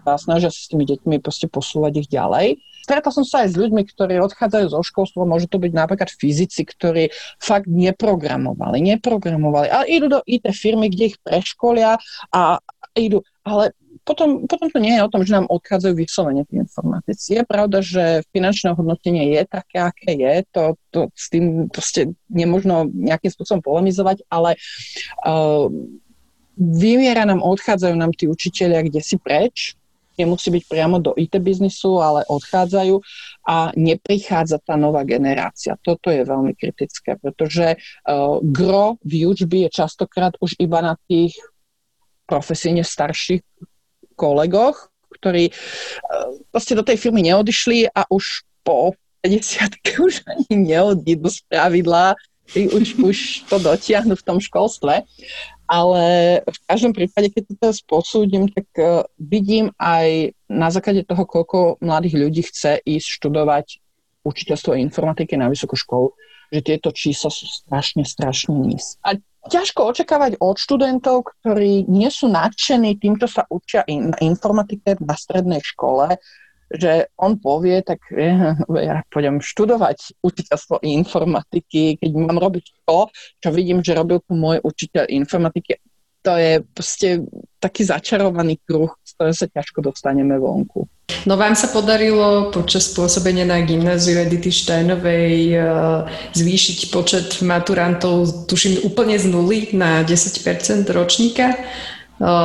a 0.02 0.18
snažia 0.18 0.50
sa 0.50 0.58
s 0.58 0.70
tými 0.70 0.82
deťmi 0.82 1.22
proste 1.22 1.46
posúvať 1.46 2.02
ich 2.02 2.08
ďalej. 2.10 2.58
Stretol 2.82 3.14
som 3.14 3.22
sa 3.22 3.46
aj 3.46 3.54
s 3.54 3.60
ľuďmi, 3.62 3.86
ktorí 3.86 4.18
odchádzajú 4.18 4.66
zo 4.74 4.82
školstva, 4.82 5.22
môže 5.22 5.46
to 5.46 5.62
byť 5.62 5.70
napríklad 5.70 6.10
fyzici, 6.10 6.66
ktorí 6.66 7.14
fakt 7.38 7.70
neprogramovali, 7.70 8.82
neprogramovali, 8.82 9.70
ale 9.70 9.84
idú 9.86 10.18
do 10.18 10.20
IT 10.26 10.50
firmy, 10.50 10.90
kde 10.90 11.14
ich 11.14 11.16
preškolia 11.22 11.94
a 12.34 12.58
idú, 12.98 13.22
ale 13.46 13.70
potom, 14.02 14.50
potom 14.50 14.66
to 14.66 14.82
nie 14.82 14.98
je 14.98 15.04
o 15.06 15.12
tom, 15.14 15.22
že 15.22 15.38
nám 15.38 15.46
odchádzajú 15.46 15.94
vyslovene 15.94 16.42
tí 16.42 16.58
informatici. 16.58 17.38
Je 17.38 17.46
pravda, 17.46 17.78
že 17.78 18.26
finančné 18.34 18.74
hodnotenie 18.74 19.30
je 19.38 19.42
také, 19.46 19.78
aké 19.78 20.18
je, 20.18 20.34
to, 20.50 20.62
to 20.90 21.00
s 21.14 21.30
tým 21.30 21.70
proste 21.70 22.10
nemožno 22.26 22.90
nejakým 22.90 23.30
spôsobom 23.30 23.62
polemizovať, 23.62 24.26
ale 24.26 24.58
uh, 25.22 25.70
vymiera 26.56 27.24
nám, 27.24 27.40
odchádzajú 27.40 27.94
nám 27.96 28.12
tí 28.12 28.28
učiteľia 28.28 28.84
kde 28.86 29.00
si 29.00 29.16
preč, 29.16 29.76
nemusí 30.18 30.52
byť 30.52 30.64
priamo 30.68 31.00
do 31.00 31.16
IT 31.16 31.40
biznisu, 31.40 32.00
ale 32.00 32.28
odchádzajú 32.28 33.00
a 33.48 33.72
neprichádza 33.74 34.60
tá 34.60 34.76
nová 34.76 35.02
generácia. 35.08 35.80
Toto 35.80 36.12
je 36.12 36.22
veľmi 36.22 36.52
kritické, 36.52 37.16
pretože 37.16 37.76
uh, 37.76 38.38
gro 38.44 39.00
výučby 39.02 39.68
je 39.68 39.82
častokrát 39.82 40.36
už 40.38 40.60
iba 40.60 40.84
na 40.84 40.94
tých 41.08 41.36
profesíne 42.28 42.84
starších 42.84 43.42
kolegoch, 44.14 44.92
ktorí 45.20 45.48
uh, 45.48 45.54
proste 46.52 46.76
do 46.76 46.84
tej 46.84 47.00
firmy 47.00 47.24
neodišli 47.32 47.88
a 47.88 48.04
už 48.12 48.44
po 48.62 48.92
50 49.24 50.02
už 50.06 50.14
ani 50.26 50.74
neodídu 50.74 51.30
z 51.30 51.40
pravidla, 51.46 52.18
už, 52.52 52.98
už 52.98 53.16
to 53.48 53.56
dotiahnu 53.62 54.18
v 54.18 54.26
tom 54.26 54.38
školstve 54.42 55.06
ale 55.72 56.04
v 56.44 56.58
každom 56.68 56.92
prípade, 56.92 57.32
keď 57.32 57.42
to 57.48 57.54
teraz 57.56 57.78
posúdim, 57.80 58.44
tak 58.52 58.68
uh, 58.76 59.08
vidím 59.16 59.72
aj 59.80 60.36
na 60.52 60.68
základe 60.68 61.08
toho, 61.08 61.24
koľko 61.24 61.80
mladých 61.80 62.20
ľudí 62.20 62.42
chce 62.44 62.76
ísť 62.84 63.08
študovať 63.08 63.80
učiteľstvo 64.20 64.76
informatiky 64.76 65.40
na 65.40 65.48
vysokú 65.48 65.72
školu, 65.72 66.12
že 66.52 66.60
tieto 66.60 66.92
čísla 66.92 67.32
sú 67.32 67.48
strašne, 67.48 68.04
strašne 68.04 68.52
nízke. 68.52 69.00
A 69.00 69.16
ťažko 69.48 69.96
očakávať 69.96 70.36
od 70.44 70.60
študentov, 70.60 71.24
ktorí 71.40 71.88
nie 71.88 72.12
sú 72.12 72.28
nadšení 72.28 73.00
týmto 73.00 73.24
sa 73.24 73.48
učia 73.48 73.82
in, 73.88 74.12
informatike 74.20 75.00
na 75.00 75.16
strednej 75.16 75.64
škole, 75.64 76.20
že 76.72 77.12
on 77.20 77.36
povie, 77.38 77.84
tak 77.84 78.00
ja, 78.12 78.56
ja 78.80 78.96
pôjdem 79.12 79.40
študovať 79.40 80.20
učiteľstvo 80.24 80.80
informatiky, 80.82 82.00
keď 82.00 82.10
mám 82.16 82.40
robiť 82.40 82.64
to, 82.88 83.08
čo 83.40 83.48
vidím, 83.52 83.84
že 83.84 83.96
robil 83.96 84.20
tu 84.24 84.32
môj 84.34 84.60
učiteľ 84.64 85.08
informatiky. 85.08 85.78
To 86.22 86.38
je 86.38 86.62
proste 86.62 87.26
taký 87.58 87.82
začarovaný 87.82 88.62
kruh, 88.62 88.94
z 89.02 89.10
ktorého 89.18 89.34
sa 89.34 89.46
ťažko 89.50 89.90
dostaneme 89.90 90.38
vonku. 90.38 90.86
No 91.26 91.34
vám 91.38 91.54
sa 91.54 91.70
podarilo 91.70 92.50
počas 92.54 92.90
pôsobenia 92.94 93.46
na 93.46 93.62
gymnáziu 93.62 94.22
Edity 94.22 94.50
Štajnovej 94.50 95.38
eh, 95.54 95.62
zvýšiť 96.34 96.78
počet 96.94 97.42
maturantov, 97.42 98.46
tuším, 98.46 98.86
úplne 98.86 99.18
z 99.18 99.26
nuly 99.30 99.74
na 99.74 100.06
10% 100.06 100.86
ročníka 100.90 101.58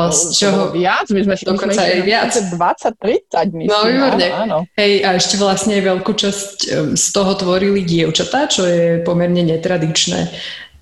z 0.10 0.22
čoho... 0.34 0.74
Viac, 0.74 1.06
my 1.14 1.22
sme 1.22 1.36
dokonca 1.38 1.78
aj 1.86 2.02
viac. 2.02 2.34
20-30, 2.34 3.62
myslím. 3.62 3.70
No, 3.70 3.86
výborne. 3.86 4.28
Áno, 4.34 4.58
Hej, 4.74 5.06
a 5.06 5.14
ešte 5.14 5.38
vlastne 5.38 5.78
veľkú 5.78 6.18
časť 6.18 6.58
z 6.98 7.06
toho 7.14 7.32
tvorili 7.38 7.86
dievčatá, 7.86 8.50
čo 8.50 8.66
je 8.66 9.06
pomerne 9.06 9.46
netradičné. 9.46 10.34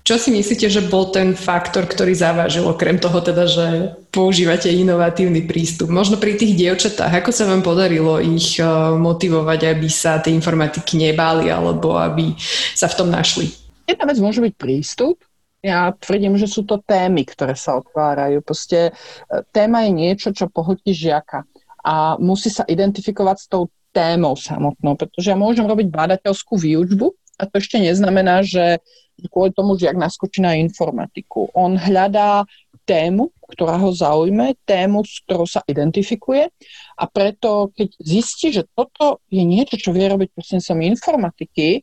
Čo 0.06 0.22
si 0.22 0.30
myslíte, 0.30 0.70
že 0.70 0.86
bol 0.86 1.10
ten 1.10 1.34
faktor, 1.34 1.82
ktorý 1.82 2.14
zavážil, 2.14 2.62
okrem 2.62 2.94
toho 2.94 3.18
teda, 3.18 3.42
že 3.50 3.66
používate 4.14 4.70
inovatívny 4.70 5.42
prístup? 5.50 5.90
Možno 5.90 6.14
pri 6.14 6.38
tých 6.38 6.54
dievčatách, 6.54 7.10
ako 7.10 7.34
sa 7.34 7.50
vám 7.50 7.66
podarilo 7.66 8.22
ich 8.22 8.62
motivovať, 8.96 9.74
aby 9.74 9.90
sa 9.90 10.22
tie 10.22 10.30
informatiky 10.30 10.94
nebáli, 11.10 11.50
alebo 11.50 11.98
aby 11.98 12.38
sa 12.72 12.86
v 12.86 12.96
tom 13.02 13.10
našli? 13.10 13.50
Jedna 13.90 14.06
vec 14.06 14.22
môže 14.22 14.38
byť 14.38 14.54
prístup, 14.54 15.18
ja 15.64 15.92
tvrdím, 15.96 16.36
že 16.36 16.46
sú 16.46 16.62
to 16.62 16.78
témy, 16.82 17.24
ktoré 17.26 17.56
sa 17.56 17.80
otvárajú. 17.80 18.44
Proste 18.44 18.90
e, 18.90 19.42
téma 19.50 19.88
je 19.88 19.92
niečo, 19.92 20.28
čo 20.30 20.52
pohltí 20.52 20.92
žiaka 20.92 21.48
a 21.86 22.18
musí 22.18 22.50
sa 22.50 22.66
identifikovať 22.66 23.36
s 23.38 23.46
tou 23.46 23.70
témou 23.94 24.36
samotnou, 24.36 24.98
pretože 24.98 25.32
ja 25.32 25.38
môžem 25.38 25.64
robiť 25.64 25.88
bádateľskú 25.88 26.58
výučbu 26.60 27.06
a 27.40 27.42
to 27.48 27.54
ešte 27.56 27.80
neznamená, 27.80 28.44
že 28.44 28.82
kvôli 29.32 29.54
tomu 29.56 29.80
žiak 29.80 29.96
naskočí 29.96 30.44
na 30.44 30.60
informatiku. 30.60 31.48
On 31.56 31.72
hľadá 31.72 32.44
tému, 32.84 33.32
ktorá 33.48 33.80
ho 33.80 33.90
zaujme, 33.90 34.54
tému, 34.68 35.02
s 35.02 35.24
ktorou 35.24 35.48
sa 35.48 35.64
identifikuje 35.64 36.52
a 37.00 37.04
preto, 37.08 37.72
keď 37.74 37.88
zistí, 37.98 38.52
že 38.52 38.68
toto 38.76 39.24
je 39.32 39.42
niečo, 39.42 39.80
čo 39.80 39.90
vie 39.90 40.06
robiť 40.06 40.36
som 40.60 40.78
informatiky, 40.78 41.82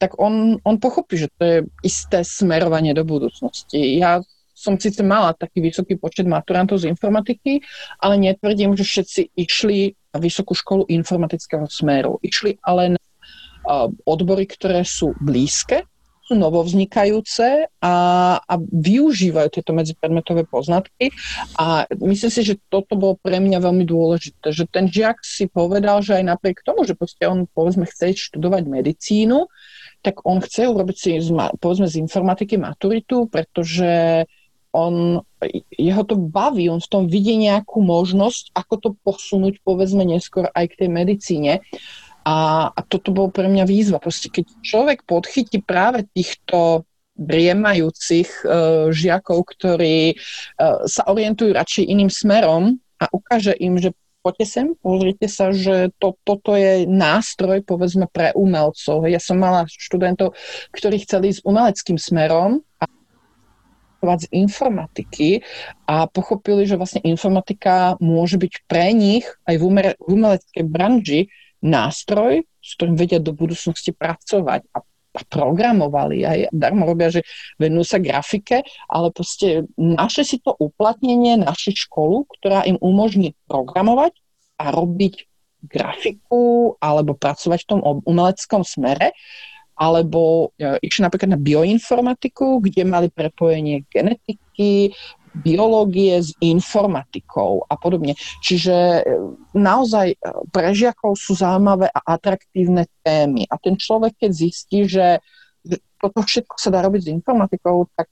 tak 0.00 0.16
on, 0.16 0.56
on 0.64 0.76
pochopí, 0.80 1.20
že 1.20 1.28
to 1.36 1.42
je 1.44 1.58
isté 1.84 2.24
smerovanie 2.24 2.96
do 2.96 3.04
budúcnosti. 3.04 4.00
Ja 4.00 4.24
som 4.56 4.80
síce 4.80 5.04
mala 5.04 5.36
taký 5.36 5.60
vysoký 5.60 6.00
počet 6.00 6.24
maturantov 6.24 6.80
z 6.80 6.88
informatiky, 6.88 7.60
ale 8.00 8.16
netvrdím, 8.16 8.76
že 8.76 8.84
všetci 8.84 9.36
išli 9.36 9.96
na 10.12 10.18
vysokú 10.20 10.56
školu 10.56 10.88
informatického 10.88 11.68
smeru. 11.68 12.16
Išli 12.20 12.56
ale 12.64 12.96
na 12.96 13.00
odbory, 14.04 14.48
ktoré 14.48 14.84
sú 14.84 15.16
blízke, 15.20 15.84
sú 16.30 16.38
novovznikajúce 16.38 17.66
a, 17.82 17.94
a 18.38 18.54
využívajú 18.60 19.48
tieto 19.50 19.74
medzipredmetové 19.74 20.46
poznatky. 20.46 21.10
A 21.58 21.90
myslím 21.90 22.30
si, 22.30 22.40
že 22.46 22.54
toto 22.70 22.94
bolo 22.94 23.18
pre 23.18 23.42
mňa 23.42 23.58
veľmi 23.58 23.82
dôležité, 23.82 24.54
že 24.54 24.70
ten 24.70 24.86
žiak 24.86 25.26
si 25.26 25.50
povedal, 25.50 26.06
že 26.06 26.22
aj 26.22 26.36
napriek 26.36 26.62
tomu, 26.62 26.86
že 26.86 26.94
on 27.26 27.50
povedzme 27.50 27.82
chce 27.82 28.14
študovať 28.30 28.62
medicínu, 28.62 29.50
tak 30.00 30.24
on 30.24 30.40
chce 30.40 30.68
urobiť 30.68 30.96
si, 30.96 31.10
povedzme, 31.60 31.86
z 31.86 32.00
informatiky 32.00 32.56
maturitu, 32.56 33.28
pretože 33.28 34.24
on, 34.70 35.18
jeho 35.74 36.02
to 36.06 36.14
baví, 36.14 36.70
on 36.70 36.78
v 36.78 36.90
tom 36.90 37.04
vidí 37.10 37.34
nejakú 37.36 37.82
možnosť, 37.82 38.54
ako 38.54 38.74
to 38.78 38.88
posunúť, 39.02 39.60
povedzme, 39.66 40.06
neskôr 40.06 40.46
aj 40.54 40.74
k 40.74 40.78
tej 40.86 40.88
medicíne. 40.90 41.52
A, 42.22 42.68
a 42.70 42.80
toto 42.84 43.10
bolo 43.10 43.32
pre 43.32 43.48
mňa 43.50 43.64
výzva. 43.66 43.98
Proste, 43.98 44.30
keď 44.30 44.46
človek 44.62 45.08
podchytí 45.08 45.64
práve 45.64 46.06
týchto 46.14 46.84
briemajúcich 47.20 48.44
uh, 48.44 48.88
žiakov, 48.92 49.44
ktorí 49.56 50.14
uh, 50.14 50.84
sa 50.88 51.02
orientujú 51.10 51.52
radšej 51.52 51.84
iným 51.84 52.08
smerom 52.12 52.78
a 53.00 53.04
ukáže 53.12 53.56
im, 53.58 53.76
že 53.76 53.92
poďte 54.20 54.46
sem, 54.46 54.66
pozrite 54.78 55.26
sa, 55.26 55.50
že 55.50 55.90
to, 55.96 56.16
toto 56.24 56.52
je 56.56 56.84
nástroj, 56.84 57.64
povedzme, 57.64 58.06
pre 58.08 58.32
umelcov. 58.36 59.08
Ja 59.08 59.20
som 59.20 59.40
mala 59.40 59.64
študentov, 59.68 60.36
ktorí 60.72 61.00
chceli 61.04 61.32
ísť 61.32 61.44
umeleckým 61.44 61.96
smerom 61.96 62.60
a 62.80 62.86
z 64.00 64.32
informatiky 64.32 65.44
a 65.84 66.08
pochopili, 66.08 66.64
že 66.64 66.80
vlastne 66.80 67.04
informatika 67.04 68.00
môže 68.00 68.40
byť 68.40 68.64
pre 68.64 68.96
nich 68.96 69.28
aj 69.44 69.60
v, 69.60 69.62
umere, 69.64 69.92
v 70.00 70.16
umeleckej 70.16 70.64
branži 70.64 71.20
nástroj, 71.60 72.48
s 72.64 72.70
ktorým 72.80 72.96
vedia 72.96 73.20
do 73.20 73.36
budúcnosti 73.36 73.92
pracovať 73.92 74.64
a 74.72 74.80
programovali. 75.28 76.16
Aj 76.22 76.38
darmo 76.54 76.86
robia, 76.86 77.10
že 77.10 77.26
venujú 77.58 77.84
sa 77.86 77.98
grafike, 77.98 78.62
ale 78.86 79.10
proste 79.10 79.66
našli 79.74 80.24
si 80.24 80.36
to 80.38 80.54
uplatnenie, 80.54 81.40
našli 81.40 81.74
školu, 81.74 82.30
ktorá 82.38 82.62
im 82.66 82.78
umožní 82.78 83.34
programovať 83.50 84.14
a 84.62 84.70
robiť 84.70 85.26
grafiku 85.66 86.76
alebo 86.80 87.12
pracovať 87.12 87.58
v 87.64 87.68
tom 87.68 87.80
umeleckom 88.08 88.64
smere 88.64 89.12
alebo 89.80 90.52
e, 90.60 90.76
išli 90.84 91.08
napríklad 91.08 91.32
na 91.32 91.40
bioinformatiku, 91.40 92.60
kde 92.60 92.84
mali 92.84 93.08
prepojenie 93.08 93.88
genetiky, 93.88 94.92
biológie 95.34 96.18
s 96.18 96.34
informatikou 96.42 97.64
a 97.70 97.74
podobne. 97.78 98.18
Čiže 98.42 98.74
e, 98.74 99.02
naozaj 99.54 100.14
e, 100.14 100.16
pre 100.50 100.74
žiakov 100.74 101.14
sú 101.14 101.38
zaujímavé 101.38 101.86
a 101.90 102.00
atraktívne 102.18 102.90
témy. 103.06 103.46
A 103.46 103.54
ten 103.58 103.78
človek, 103.78 104.18
keď 104.18 104.30
zistí, 104.34 104.90
že 104.90 105.22
toto 106.00 106.24
všetko 106.24 106.56
sa 106.56 106.72
dá 106.72 106.80
robiť 106.82 107.00
s 107.06 107.12
informatikou, 107.12 107.86
tak 107.94 108.08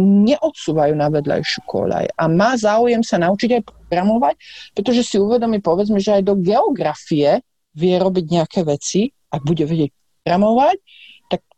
neodsúvajú 0.00 0.96
na 0.96 1.12
vedľajšiu 1.12 1.60
koľaj 1.68 2.16
a 2.16 2.22
má 2.32 2.56
záujem 2.56 3.04
sa 3.04 3.20
naučiť 3.20 3.60
aj 3.60 3.62
programovať, 3.68 4.34
pretože 4.72 5.04
si 5.04 5.20
uvedomí, 5.20 5.60
povedzme, 5.60 6.00
že 6.00 6.16
aj 6.16 6.22
do 6.24 6.34
geografie 6.40 7.44
vie 7.76 7.94
robiť 8.00 8.24
nejaké 8.24 8.60
veci, 8.64 9.12
ak 9.28 9.44
bude 9.44 9.68
vedieť 9.68 9.92
programovať, 10.24 10.76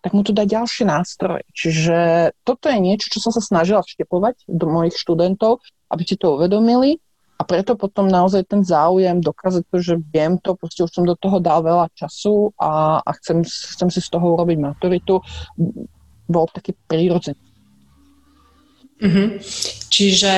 tak, 0.03 0.12
mu 0.12 0.26
to 0.26 0.34
dá 0.34 0.42
ďalší 0.42 0.82
nástroj. 0.82 1.46
Čiže 1.55 2.30
toto 2.42 2.66
je 2.66 2.78
niečo, 2.82 3.07
čo 3.07 3.22
som 3.22 3.30
sa 3.30 3.38
snažila 3.38 3.86
vštepovať 3.86 4.50
do 4.50 4.66
mojich 4.66 4.98
študentov, 4.98 5.62
aby 5.94 6.03
si 6.03 6.18
to 6.18 6.34
uvedomili 6.34 6.98
a 7.38 7.42
preto 7.42 7.74
potom 7.74 8.07
naozaj 8.07 8.46
ten 8.46 8.62
záujem 8.62 9.18
dokázať 9.18 9.66
to, 9.66 9.76
že 9.82 9.94
viem 10.14 10.38
to, 10.38 10.55
proste 10.55 10.86
už 10.86 10.94
som 10.94 11.03
do 11.03 11.18
toho 11.18 11.42
dal 11.42 11.62
veľa 11.66 11.90
času 11.90 12.55
a, 12.55 13.03
a 13.03 13.11
chcem, 13.18 13.42
chcem 13.42 13.88
si 13.90 13.98
z 13.98 14.09
toho 14.14 14.38
urobiť 14.38 14.59
maturitu, 14.62 15.18
bol 16.30 16.46
taký 16.55 16.78
prírodzený. 16.86 17.51
Mm-hmm. 19.03 19.26
Čiže 19.90 20.34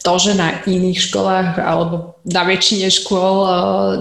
to, 0.00 0.16
že 0.16 0.32
na 0.32 0.64
iných 0.64 0.98
školách 1.12 1.60
alebo 1.60 2.16
na 2.24 2.48
väčšine 2.48 2.88
škôl 2.88 3.36
uh, 3.44 3.52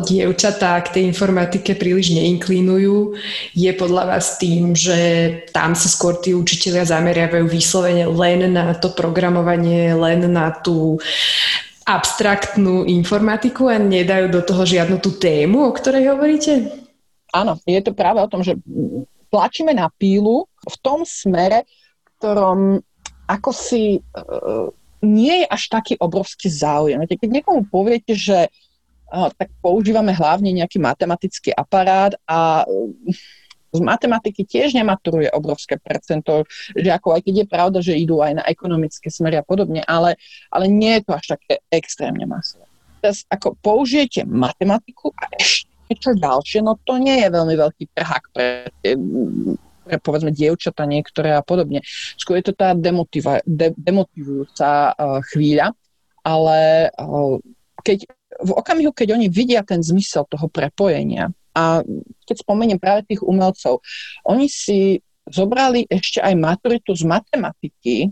dievčatá 0.08 0.80
k 0.80 0.96
tej 0.96 1.04
informatike 1.12 1.76
príliš 1.76 2.16
neinklinujú, 2.16 3.20
je 3.52 3.72
podľa 3.76 4.16
vás 4.16 4.40
tým, 4.40 4.72
že 4.72 4.98
tam 5.52 5.76
sa 5.76 5.92
skôr 5.92 6.16
tí 6.24 6.32
učiteľia 6.32 6.88
zameriavajú 6.88 7.46
vyslovene 7.52 8.08
len 8.08 8.48
na 8.56 8.72
to 8.80 8.96
programovanie, 8.96 9.92
len 9.92 10.32
na 10.32 10.56
tú 10.56 10.96
abstraktnú 11.84 12.88
informatiku 12.88 13.68
a 13.68 13.76
nedajú 13.76 14.32
do 14.32 14.42
toho 14.46 14.64
žiadnu 14.64 15.04
tú 15.04 15.20
tému, 15.20 15.68
o 15.68 15.76
ktorej 15.76 16.16
hovoríte? 16.16 16.72
Áno, 17.36 17.60
je 17.68 17.82
to 17.84 17.92
práve 17.92 18.24
o 18.24 18.32
tom, 18.32 18.42
že 18.42 18.56
tlačíme 19.30 19.76
na 19.76 19.92
pílu 19.92 20.48
v 20.64 20.76
tom 20.80 21.04
smere, 21.04 21.66
ktorom 22.18 22.82
ako 23.30 23.54
si 23.54 24.02
uh, 24.02 24.74
nie 25.06 25.46
je 25.46 25.48
až 25.48 25.70
taký 25.70 25.94
obrovský 26.02 26.50
záujem. 26.50 26.98
Keď 27.06 27.30
niekomu 27.30 27.70
poviete, 27.70 28.18
že 28.18 28.50
uh, 28.50 29.30
tak 29.38 29.54
používame 29.62 30.18
hlavne 30.18 30.50
nejaký 30.50 30.82
matematický 30.82 31.54
aparát 31.54 32.18
a 32.26 32.66
uh, 32.66 32.90
z 33.70 33.80
matematiky 33.86 34.50
tiež 34.50 34.74
nematuruje 34.74 35.30
obrovské 35.30 35.78
percento 35.78 36.42
žiakov, 36.74 37.22
aj 37.22 37.22
keď 37.22 37.36
je 37.38 37.46
pravda, 37.46 37.80
že 37.86 38.02
idú 38.02 38.18
aj 38.26 38.42
na 38.42 38.44
ekonomické 38.50 39.14
smery 39.14 39.38
a 39.38 39.46
podobne, 39.46 39.86
ale, 39.86 40.18
ale 40.50 40.66
nie 40.66 40.98
je 40.98 41.06
to 41.06 41.12
až 41.14 41.26
také 41.38 41.62
extrémne 41.70 42.26
masové. 42.26 42.66
Teraz 43.00 43.24
ako 43.30 43.56
použijete 43.62 44.26
matematiku 44.26 45.14
a 45.16 45.30
ešte 45.38 45.70
niečo 45.86 46.12
ďalšie, 46.18 46.60
no 46.66 46.82
to 46.82 46.98
nie 46.98 47.22
je 47.22 47.30
veľmi 47.30 47.56
veľký 47.56 47.86
trhák 47.94 48.24
pre 48.34 48.74
povedzme 49.98 50.30
dievčata 50.30 50.86
niektoré 50.86 51.34
a 51.34 51.42
podobne. 51.42 51.82
Skôr 52.20 52.38
je 52.38 52.52
to 52.52 52.54
tá 52.54 52.78
demotiva, 52.78 53.42
de, 53.42 53.74
demotivujúca 53.74 54.94
uh, 54.94 55.24
chvíľa, 55.34 55.74
ale 56.22 56.92
uh, 56.94 57.42
keď, 57.82 58.06
v 58.46 58.52
okamihu, 58.54 58.94
keď 58.94 59.18
oni 59.18 59.28
vidia 59.32 59.66
ten 59.66 59.82
zmysel 59.82 60.30
toho 60.30 60.46
prepojenia 60.46 61.34
a 61.58 61.82
keď 62.30 62.36
spomeniem 62.46 62.78
práve 62.78 63.10
tých 63.10 63.26
umelcov, 63.26 63.82
oni 64.28 64.46
si 64.46 65.02
zobrali 65.26 65.86
ešte 65.90 66.22
aj 66.22 66.34
maturitu 66.38 66.94
z 66.94 67.06
matematiky, 67.06 68.10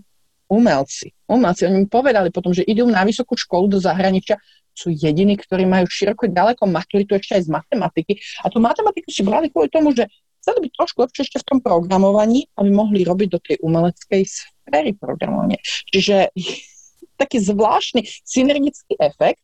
umelci. 0.47 1.11
Umelci, 1.27 1.67
oni 1.67 1.83
mi 1.83 1.87
povedali 1.89 2.31
potom, 2.31 2.55
že 2.55 2.63
idú 2.63 2.87
na 2.87 3.03
vysokú 3.03 3.35
školu 3.35 3.67
do 3.67 3.79
zahraničia, 3.81 4.39
sú 4.77 4.93
jediní, 4.93 5.33
ktorí 5.33 5.65
majú 5.65 5.89
široko 5.89 6.29
ďaleko 6.29 6.69
maturitu 6.69 7.17
ešte 7.17 7.41
aj 7.41 7.43
z 7.45 7.49
matematiky. 7.49 8.13
A 8.45 8.53
tú 8.53 8.61
matematiku 8.61 9.09
si 9.09 9.25
brali 9.25 9.49
kvôli 9.49 9.73
tomu, 9.73 9.89
že 9.89 10.05
chceli 10.47 10.71
byť 10.71 10.71
trošku 10.79 10.97
lepšie 11.03 11.21
ešte 11.27 11.43
v 11.43 11.47
tom 11.51 11.59
programovaní, 11.59 12.47
aby 12.55 12.71
mohli 12.71 13.03
robiť 13.03 13.27
do 13.27 13.39
tej 13.43 13.59
umeleckej 13.59 14.23
sféry 14.23 14.95
programovania. 14.95 15.59
Čiže 15.91 16.31
taký 17.21 17.43
zvláštny 17.43 18.07
synergický 18.23 18.95
efekt, 18.95 19.43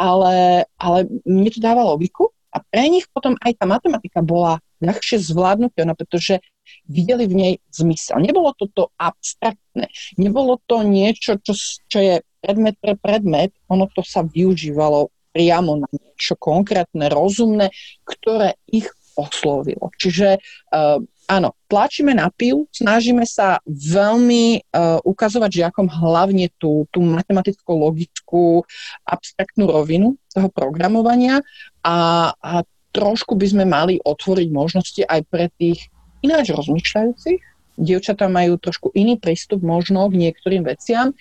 ale, 0.00 0.64
ale 0.80 0.98
mne 1.28 1.52
to 1.52 1.60
dáva 1.60 1.84
logiku 1.84 2.32
a 2.48 2.64
pre 2.64 2.88
nich 2.88 3.04
potom 3.12 3.36
aj 3.44 3.60
tá 3.60 3.68
matematika 3.68 4.24
bola 4.24 4.56
ľahšie 4.80 5.20
zvládnutelná, 5.20 5.92
pretože 5.92 6.40
videli 6.88 7.28
v 7.28 7.34
nej 7.34 7.54
zmysel. 7.68 8.22
Nebolo 8.22 8.56
to 8.56 8.70
to 8.72 8.88
abstraktné, 8.96 9.92
nebolo 10.16 10.56
to 10.64 10.80
niečo, 10.80 11.36
čo, 11.44 11.52
čo 11.90 11.98
je 11.98 12.14
predmet 12.40 12.78
pre 12.78 12.94
predmet, 12.94 13.52
ono 13.66 13.90
to 13.90 14.00
sa 14.06 14.22
využívalo 14.22 15.10
priamo 15.34 15.82
na 15.82 15.88
niečo 15.92 16.38
konkrétne, 16.38 17.10
rozumné, 17.12 17.74
ktoré 18.06 18.56
ich 18.70 18.88
oslovilo. 19.18 19.90
Čiže 19.98 20.38
uh, 20.38 21.02
áno, 21.26 21.58
tlačíme 21.66 22.14
na 22.14 22.30
pil, 22.30 22.70
snažíme 22.70 23.26
sa 23.26 23.58
veľmi 23.66 24.62
uh, 24.62 25.02
ukazovať 25.02 25.50
žiakom 25.66 25.90
hlavne 25.90 26.48
tú, 26.56 26.86
tú 26.94 27.02
matematickú, 27.02 27.74
logickú, 27.74 28.62
abstraktnú 29.02 29.66
rovinu 29.66 30.14
toho 30.30 30.48
programovania 30.54 31.42
a, 31.82 32.30
a 32.38 32.62
trošku 32.94 33.34
by 33.34 33.46
sme 33.50 33.64
mali 33.66 34.00
otvoriť 34.00 34.48
možnosti 34.48 35.02
aj 35.04 35.20
pre 35.28 35.50
tých 35.60 35.90
ináč 36.24 36.54
rozmýšľajúcich. 36.54 37.40
Dievčatá 37.78 38.26
majú 38.26 38.58
trošku 38.58 38.90
iný 38.98 39.22
prístup 39.22 39.62
možno 39.62 40.10
k 40.10 40.18
niektorým 40.18 40.66
veciam 40.66 41.14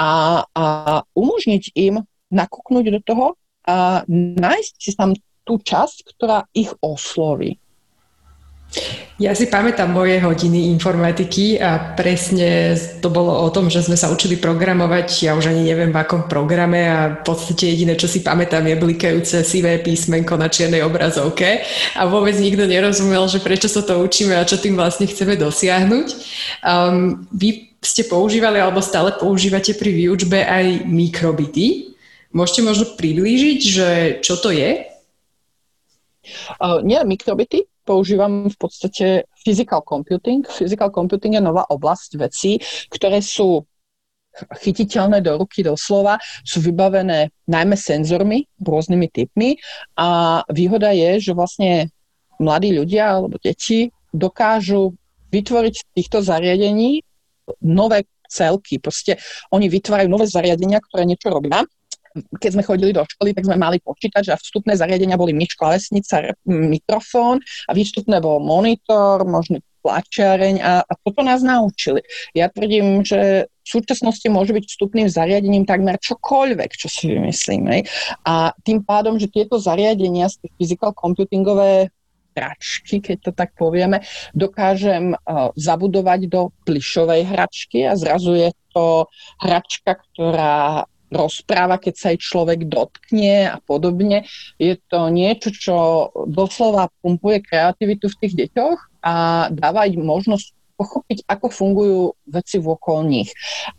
a, 0.00 0.44
a 0.48 0.64
umožniť 1.12 1.76
im 1.76 2.00
nakúknúť 2.32 2.86
do 2.88 3.00
toho 3.04 3.26
a 3.68 4.06
nájsť 4.08 4.74
si 4.80 4.96
tam 4.96 5.12
tú 5.50 5.58
časť, 5.58 6.14
ktorá 6.14 6.46
ich 6.54 6.70
osloví. 6.78 7.58
Ja 9.18 9.34
si 9.34 9.50
pamätám 9.50 9.90
moje 9.90 10.22
hodiny 10.22 10.70
informatiky 10.70 11.58
a 11.58 11.92
presne 11.98 12.78
to 13.02 13.10
bolo 13.10 13.34
o 13.42 13.50
tom, 13.50 13.66
že 13.66 13.82
sme 13.82 13.98
sa 13.98 14.08
učili 14.08 14.38
programovať, 14.38 15.26
ja 15.26 15.34
už 15.34 15.50
ani 15.50 15.66
neviem 15.66 15.90
v 15.90 16.00
akom 16.00 16.30
programe 16.30 16.86
a 16.86 17.18
v 17.18 17.26
podstate 17.26 17.66
jediné, 17.66 17.98
čo 17.98 18.06
si 18.06 18.22
pamätám 18.22 18.62
je 18.64 18.78
blikajúce 18.78 19.42
sivé 19.42 19.82
písmenko 19.82 20.38
na 20.38 20.46
čiernej 20.46 20.86
obrazovke 20.86 21.66
a 21.98 22.06
vôbec 22.06 22.38
nikto 22.38 22.64
nerozumel, 22.64 23.26
že 23.26 23.42
prečo 23.42 23.66
sa 23.66 23.82
to 23.82 24.00
učíme 24.00 24.38
a 24.38 24.46
čo 24.46 24.56
tým 24.56 24.78
vlastne 24.78 25.04
chceme 25.10 25.34
dosiahnuť. 25.34 26.08
Um, 26.62 27.26
vy 27.34 27.74
ste 27.82 28.06
používali 28.06 28.62
alebo 28.62 28.80
stále 28.80 29.12
používate 29.18 29.74
pri 29.74 29.90
výučbe 29.90 30.46
aj 30.46 30.86
mikrobity. 30.86 31.92
Môžete 32.30 32.62
možno 32.62 32.86
priblížiť, 32.94 33.58
že 33.60 33.88
čo 34.22 34.38
to 34.38 34.54
je? 34.54 34.89
Nie 36.84 37.00
mikrobity, 37.04 37.64
používam 37.84 38.46
v 38.52 38.56
podstate 38.60 39.24
physical 39.40 39.80
computing. 39.82 40.44
Physical 40.46 40.92
computing 40.92 41.34
je 41.34 41.42
nová 41.42 41.64
oblasť 41.66 42.20
vecí, 42.20 42.60
ktoré 42.92 43.24
sú 43.24 43.64
chytiteľné 44.62 45.26
do 45.26 45.42
ruky, 45.42 45.66
doslova, 45.66 46.20
sú 46.46 46.62
vybavené 46.62 47.34
najmä 47.50 47.74
senzormi, 47.74 48.46
rôznymi 48.62 49.06
typmi 49.10 49.58
a 49.98 50.40
výhoda 50.54 50.94
je, 50.94 51.18
že 51.18 51.32
vlastne 51.34 51.90
mladí 52.38 52.70
ľudia 52.70 53.18
alebo 53.18 53.42
deti 53.42 53.90
dokážu 54.14 54.94
vytvoriť 55.34 55.74
z 55.74 55.84
týchto 55.98 56.22
zariadení 56.22 57.02
nové 57.66 58.06
celky. 58.30 58.78
Proste 58.78 59.18
oni 59.50 59.66
vytvárajú 59.66 60.06
nové 60.06 60.30
zariadenia, 60.30 60.78
ktoré 60.78 61.02
niečo 61.02 61.34
robia 61.34 61.66
keď 62.14 62.50
sme 62.58 62.66
chodili 62.66 62.90
do 62.90 63.06
školy, 63.06 63.30
tak 63.30 63.46
sme 63.46 63.56
mali 63.56 63.78
počítač 63.78 64.30
a 64.30 64.36
vstupné 64.38 64.74
zariadenia 64.74 65.20
boli 65.20 65.30
myš, 65.30 65.54
klávesnica, 65.54 66.34
mikrofón 66.46 67.38
a 67.66 67.72
výstupné 67.72 68.18
bol 68.18 68.42
monitor, 68.42 69.22
možno 69.22 69.62
tlačiareň 69.80 70.60
a, 70.60 70.84
a 70.84 70.92
toto 71.00 71.24
nás 71.24 71.40
naučili. 71.40 72.04
Ja 72.36 72.52
tvrdím, 72.52 73.00
že 73.00 73.48
v 73.48 73.68
súčasnosti 73.68 74.26
môže 74.28 74.52
byť 74.52 74.64
vstupným 74.66 75.08
zariadením 75.08 75.64
takmer 75.64 75.96
čokoľvek, 75.96 76.70
čo 76.76 76.88
si 76.90 77.16
vymyslíme. 77.16 77.86
A 78.28 78.52
tým 78.60 78.84
pádom, 78.84 79.16
že 79.16 79.32
tieto 79.32 79.56
zariadenia, 79.56 80.28
z 80.28 80.44
tých 80.44 80.54
physical 80.60 80.92
computingové 80.92 81.88
hračky, 82.36 83.02
keď 83.02 83.16
to 83.20 83.30
tak 83.34 83.56
povieme, 83.58 84.00
dokážem 84.32 85.12
uh, 85.12 85.50
zabudovať 85.58 86.20
do 86.30 86.54
plišovej 86.64 87.26
hračky 87.26 87.84
a 87.84 87.98
zrazu 87.98 88.38
je 88.38 88.50
to 88.70 89.10
hračka, 89.42 89.98
ktorá 89.98 90.86
rozpráva, 91.10 91.82
keď 91.82 91.94
sa 91.98 92.06
jej 92.14 92.20
človek 92.22 92.70
dotkne 92.70 93.50
a 93.50 93.58
podobne. 93.58 94.24
Je 94.56 94.78
to 94.88 95.10
niečo, 95.10 95.50
čo 95.50 95.76
doslova 96.30 96.88
pumpuje 97.02 97.42
kreativitu 97.42 98.06
v 98.08 98.18
tých 98.24 98.34
deťoch 98.46 98.78
a 99.02 99.14
dáva 99.50 99.90
im 99.90 100.06
možnosť 100.06 100.54
pochopiť, 100.80 101.28
ako 101.28 101.46
fungujú 101.52 102.00
veci 102.24 102.56
vokol 102.56 103.04
nich. 103.04 103.28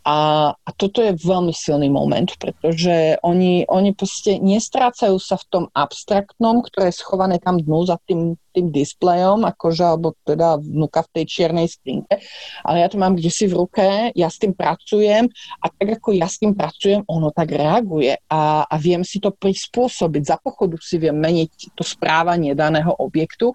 A, 0.06 0.50
a 0.54 0.70
toto 0.78 1.02
je 1.02 1.18
veľmi 1.18 1.50
silný 1.50 1.90
moment, 1.90 2.30
pretože 2.38 3.18
oni, 3.26 3.66
oni 3.66 3.90
proste 3.90 4.38
nestrácajú 4.38 5.18
sa 5.18 5.34
v 5.34 5.48
tom 5.50 5.64
abstraktnom, 5.74 6.62
ktoré 6.62 6.94
je 6.94 7.02
schované 7.02 7.42
tam 7.42 7.58
dnu 7.58 7.90
za 7.90 7.98
tým 8.06 8.38
tým 8.52 8.68
displejom, 8.70 9.48
akože, 9.48 9.84
alebo 9.84 10.14
teda 10.22 10.60
vnúka 10.60 11.02
v 11.08 11.12
tej 11.20 11.24
čiernej 11.26 11.66
skrinke, 11.68 12.20
ale 12.62 12.84
ja 12.84 12.88
to 12.92 13.00
mám 13.00 13.16
kde 13.16 13.30
si 13.32 13.48
v 13.48 13.58
ruke, 13.58 14.12
ja 14.12 14.28
s 14.28 14.38
tým 14.38 14.52
pracujem 14.52 15.26
a 15.58 15.66
tak 15.72 16.00
ako 16.00 16.12
ja 16.14 16.28
s 16.28 16.38
tým 16.38 16.52
pracujem, 16.52 17.00
ono 17.08 17.32
tak 17.32 17.52
reaguje 17.52 18.16
a, 18.28 18.64
a 18.68 18.74
viem 18.78 19.02
si 19.02 19.18
to 19.18 19.32
prispôsobiť. 19.32 20.22
Za 20.22 20.36
pochodu 20.38 20.76
si 20.78 21.00
viem 21.00 21.16
meniť 21.16 21.74
to 21.74 21.82
správanie 21.82 22.52
daného 22.52 22.92
objektu 23.00 23.50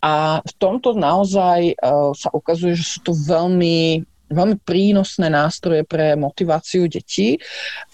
a 0.00 0.38
v 0.44 0.52
tomto 0.60 0.94
naozaj 0.94 1.74
uh, 1.80 2.12
sa 2.14 2.28
ukazuje, 2.30 2.76
že 2.76 2.84
sú 2.84 2.98
to 3.04 3.12
veľmi 3.12 4.04
veľmi 4.34 4.56
prínosné 4.66 5.30
nástroje 5.30 5.86
pre 5.86 6.18
motiváciu 6.18 6.90
detí 6.90 7.38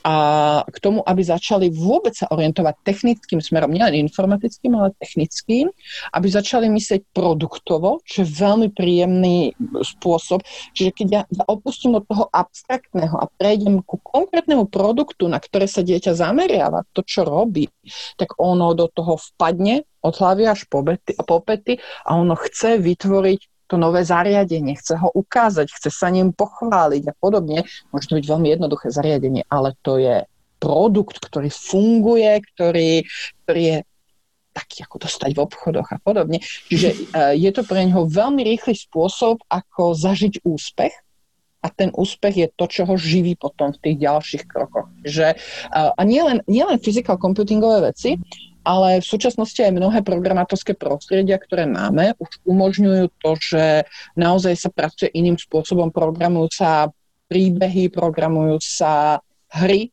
a 0.01 0.17
k 0.65 0.77
tomu, 0.81 1.05
aby 1.05 1.21
začali 1.21 1.69
vôbec 1.69 2.17
sa 2.17 2.27
orientovať 2.33 2.75
technickým 2.83 3.45
smerom, 3.45 3.69
nielen 3.69 4.01
informatickým, 4.01 4.73
ale 4.73 4.97
technickým, 4.97 5.69
aby 6.17 6.27
začali 6.27 6.73
myslieť 6.73 7.13
produktovo, 7.13 8.01
čo 8.09 8.25
je 8.25 8.33
veľmi 8.33 8.73
príjemný 8.73 9.53
spôsob. 9.85 10.41
Čiže 10.73 10.91
keď 10.97 11.09
ja 11.13 11.23
opustím 11.45 12.01
od 12.01 12.09
toho 12.09 12.33
abstraktného 12.33 13.21
a 13.21 13.29
prejdem 13.29 13.85
ku 13.85 14.01
konkrétnemu 14.01 14.67
produktu, 14.73 15.29
na 15.29 15.37
ktoré 15.37 15.69
sa 15.69 15.85
dieťa 15.85 16.17
zameriava, 16.17 16.89
to, 16.97 17.05
čo 17.05 17.29
robí, 17.29 17.69
tak 18.17 18.41
ono 18.41 18.73
do 18.73 18.89
toho 18.89 19.21
vpadne 19.21 19.85
od 20.01 20.15
hlavy 20.17 20.49
až 20.49 20.65
po, 20.65 20.81
po 21.29 21.37
pety 21.45 21.77
a 22.09 22.17
ono 22.17 22.33
chce 22.33 22.81
vytvoriť 22.81 23.41
to 23.71 23.79
nové 23.79 24.03
zariadenie, 24.03 24.75
chce 24.75 24.99
ho 24.99 25.15
ukázať, 25.15 25.71
chce 25.71 25.95
sa 25.95 26.11
ním 26.11 26.35
pochváliť 26.35 27.07
a 27.07 27.15
podobne. 27.15 27.63
Môže 27.95 28.11
to 28.11 28.19
byť 28.19 28.27
veľmi 28.27 28.49
jednoduché 28.51 28.91
zariadenie, 28.91 29.47
ale 29.47 29.79
to 29.87 30.03
je 30.03 30.27
produkt, 30.59 31.23
ktorý 31.23 31.49
funguje, 31.49 32.43
ktorý, 32.51 33.07
ktorý 33.47 33.63
je 33.63 33.79
taký, 34.51 34.83
ako 34.83 35.07
dostať 35.07 35.31
v 35.33 35.43
obchodoch 35.47 35.89
a 35.95 36.03
podobne. 36.03 36.43
Čiže 36.43 37.15
uh, 37.15 37.33
je 37.39 37.51
to 37.55 37.63
pre 37.63 37.87
neho 37.87 38.11
veľmi 38.11 38.43
rýchly 38.43 38.75
spôsob, 38.75 39.47
ako 39.47 39.95
zažiť 39.95 40.43
úspech 40.43 40.93
a 41.61 41.69
ten 41.71 41.95
úspech 41.95 42.35
je 42.35 42.49
to, 42.57 42.65
čo 42.67 42.83
ho 42.89 42.99
živí 42.99 43.39
potom 43.39 43.71
v 43.71 43.79
tých 43.79 43.97
ďalších 44.03 44.45
krokoch. 44.51 44.91
Že, 45.07 45.39
uh, 45.71 45.95
a 45.95 46.03
nielen 46.03 46.43
nie 46.51 46.67
len 46.67 46.83
physical 46.83 47.17
computingové 47.17 47.95
veci, 47.95 48.19
ale 48.65 49.01
v 49.01 49.07
súčasnosti 49.07 49.61
aj 49.61 49.73
mnohé 49.73 50.05
programátorské 50.05 50.77
prostredia, 50.77 51.41
ktoré 51.41 51.65
máme, 51.65 52.13
už 52.21 52.45
umožňujú 52.45 53.05
to, 53.21 53.31
že 53.41 53.65
naozaj 54.17 54.55
sa 54.57 54.69
pracuje 54.69 55.09
iným 55.17 55.41
spôsobom, 55.41 55.89
programujú 55.89 56.53
sa 56.53 56.93
príbehy, 57.31 57.89
programujú 57.89 58.59
sa 58.61 59.23
hry 59.55 59.89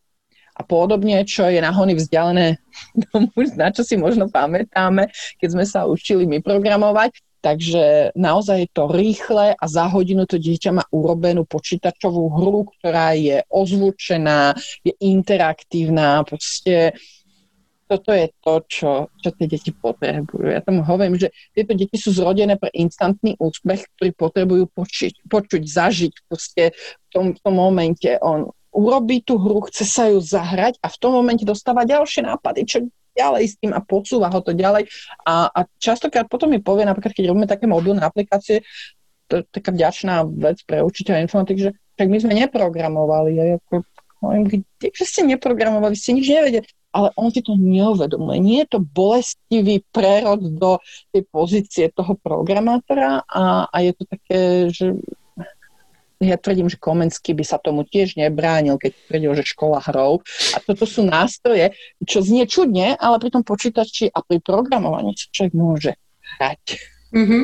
a 0.57 0.65
podobne, 0.65 1.21
čo 1.21 1.45
je 1.45 1.61
nahony 1.61 1.93
vzdialené 1.93 2.57
tomu, 3.13 3.29
na 3.53 3.69
čo 3.69 3.85
si 3.85 3.95
možno 3.95 4.27
pamätáme, 4.27 5.07
keď 5.37 5.49
sme 5.53 5.65
sa 5.65 5.85
učili 5.85 6.25
my 6.25 6.41
programovať. 6.41 7.13
Takže 7.37 8.17
naozaj 8.17 8.65
je 8.65 8.69
to 8.73 8.89
rýchle 8.89 9.53
a 9.53 9.65
za 9.69 9.85
hodinu 9.87 10.25
to 10.25 10.41
dieťa 10.41 10.73
má 10.73 10.83
urobenú 10.89 11.45
počítačovú 11.45 12.33
hru, 12.33 12.65
ktorá 12.65 13.13
je 13.13 13.45
ozvučená, 13.53 14.57
je 14.81 14.91
interaktívna, 15.05 16.25
proste 16.25 16.97
toto 17.87 18.11
je 18.11 18.27
to, 18.43 18.53
čo, 18.67 18.91
čo 19.23 19.29
tie 19.31 19.47
deti 19.47 19.71
potrebujú. 19.71 20.51
Ja 20.51 20.59
tomu 20.59 20.83
hovorím, 20.83 21.15
že 21.15 21.31
tieto 21.55 21.71
deti 21.71 21.95
sú 21.95 22.11
zrodené 22.11 22.59
pre 22.59 22.67
instantný 22.75 23.39
úspech, 23.39 23.87
ktorý 23.95 24.11
potrebujú 24.11 24.63
počiť, 24.75 25.23
počuť, 25.25 25.63
zažiť 25.63 26.13
proste 26.27 26.75
v 26.75 27.07
tom, 27.09 27.25
v 27.31 27.39
tom 27.39 27.55
momente. 27.55 28.11
On 28.19 28.51
urobí 28.75 29.23
tú 29.23 29.39
hru, 29.39 29.63
chce 29.71 29.87
sa 29.87 30.11
ju 30.11 30.19
zahrať 30.19 30.77
a 30.83 30.91
v 30.91 30.99
tom 30.99 31.15
momente 31.15 31.47
dostáva 31.47 31.87
ďalšie 31.87 32.27
nápady, 32.27 32.61
čo 32.67 32.77
ďalej 33.17 33.43
s 33.49 33.55
tým 33.57 33.73
a 33.73 33.81
podsúva 33.81 34.29
ho 34.29 34.39
to 34.43 34.53
ďalej. 34.53 34.85
A, 35.25 35.49
a 35.49 35.59
častokrát 35.81 36.29
potom 36.29 36.53
mi 36.53 36.61
povie, 36.61 36.85
napríklad 36.85 37.15
keď 37.15 37.33
robíme 37.33 37.49
také 37.49 37.65
mobilné 37.65 38.03
aplikácie, 38.05 38.61
to 39.25 39.41
je 39.41 39.43
taká 39.49 39.73
vďačná 39.73 40.23
vec 40.27 40.61
pre 40.63 40.85
učiteľa 40.85 41.25
informatiky, 41.25 41.59
že 41.67 41.71
tak 41.97 42.07
my 42.07 42.21
sme 42.21 42.37
neprogramovali. 42.37 43.31
Ja 43.33 43.43
ako, 43.57 43.81
hovorím, 44.21 44.43
kde 44.77 45.03
ste 45.03 45.25
neprogramovali, 45.25 45.97
ste 45.97 46.13
nič 46.13 46.29
nevedeli 46.29 46.67
ale 46.91 47.11
on 47.19 47.29
si 47.29 47.43
to 47.43 47.53
neuvedomuje. 47.53 48.37
Nie 48.39 48.57
je 48.65 48.77
to 48.77 48.79
bolestivý 48.81 49.83
prerod 49.91 50.41
do 50.57 50.81
tej 51.13 51.23
pozície 51.29 51.85
toho 51.93 52.15
programátora 52.17 53.21
a, 53.27 53.67
a 53.69 53.77
je 53.83 53.91
to 53.93 54.03
také, 54.07 54.39
že 54.73 54.97
ja 56.17 56.33
tvrdím, 56.33 56.65
že 56.65 56.81
Komenský 56.81 57.37
by 57.37 57.45
sa 57.45 57.61
tomu 57.61 57.85
tiež 57.85 58.17
nebránil, 58.17 58.81
keď 58.81 58.97
tvrdil, 59.05 59.31
že 59.37 59.53
škola 59.53 59.77
hrou. 59.85 60.25
A 60.53 60.57
toto 60.65 60.89
sú 60.89 61.05
nástroje, 61.05 61.77
čo 62.01 62.25
znie 62.25 62.49
čudne, 62.49 62.97
ale 62.97 63.21
pri 63.21 63.29
tom 63.29 63.45
počítači 63.45 64.09
a 64.09 64.25
pri 64.25 64.41
programovaní 64.41 65.13
sa 65.13 65.29
človek 65.29 65.53
môže 65.53 65.91
hrať. 66.37 66.96
Mm-hmm. 67.07 67.43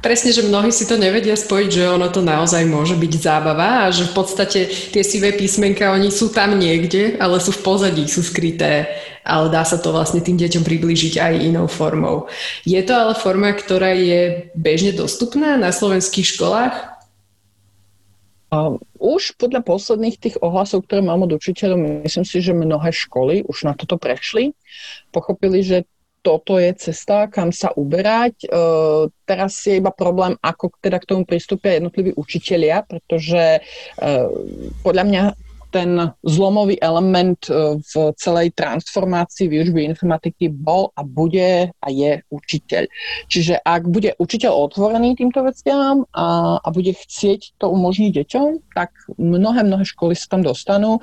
Presne, 0.00 0.32
že 0.32 0.48
mnohí 0.48 0.72
si 0.72 0.88
to 0.88 0.96
nevedia 0.96 1.36
spojiť, 1.36 1.68
že 1.68 1.92
ono 1.92 2.08
to 2.08 2.24
naozaj 2.24 2.64
môže 2.64 2.96
byť 2.96 3.12
zábava 3.20 3.84
a 3.84 3.92
že 3.92 4.08
v 4.08 4.16
podstate 4.16 4.60
tie 4.68 5.04
sivé 5.04 5.36
písmenka, 5.36 5.92
oni 5.92 6.08
sú 6.08 6.32
tam 6.32 6.56
niekde, 6.56 7.20
ale 7.20 7.36
sú 7.36 7.52
v 7.52 7.60
pozadí, 7.60 8.08
sú 8.08 8.24
skryté, 8.24 8.88
ale 9.24 9.52
dá 9.52 9.60
sa 9.60 9.76
to 9.76 9.92
vlastne 9.92 10.24
tým 10.24 10.40
deťom 10.40 10.64
priblížiť 10.64 11.20
aj 11.20 11.34
inou 11.44 11.68
formou. 11.68 12.32
Je 12.64 12.80
to 12.80 12.96
ale 12.96 13.12
forma, 13.12 13.52
ktorá 13.52 13.92
je 13.92 14.48
bežne 14.56 14.96
dostupná 14.96 15.60
na 15.60 15.68
slovenských 15.68 16.28
školách? 16.36 16.74
Už 18.96 19.36
podľa 19.36 19.60
posledných 19.62 20.16
tých 20.16 20.36
ohlasov, 20.40 20.88
ktoré 20.88 21.04
mám 21.04 21.28
od 21.28 21.36
učiteľov, 21.36 22.02
myslím 22.08 22.24
si, 22.24 22.40
že 22.40 22.56
mnohé 22.56 22.88
školy 22.88 23.44
už 23.44 23.68
na 23.68 23.76
toto 23.76 24.00
prešli. 24.00 24.56
Pochopili, 25.12 25.60
že 25.60 25.84
toto 26.20 26.60
je 26.60 26.70
cesta, 26.76 27.26
kam 27.32 27.52
sa 27.52 27.72
uberať. 27.72 28.44
E, 28.44 28.48
teraz 29.24 29.64
je 29.64 29.80
iba 29.80 29.92
problém, 29.92 30.36
ako 30.40 30.76
teda 30.80 31.00
k 31.00 31.08
tomu 31.08 31.22
pristúpia 31.24 31.80
jednotliví 31.80 32.12
učitelia, 32.16 32.84
pretože 32.84 33.58
e, 33.58 33.60
podľa 34.84 35.04
mňa 35.08 35.22
ten 35.70 36.12
zlomový 36.26 36.76
element 36.82 37.38
e, 37.46 37.78
v 37.80 37.92
celej 38.18 38.52
transformácii 38.58 39.46
výučby 39.48 39.86
informatiky 39.86 40.50
bol 40.50 40.90
a 40.98 41.06
bude 41.06 41.70
a 41.70 41.86
je 41.88 42.20
učiteľ. 42.30 42.90
Čiže 43.30 43.62
ak 43.62 43.86
bude 43.86 44.14
učiteľ 44.18 44.50
otvorený 44.70 45.16
týmto 45.16 45.46
veciam 45.46 46.04
a, 46.12 46.58
a 46.58 46.68
bude 46.74 46.92
chcieť 46.92 47.56
to 47.56 47.70
umožniť 47.70 48.10
deťom, 48.22 48.46
tak 48.74 48.90
mnohé, 49.16 49.62
mnohé 49.64 49.86
školy 49.86 50.18
sa 50.18 50.36
tam 50.36 50.42
dostanú, 50.42 50.98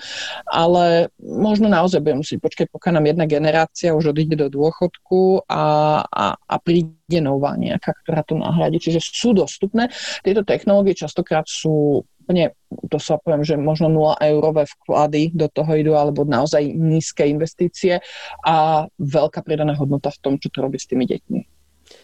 ale 0.46 1.10
možno 1.20 1.72
naozaj 1.72 2.04
budeme 2.04 2.22
musieť 2.22 2.40
počkať, 2.44 2.66
pokiaľ 2.72 2.94
nám 3.00 3.10
jedna 3.10 3.26
generácia 3.26 3.96
už 3.96 4.12
odíde 4.12 4.36
do 4.36 4.48
dôchodku 4.52 5.48
a, 5.48 5.64
a, 6.04 6.26
a 6.36 6.56
príde 6.60 7.20
nová 7.24 7.56
nejaká, 7.56 7.96
ktorá 8.04 8.22
to 8.28 8.36
nahradí. 8.36 8.84
Čiže 8.84 9.00
sú 9.00 9.32
dostupné. 9.32 9.88
Tieto 10.22 10.44
technológie 10.44 10.94
častokrát 10.94 11.48
sú 11.48 12.04
úplne, 12.28 12.52
to 12.92 13.00
sa 13.00 13.16
poviem, 13.16 13.48
že 13.48 13.56
možno 13.56 13.88
0 13.88 14.20
eurové 14.20 14.68
vklady 14.68 15.32
do 15.32 15.48
toho 15.48 15.72
idú, 15.80 15.96
alebo 15.96 16.28
naozaj 16.28 16.60
nízke 16.60 17.24
investície 17.24 18.04
a 18.44 18.84
veľká 19.00 19.40
pridaná 19.48 19.72
hodnota 19.80 20.12
v 20.12 20.20
tom, 20.20 20.34
čo 20.36 20.52
to 20.52 20.60
robí 20.60 20.76
s 20.76 20.92
tými 20.92 21.08
deťmi. 21.08 21.40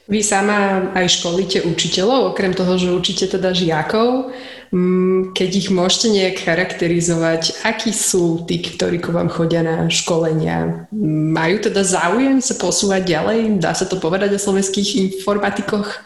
Vy 0.07 0.23
sama 0.23 0.91
aj 0.95 1.19
školíte 1.19 1.67
učiteľov, 1.67 2.31
okrem 2.31 2.55
toho, 2.55 2.79
že 2.79 2.95
učíte 2.95 3.35
teda 3.35 3.51
žiakov. 3.51 4.31
Mm, 4.71 5.35
keď 5.35 5.49
ich 5.59 5.67
môžete 5.75 6.07
nejak 6.07 6.37
charakterizovať, 6.39 7.67
akí 7.67 7.91
sú 7.91 8.47
tí, 8.47 8.63
ktorí 8.63 9.03
ku 9.03 9.11
vám 9.11 9.27
chodia 9.27 9.59
na 9.59 9.91
školenia? 9.91 10.87
Majú 11.35 11.67
teda 11.67 11.83
záujem 11.83 12.39
sa 12.39 12.55
posúvať 12.55 13.11
ďalej? 13.11 13.59
Dá 13.59 13.75
sa 13.75 13.83
to 13.83 13.99
povedať 13.99 14.31
o 14.31 14.39
slovenských 14.39 15.19
informatikoch? 15.19 15.99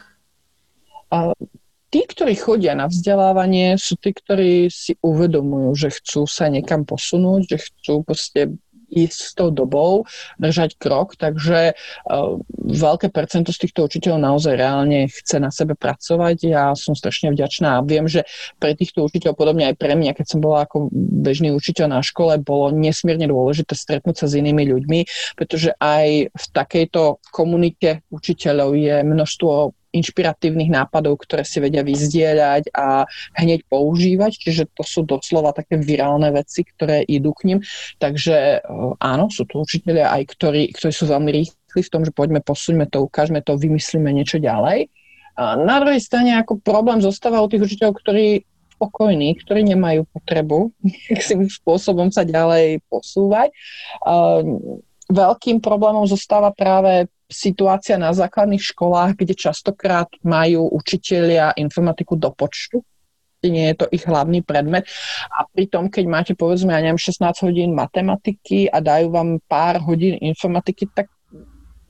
Tí, 1.89 2.03
ktorí 2.03 2.35
chodia 2.35 2.75
na 2.75 2.91
vzdelávanie, 2.91 3.79
sú 3.79 3.95
tí, 3.99 4.11
ktorí 4.11 4.67
si 4.67 4.99
uvedomujú, 4.99 5.69
že 5.75 5.89
chcú 6.01 6.27
sa 6.27 6.51
niekam 6.51 6.83
posunúť, 6.83 7.41
že 7.47 7.57
chcú 7.63 8.03
proste 8.03 8.59
ísť 8.87 9.19
s 9.19 9.31
tou 9.35 9.51
dobou, 9.51 10.07
držať 10.39 10.79
krok, 10.79 11.19
takže 11.19 11.75
uh, 11.75 12.39
veľké 12.55 13.11
percento 13.11 13.51
z 13.51 13.67
týchto 13.67 13.83
učiteľov 13.83 14.19
naozaj 14.23 14.53
reálne 14.55 15.11
chce 15.11 15.43
na 15.43 15.51
sebe 15.51 15.75
pracovať. 15.75 16.35
Ja 16.47 16.71
som 16.71 16.95
strašne 16.95 17.35
vďačná 17.35 17.79
a 17.79 17.85
viem, 17.85 18.07
že 18.07 18.23
pre 18.63 18.73
týchto 18.79 19.03
učiteľov, 19.03 19.35
podobne 19.35 19.67
aj 19.67 19.75
pre 19.75 19.91
mňa, 19.91 20.15
keď 20.15 20.25
som 20.31 20.39
bola 20.39 20.63
ako 20.63 20.87
bežný 20.95 21.51
učiteľ 21.51 21.99
na 21.99 22.01
škole, 22.03 22.39
bolo 22.39 22.71
nesmierne 22.71 23.27
dôležité 23.27 23.75
stretnúť 23.75 24.23
sa 24.23 24.25
s 24.31 24.39
inými 24.39 24.63
ľuďmi, 24.71 24.99
pretože 25.35 25.75
aj 25.83 26.31
v 26.31 26.45
takejto 26.55 27.19
komunite 27.35 28.07
učiteľov 28.07 28.71
je 28.71 28.95
množstvo 29.03 29.76
inšpiratívnych 29.91 30.71
nápadov, 30.71 31.21
ktoré 31.23 31.47
si 31.47 31.63
vedia 31.63 31.81
vyzdieľať 31.81 32.71
a 32.75 33.07
hneď 33.39 33.63
používať, 33.67 34.31
čiže 34.35 34.63
to 34.75 34.83
sú 34.83 35.07
doslova 35.07 35.55
také 35.55 35.79
virálne 35.79 36.29
veci, 36.33 36.67
ktoré 36.67 37.03
idú 37.07 37.31
k 37.33 37.53
ním. 37.53 37.59
Takže 37.97 38.37
eh, 38.59 39.01
áno, 39.01 39.31
sú 39.31 39.47
tu 39.47 39.63
učiteľia 39.63 40.11
aj, 40.11 40.21
ktorí, 40.37 40.61
ktorí 40.75 40.91
sú 40.91 41.07
veľmi 41.07 41.29
rýchli 41.31 41.81
v 41.81 41.91
tom, 41.91 42.01
že 42.03 42.11
poďme, 42.11 42.43
posúďme 42.43 42.85
to, 42.89 43.05
ukážme 43.05 43.39
to, 43.43 43.55
vymyslíme 43.55 44.09
niečo 44.11 44.41
ďalej. 44.41 44.91
A 45.37 45.53
na 45.53 45.77
druhej 45.77 46.01
strane 46.01 46.33
ako 46.33 46.57
problém 46.57 46.97
zostáva 46.97 47.45
u 47.45 47.47
tých 47.47 47.61
učiteľov, 47.61 48.01
ktorí 48.01 48.41
spokojní, 48.77 49.33
ktorí 49.41 49.65
nemajú 49.73 50.05
potrebu 50.13 50.69
nejakým 51.09 51.49
spôsobom 51.49 52.13
sa 52.13 52.21
ďalej 52.21 52.85
posúvať. 52.89 53.49
Veľkým 55.07 55.63
problémom 55.63 56.03
zostáva 56.03 56.51
práve 56.51 57.07
situácia 57.31 57.95
na 57.95 58.11
základných 58.11 58.63
školách, 58.63 59.19
kde 59.19 59.35
častokrát 59.35 60.07
majú 60.23 60.67
učitelia 60.71 61.55
informatiku 61.55 62.15
do 62.15 62.31
počtu, 62.31 62.83
nie 63.45 63.69
je 63.73 63.75
to 63.77 63.85
ich 63.93 64.03
hlavný 64.03 64.41
predmet. 64.41 64.89
A 65.29 65.45
pritom, 65.45 65.93
keď 65.93 66.05
máte 66.09 66.33
povedzme, 66.33 66.73
ja 66.73 66.81
neviem, 66.81 66.99
16 66.99 67.45
hodín 67.45 67.77
matematiky 67.77 68.65
a 68.67 68.81
dajú 68.81 69.13
vám 69.13 69.29
pár 69.45 69.77
hodín 69.85 70.17
informatiky, 70.17 70.89
tak 70.89 71.13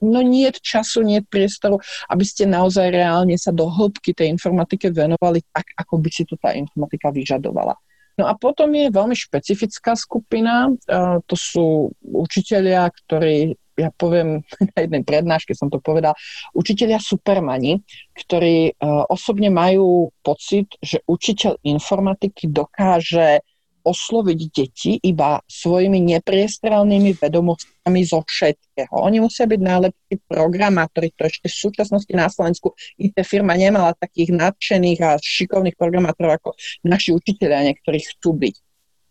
no 0.04 0.22
nie 0.22 0.46
je 0.46 0.60
času, 0.62 1.02
nie 1.02 1.24
je 1.24 1.26
priestoru, 1.26 1.80
aby 2.06 2.22
ste 2.22 2.46
naozaj 2.46 2.92
reálne 2.92 3.34
sa 3.34 3.50
do 3.50 3.66
hĺbky 3.66 4.14
tej 4.14 4.30
informatike 4.30 4.92
venovali 4.94 5.42
tak, 5.50 5.74
ako 5.74 5.98
by 5.98 6.10
si 6.12 6.22
to 6.28 6.38
tá 6.38 6.54
informatika 6.54 7.10
vyžadovala. 7.10 7.74
No 8.18 8.26
a 8.26 8.34
potom 8.34 8.74
je 8.74 8.90
veľmi 8.90 9.14
špecifická 9.14 9.94
skupina, 9.94 10.74
to 11.24 11.36
sú 11.38 11.94
učitelia, 12.02 12.90
ktorí 12.90 13.54
ja 13.78 13.94
poviem 13.94 14.42
na 14.74 14.78
jednej 14.82 15.02
prednáške 15.06 15.54
som 15.54 15.70
to 15.70 15.78
povedal, 15.78 16.18
učiteľia 16.52 16.98
supermani, 16.98 17.78
ktorí 18.18 18.74
uh, 18.74 19.06
osobne 19.06 19.54
majú 19.54 20.10
pocit, 20.26 20.74
že 20.82 20.98
učiteľ 21.06 21.62
informatiky 21.62 22.50
dokáže 22.50 23.46
osloviť 23.88 24.38
deti 24.52 24.92
iba 25.00 25.40
svojimi 25.48 25.98
nepriestrelnými 26.16 27.16
vedomostami 27.16 28.00
zo 28.04 28.20
všetkého. 28.20 28.92
Oni 28.92 29.24
musia 29.24 29.48
byť 29.48 29.60
najlepší 29.60 30.14
programátori, 30.28 31.08
to 31.16 31.24
ešte 31.24 31.48
v 31.48 31.56
súčasnosti 31.56 32.12
na 32.12 32.28
Slovensku 32.28 32.76
IT 33.00 33.16
firma 33.24 33.56
nemala 33.56 33.96
takých 33.96 34.36
nadšených 34.36 35.00
a 35.00 35.10
šikovných 35.16 35.76
programátorov 35.80 36.36
ako 36.36 36.50
naši 36.84 37.16
učiteľia, 37.16 37.72
niektorí 37.72 38.04
chcú 38.04 38.36
byť. 38.36 38.56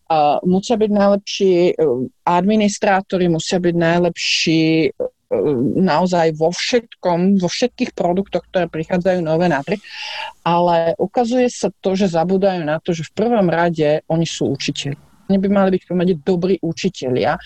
Uh, 0.08 0.40
musia 0.48 0.80
byť 0.80 0.88
najlepší 0.88 1.52
uh, 1.76 2.00
administrátori, 2.24 3.28
musia 3.28 3.60
byť 3.60 3.74
najlepší 3.76 4.62
uh, 4.96 5.17
naozaj 5.76 6.32
vo 6.40 6.48
všetkom, 6.48 7.36
vo 7.36 7.48
všetkých 7.48 7.92
produktoch, 7.92 8.44
ktoré 8.48 8.64
prichádzajú 8.68 9.20
nové 9.20 9.52
na 9.52 9.60
trh, 9.60 9.76
ale 10.40 10.96
ukazuje 10.96 11.52
sa 11.52 11.68
to, 11.84 11.92
že 11.92 12.16
zabúdajú 12.16 12.64
na 12.64 12.80
to, 12.80 12.96
že 12.96 13.04
v 13.12 13.16
prvom 13.16 13.48
rade 13.52 14.00
oni 14.08 14.24
sú 14.24 14.48
učiteľi. 14.56 14.96
Oni 15.28 15.36
by 15.36 15.48
mali 15.52 15.68
byť 15.76 15.82
v 15.84 16.24
dobrí 16.24 16.54
učitelia 16.64 17.36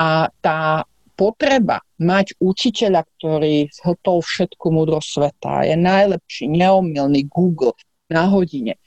a 0.00 0.08
tá 0.40 0.88
potreba 1.12 1.84
mať 2.00 2.38
učiteľa, 2.40 3.04
ktorý 3.18 3.68
zhltol 3.74 4.24
všetku 4.24 4.66
múdrosť 4.70 5.08
sveta, 5.12 5.68
je 5.68 5.76
najlepší, 5.76 6.48
neomilný 6.48 7.28
Google 7.28 7.76
na 8.08 8.24
hodine 8.30 8.80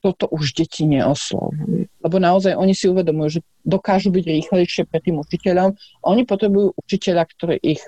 toto 0.00 0.30
už 0.30 0.54
deti 0.54 0.86
neoslovujú. 0.86 1.88
Lebo 1.88 2.16
naozaj 2.20 2.54
oni 2.54 2.72
si 2.76 2.86
uvedomujú, 2.86 3.40
že 3.40 3.40
dokážu 3.66 4.14
byť 4.14 4.24
rýchlejšie 4.24 4.82
pre 4.86 5.02
tým 5.02 5.18
učiteľom. 5.20 5.74
Oni 6.06 6.22
potrebujú 6.22 6.76
učiteľa, 6.78 7.26
ktorý 7.26 7.56
ich 7.60 7.82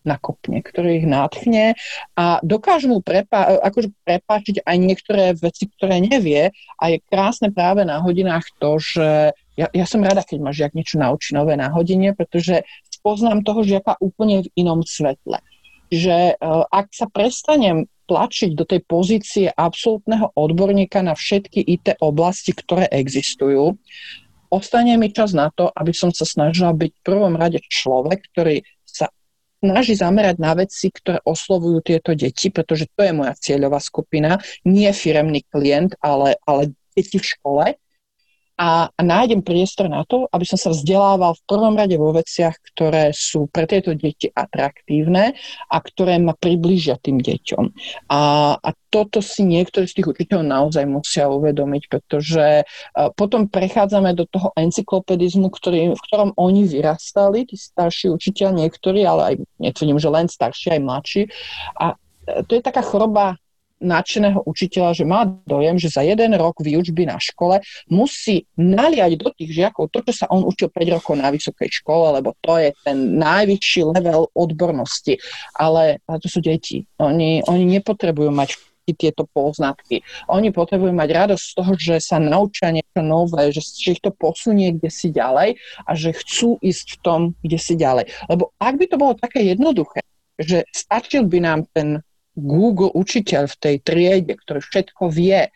nakopne, 0.00 0.64
ktorý 0.64 1.04
ich 1.04 1.06
nátchne 1.08 1.76
a 2.16 2.40
dokážu 2.40 2.88
mu 2.88 2.98
prepá- 3.04 3.60
akože 3.60 3.92
prepáčiť 4.00 4.64
aj 4.64 4.76
niektoré 4.80 5.24
veci, 5.36 5.68
ktoré 5.68 6.00
nevie 6.00 6.56
a 6.80 6.84
je 6.88 7.04
krásne 7.04 7.52
práve 7.52 7.84
na 7.84 8.00
hodinách 8.00 8.48
to, 8.56 8.80
že 8.80 9.36
ja, 9.60 9.66
ja 9.68 9.84
som 9.84 10.00
rada, 10.00 10.24
keď 10.24 10.38
ma 10.40 10.56
žiak 10.56 10.72
niečo 10.72 10.96
naučí 10.96 11.36
nové 11.36 11.52
na 11.52 11.68
hodine, 11.68 12.16
pretože 12.16 12.64
poznám 13.04 13.44
toho 13.44 13.64
žiaka 13.64 13.96
úplne 14.00 14.44
v 14.44 14.48
inom 14.56 14.84
svetle. 14.84 15.40
Že 15.92 16.38
uh, 16.38 16.64
ak 16.70 16.92
sa 16.96 17.08
prestanem 17.10 17.90
tlačiť 18.10 18.58
do 18.58 18.66
tej 18.66 18.82
pozície 18.82 19.46
absolútneho 19.46 20.34
odborníka 20.34 20.98
na 20.98 21.14
všetky 21.14 21.62
IT 21.62 22.02
oblasti, 22.02 22.50
ktoré 22.50 22.90
existujú, 22.90 23.78
ostane 24.50 24.98
mi 24.98 25.14
čas 25.14 25.30
na 25.30 25.54
to, 25.54 25.70
aby 25.70 25.94
som 25.94 26.10
sa 26.10 26.26
snažila 26.26 26.74
byť 26.74 26.90
v 26.90 27.06
prvom 27.06 27.38
rade 27.38 27.62
človek, 27.70 28.26
ktorý 28.34 28.66
sa 28.82 29.06
snaží 29.62 29.94
zamerať 29.94 30.36
na 30.42 30.58
veci, 30.58 30.90
ktoré 30.90 31.22
oslovujú 31.22 31.78
tieto 31.86 32.18
deti, 32.18 32.50
pretože 32.50 32.90
to 32.98 33.06
je 33.06 33.14
moja 33.14 33.38
cieľová 33.38 33.78
skupina, 33.78 34.42
nie 34.66 34.90
firemný 34.90 35.46
klient, 35.46 35.94
ale, 36.02 36.34
ale 36.42 36.74
deti 36.98 37.22
v 37.22 37.30
škole 37.30 37.64
a, 38.60 38.92
a 38.92 39.00
nájdem 39.00 39.40
priestor 39.40 39.88
na 39.88 40.04
to, 40.04 40.28
aby 40.28 40.44
som 40.44 40.60
sa 40.60 40.68
vzdelával 40.68 41.32
v 41.32 41.46
prvom 41.48 41.72
rade 41.72 41.96
vo 41.96 42.12
veciach, 42.12 42.52
ktoré 42.60 43.08
sú 43.16 43.48
pre 43.48 43.64
tieto 43.64 43.96
deti 43.96 44.28
atraktívne 44.28 45.32
a 45.72 45.76
ktoré 45.80 46.20
ma 46.20 46.36
približia 46.36 47.00
tým 47.00 47.24
deťom. 47.24 47.64
A, 48.12 48.20
a 48.60 48.70
toto 48.92 49.24
si 49.24 49.48
niektorí 49.48 49.88
z 49.88 49.96
tých 49.96 50.12
učiteľov 50.12 50.44
naozaj 50.44 50.84
musia 50.84 51.32
uvedomiť, 51.32 51.82
pretože 51.88 52.46
uh, 52.60 53.08
potom 53.16 53.48
prechádzame 53.48 54.12
do 54.12 54.28
toho 54.28 54.52
encyklopedizmu, 54.52 55.48
ktorý, 55.48 55.96
v 55.96 56.04
ktorom 56.12 56.36
oni 56.36 56.68
vyrastali, 56.68 57.48
tí 57.48 57.56
starší 57.56 58.12
učiteľ 58.12 58.60
niektorí, 58.60 59.08
ale 59.08 59.22
aj 59.24 59.34
netvrdím, 59.56 59.96
že 59.96 60.12
len 60.12 60.28
starší, 60.28 60.76
aj 60.76 60.80
mladší. 60.84 61.22
A 61.80 61.96
e, 62.28 62.44
to 62.44 62.58
je 62.58 62.62
taká 62.62 62.84
choroba 62.84 63.40
nadšeného 63.80 64.44
učiteľa, 64.44 64.92
že 64.92 65.04
má 65.08 65.24
dojem, 65.48 65.80
že 65.80 65.90
za 65.90 66.04
jeden 66.04 66.36
rok 66.36 66.60
výučby 66.60 67.08
na 67.08 67.16
škole 67.16 67.64
musí 67.88 68.44
naliať 68.54 69.12
do 69.16 69.28
tých 69.32 69.50
žiakov 69.50 69.88
to, 69.90 70.04
čo 70.06 70.24
sa 70.24 70.26
on 70.28 70.44
učil 70.44 70.68
5 70.68 70.96
rokov 71.00 71.14
na 71.16 71.32
vysokej 71.32 71.68
škole, 71.72 72.20
lebo 72.20 72.36
to 72.44 72.60
je 72.60 72.70
ten 72.84 73.16
najvyšší 73.16 73.82
level 73.96 74.28
odbornosti. 74.36 75.16
Ale, 75.56 75.98
ale 76.04 76.16
to 76.20 76.28
sú 76.28 76.44
deti. 76.44 76.84
Oni, 77.00 77.40
oni 77.48 77.64
nepotrebujú 77.66 78.30
mať 78.30 78.70
tieto 78.94 79.26
poznatky. 79.30 80.02
Oni 80.30 80.50
potrebujú 80.50 80.90
mať 80.90 81.08
radosť 81.14 81.44
z 81.44 81.54
toho, 81.54 81.72
že 81.78 81.94
sa 82.02 82.18
naučia 82.18 82.74
niečo 82.74 83.00
nové, 83.02 83.54
že, 83.54 83.62
že 83.62 83.94
ich 83.98 84.02
to 84.02 84.10
posunie 84.10 84.74
kde 84.74 84.90
si 84.90 85.14
ďalej 85.14 85.58
a 85.86 85.90
že 85.94 86.16
chcú 86.16 86.58
ísť 86.58 86.98
v 86.98 87.00
tom, 87.02 87.20
kde 87.42 87.58
si 87.58 87.74
ďalej. 87.78 88.10
Lebo 88.26 88.50
ak 88.58 88.74
by 88.74 88.86
to 88.90 88.96
bolo 88.98 89.14
také 89.14 89.46
jednoduché, 89.46 90.02
že 90.40 90.64
stačil 90.72 91.28
by 91.28 91.38
nám 91.38 91.60
ten 91.70 92.00
Google 92.40 92.90
učiteľ 92.96 93.46
v 93.52 93.56
tej 93.60 93.76
triede, 93.84 94.34
ktorý 94.34 94.60
všetko 94.64 95.12
vie, 95.12 95.52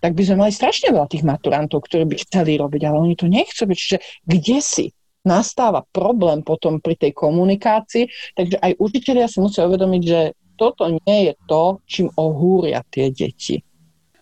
tak 0.00 0.12
by 0.12 0.22
sme 0.22 0.46
mali 0.46 0.52
strašne 0.52 0.92
veľa 0.92 1.08
tých 1.08 1.24
maturantov, 1.24 1.84
ktorí 1.88 2.04
by 2.08 2.16
chceli 2.28 2.60
robiť, 2.60 2.82
ale 2.86 2.96
oni 3.00 3.14
to 3.16 3.26
nechcú. 3.26 3.66
Čiže 3.68 3.98
kde 4.28 4.58
si 4.60 4.86
nastáva 5.26 5.82
problém 5.90 6.46
potom 6.46 6.78
pri 6.78 6.94
tej 6.94 7.10
komunikácii, 7.10 8.06
takže 8.38 8.62
aj 8.62 8.72
učiteľia 8.78 9.26
si 9.26 9.42
musia 9.42 9.66
uvedomiť, 9.66 10.02
že 10.06 10.20
toto 10.54 10.86
nie 10.86 11.18
je 11.28 11.32
to, 11.50 11.82
čím 11.90 12.06
ohúria 12.14 12.86
tie 12.88 13.10
deti. 13.10 13.65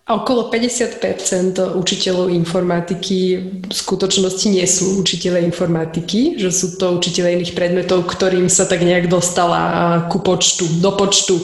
Okolo 0.05 0.53
50% 0.53 1.01
učiteľov 1.81 2.29
informatiky 2.29 3.41
v 3.65 3.73
skutočnosti 3.73 4.53
nie 4.53 4.69
sú 4.69 5.01
učiteľe 5.01 5.41
informatiky, 5.49 6.37
že 6.37 6.53
sú 6.53 6.77
to 6.77 7.01
učiteľe 7.01 7.41
iných 7.41 7.57
predmetov, 7.57 8.05
ktorým 8.05 8.53
sa 8.53 8.69
tak 8.69 8.85
nejak 8.85 9.09
dostala 9.09 10.05
ku 10.13 10.21
počtu, 10.21 10.69
do 10.85 10.93
počtu, 10.93 11.41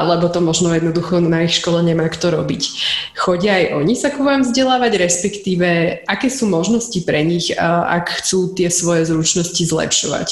lebo 0.00 0.32
to 0.32 0.40
možno 0.40 0.72
jednoducho 0.72 1.20
na 1.20 1.44
ich 1.44 1.60
škole 1.60 1.84
nemá 1.84 2.08
kto 2.08 2.40
robiť. 2.40 2.62
Chodia 3.20 3.60
aj 3.60 3.84
oni 3.84 3.92
sa 4.00 4.16
ku 4.16 4.24
vám 4.24 4.48
vzdelávať, 4.48 4.96
respektíve 4.96 5.68
aké 6.08 6.32
sú 6.32 6.48
možnosti 6.48 7.04
pre 7.04 7.20
nich, 7.20 7.52
ak 7.60 8.24
chcú 8.24 8.56
tie 8.56 8.72
svoje 8.72 9.04
zručnosti 9.12 9.60
zlepšovať? 9.60 10.28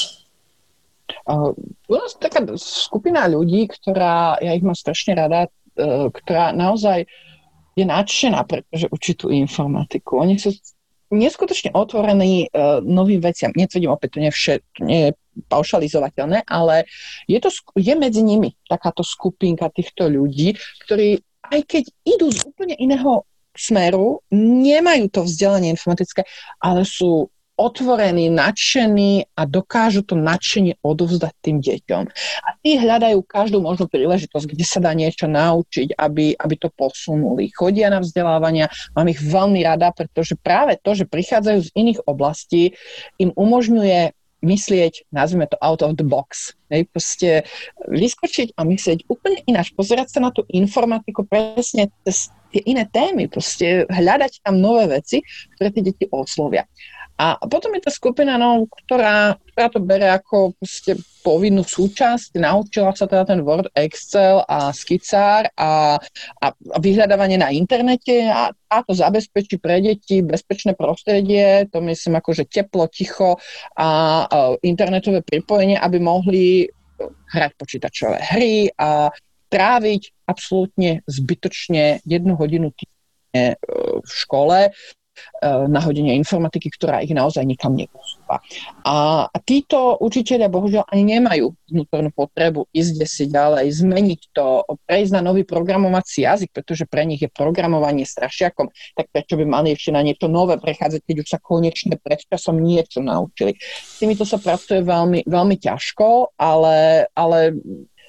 Uh, 1.29 1.53
u 1.85 2.01
nás 2.01 2.17
taká 2.17 2.41
skupina 2.57 3.29
ľudí, 3.29 3.69
ktorá, 3.69 4.41
ja 4.41 4.57
ich 4.57 4.65
mám 4.65 4.73
strašne 4.73 5.13
rada, 5.13 5.53
uh, 5.77 6.09
ktorá 6.09 6.49
naozaj 6.49 7.05
je 7.77 7.85
nadšená, 7.85 8.41
pretože 8.49 8.89
učí 8.89 9.13
tú 9.13 9.29
informatiku. 9.29 10.17
Oni 10.25 10.41
sú 10.41 10.49
neskutočne 11.13 11.71
otvorení 11.77 12.49
uh, 12.49 12.81
novým 12.81 13.21
veciam. 13.21 13.53
Netvrdím 13.53 13.93
opäť, 13.93 14.17
to 14.17 14.19
nie, 14.25 14.31
vše, 14.33 14.65
to 14.75 14.81
nie 14.83 14.99
je 15.07 15.09
paušalizovateľné, 15.47 16.43
ale 16.49 16.89
je, 17.29 17.37
to, 17.37 17.53
je 17.77 17.93
medzi 17.93 18.25
nimi 18.25 18.57
takáto 18.65 19.05
skupinka 19.05 19.69
týchto 19.69 20.09
ľudí, 20.09 20.57
ktorí 20.83 21.21
aj 21.47 21.61
keď 21.63 21.83
idú 22.03 22.27
z 22.33 22.43
úplne 22.43 22.75
iného 22.75 23.23
smeru, 23.55 24.21
nemajú 24.35 25.09
to 25.09 25.23
vzdelanie 25.23 25.71
informatické, 25.73 26.27
ale 26.59 26.83
sú 26.83 27.31
otvorení, 27.57 28.29
nadšení 28.29 29.33
a 29.33 29.49
dokážu 29.49 30.05
to 30.05 30.13
nadšenie 30.13 30.77
odovzdať 30.85 31.33
tým 31.41 31.57
deťom. 31.59 32.03
A 32.45 32.49
tí 32.61 32.77
hľadajú 32.77 33.25
každú 33.25 33.59
možnú 33.59 33.89
príležitosť, 33.89 34.45
kde 34.45 34.65
sa 34.65 34.79
dá 34.79 34.93
niečo 34.93 35.25
naučiť, 35.25 35.97
aby, 35.97 36.37
aby 36.37 36.55
to 36.55 36.69
posunuli. 36.69 37.49
Chodia 37.49 37.89
na 37.89 37.99
vzdelávania, 37.99 38.69
mám 38.93 39.09
ich 39.09 39.17
veľmi 39.17 39.65
rada, 39.65 39.89
pretože 39.89 40.37
práve 40.37 40.77
to, 40.79 40.93
že 40.93 41.09
prichádzajú 41.09 41.59
z 41.65 41.73
iných 41.73 41.99
oblastí, 42.05 42.77
im 43.17 43.33
umožňuje 43.33 44.13
myslieť, 44.45 45.09
nazvime 45.09 45.49
to 45.49 45.57
out 45.65 45.81
of 45.81 45.97
the 45.97 46.05
box. 46.05 46.53
Hej, 46.69 46.85
proste 46.93 47.29
vyskočiť 47.89 48.53
a 48.53 48.61
myslieť 48.67 49.09
úplne 49.09 49.41
ináč, 49.49 49.73
pozerať 49.73 50.13
sa 50.13 50.19
na 50.21 50.29
tú 50.29 50.45
informatiku 50.51 51.25
presne 51.25 51.89
cez 52.05 52.29
tie 52.53 52.61
iné 52.63 52.87
témy, 52.87 53.27
proste 53.27 53.89
hľadať 53.89 54.45
tam 54.45 54.61
nové 54.61 54.87
veci, 54.87 55.19
ktoré 55.57 55.73
tie 55.73 55.83
deti 55.83 56.05
oslovia. 56.11 56.63
A 57.17 57.41
potom 57.49 57.73
je 57.73 57.81
tá 57.81 57.89
skupina, 57.89 58.37
no, 58.37 58.69
ktorá, 58.85 59.41
ktorá 59.49 59.67
to 59.73 59.81
bere 59.81 60.05
ako 60.13 60.53
proste 60.53 61.01
povinnú 61.25 61.65
súčasť, 61.65 62.37
naučila 62.37 62.93
sa 62.93 63.09
teda 63.09 63.25
ten 63.25 63.41
Word, 63.41 63.73
Excel 63.73 64.45
a 64.45 64.69
skicár 64.69 65.49
a, 65.57 65.97
a, 66.37 66.47
a 66.53 66.77
vyhľadávanie 66.77 67.41
na 67.41 67.49
internete 67.49 68.29
a, 68.29 68.53
a 68.53 68.77
to 68.85 68.93
zabezpečí 68.93 69.57
pre 69.57 69.81
deti 69.81 70.21
bezpečné 70.21 70.77
prostredie, 70.77 71.65
to 71.73 71.81
myslím 71.81 72.21
ako, 72.21 72.37
že 72.37 72.45
teplo, 72.45 72.85
ticho 72.85 73.41
a, 73.73 73.81
a 73.81 73.87
internetové 74.61 75.25
pripojenie, 75.25 75.73
aby 75.73 75.97
mohli 75.97 76.69
hrať 77.33 77.51
počítačové 77.57 78.17
hry 78.37 78.69
a 78.77 79.09
tráviť 79.49 80.29
absolútne 80.29 81.01
zbytočne 81.09 82.05
jednu 82.05 82.37
hodinu 82.37 82.69
týždenne 82.77 83.57
v 84.05 84.11
škole 84.11 84.71
na 85.43 85.79
hodine 85.81 86.15
informatiky, 86.17 86.73
ktorá 86.73 87.01
ich 87.01 87.13
naozaj 87.13 87.45
nikam 87.45 87.77
neposúva. 87.77 88.41
A 88.87 89.27
títo 89.45 89.97
učiteľia 90.01 90.49
bohužiaľ 90.51 90.89
ani 90.89 91.17
nemajú 91.17 91.53
vnútornú 91.67 92.11
potrebu 92.15 92.67
ísť 92.71 92.97
si 93.07 93.25
ďalej, 93.27 93.71
zmeniť 93.71 94.21
to, 94.31 94.63
prejsť 94.87 95.19
na 95.19 95.21
nový 95.21 95.43
programovací 95.43 96.23
jazyk, 96.23 96.55
pretože 96.55 96.87
pre 96.87 97.03
nich 97.03 97.21
je 97.21 97.29
programovanie 97.31 98.07
strašiakom, 98.07 98.71
tak 98.95 99.11
prečo 99.11 99.35
by 99.35 99.45
mali 99.47 99.75
ešte 99.75 99.91
na 99.91 100.01
niečo 100.01 100.31
nové 100.31 100.55
prechádzať, 100.57 101.01
keď 101.03 101.15
už 101.23 101.27
sa 101.27 101.39
konečne 101.43 101.95
pred 101.99 102.23
časom 102.23 102.59
niečo 102.59 103.03
naučili. 103.03 103.55
S 103.59 103.99
týmito 103.99 104.23
sa 104.23 104.39
pracuje 104.39 104.83
veľmi, 104.83 105.27
veľmi 105.27 105.55
ťažko, 105.59 106.39
ale, 106.39 107.07
ale 107.13 107.57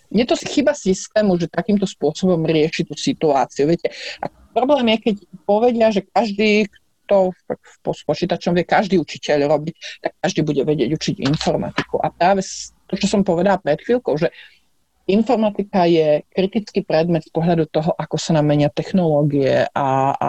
je 0.09 0.25
to 0.25 0.35
chyba 0.41 0.73
systému, 0.73 1.37
že 1.37 1.53
takýmto 1.53 1.85
spôsobom 1.85 2.41
rieši 2.47 2.89
tú 2.89 2.97
situáciu. 2.97 3.69
Viete, 3.69 3.93
a 4.25 4.33
problém 4.57 4.97
je, 4.97 5.13
keď 5.13 5.17
povedia, 5.45 5.87
že 5.93 6.07
každý, 6.09 6.71
to 7.09 7.33
s 7.97 8.03
počítačom 8.05 8.53
vie 8.53 8.69
každý 8.69 9.01
učiteľ 9.01 9.49
robiť, 9.49 9.75
tak 10.05 10.13
každý 10.21 10.41
bude 10.45 10.63
vedieť 10.63 10.93
učiť 10.95 11.17
informatiku. 11.25 11.99
A 12.05 12.13
práve 12.13 12.45
to, 12.85 12.95
čo 12.95 13.09
som 13.09 13.25
povedala 13.25 13.57
pred 13.59 13.81
chvíľkou, 13.81 14.15
že 14.21 14.29
informatika 15.09 15.89
je 15.89 16.23
kritický 16.29 16.85
predmet 16.85 17.25
z 17.25 17.33
pohľadu 17.33 17.65
toho, 17.73 17.97
ako 17.97 18.17
sa 18.21 18.37
nám 18.37 18.47
menia 18.53 18.69
technológie 18.69 19.65
a, 19.73 20.13
a 20.13 20.29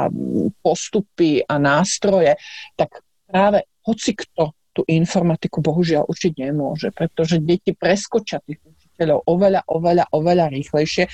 postupy 0.63 1.43
a 1.43 1.59
nástroje, 1.59 2.39
tak 2.80 3.03
práve 3.27 3.67
hoci 3.84 4.15
kto 4.15 4.55
tú 4.71 4.82
informatiku 4.88 5.59
bohužiaľ 5.59 6.07
učiť 6.07 6.34
nemôže, 6.39 6.95
pretože 6.95 7.43
deti 7.43 7.75
preskočia 7.75 8.39
tých 8.39 8.63
učiteľov 8.63 9.27
oveľa, 9.27 9.61
oveľa, 9.67 10.05
oveľa 10.15 10.45
rýchlejšie 10.55 11.05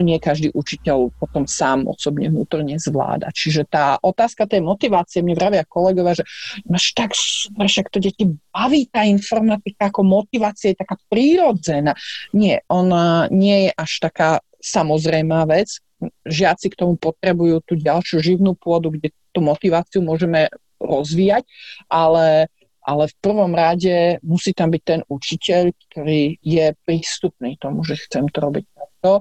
nie 0.00 0.18
každý 0.22 0.54
učiteľ 0.54 1.10
potom 1.18 1.44
sám 1.44 1.86
osobne 1.90 2.30
vnútorne 2.30 2.78
zvláda. 2.78 3.30
Čiže 3.34 3.66
tá 3.66 3.98
otázka 4.00 4.46
tej 4.46 4.62
motivácie, 4.62 5.22
mne 5.22 5.38
vravia 5.38 5.64
kolegovia, 5.66 6.22
že 6.22 6.24
máš 6.66 6.94
tak 6.94 7.12
super, 7.14 7.66
však 7.66 7.90
to 7.90 7.98
deti 7.98 8.24
baví 8.54 8.86
tá 8.90 9.02
informatika 9.04 9.90
ako 9.90 10.06
motivácia 10.06 10.72
je 10.72 10.80
taká 10.80 10.96
prírodzená. 11.10 11.94
Nie, 12.34 12.62
ona 12.70 13.26
nie 13.28 13.68
je 13.68 13.70
až 13.74 13.92
taká 14.02 14.30
samozrejmá 14.62 15.46
vec. 15.46 15.78
Žiaci 16.26 16.70
k 16.70 16.78
tomu 16.78 16.94
potrebujú 16.94 17.58
tú 17.66 17.74
ďalšiu 17.74 18.22
živnú 18.22 18.54
pôdu, 18.54 18.94
kde 18.94 19.10
tú 19.34 19.42
motiváciu 19.42 20.02
môžeme 20.02 20.46
rozvíjať, 20.78 21.42
ale 21.90 22.46
ale 22.88 23.04
v 23.04 23.16
prvom 23.20 23.52
rade 23.52 24.16
musí 24.24 24.56
tam 24.56 24.72
byť 24.72 24.82
ten 24.82 25.00
učiteľ, 25.12 25.76
ktorý 25.76 26.40
je 26.40 26.72
prístupný 26.88 27.60
tomu, 27.60 27.84
že 27.84 28.00
chcem 28.00 28.24
to 28.32 28.40
robiť 28.40 28.64
takto 28.72 29.20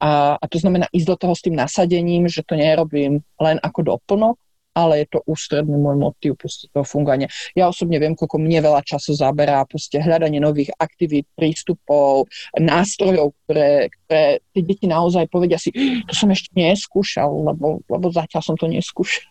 a, 0.00 0.36
a 0.36 0.44
to 0.48 0.58
znamená 0.58 0.86
ísť 0.90 1.08
do 1.08 1.16
toho 1.16 1.34
s 1.36 1.44
tým 1.44 1.56
nasadením, 1.56 2.26
že 2.26 2.42
to 2.42 2.56
nerobím 2.56 3.20
len 3.38 3.56
ako 3.62 3.96
doplnok, 3.96 4.36
ale 4.78 5.02
je 5.02 5.06
to 5.10 5.18
ústredný 5.26 5.74
môj 5.74 5.98
motív 5.98 6.38
proste 6.38 6.70
toho 6.70 6.86
fungovania. 6.86 7.26
Ja 7.58 7.66
osobne 7.66 7.98
viem, 7.98 8.14
koľko 8.14 8.38
mne 8.38 8.62
veľa 8.62 8.86
času 8.86 9.18
zaberá 9.18 9.66
hľadanie 9.66 10.38
nových 10.38 10.70
aktivít, 10.78 11.26
prístupov, 11.34 12.30
nástrojov, 12.54 13.34
ktoré, 13.44 13.90
ktoré 13.90 14.38
tí 14.54 14.60
deti 14.62 14.86
naozaj 14.86 15.26
povedia 15.26 15.58
si, 15.58 15.74
to 16.06 16.14
som 16.14 16.30
ešte 16.30 16.54
neskúšal, 16.54 17.26
lebo, 17.26 17.82
lebo 17.90 18.06
zatiaľ 18.14 18.42
som 18.44 18.54
to 18.54 18.70
neskúšal. 18.70 19.26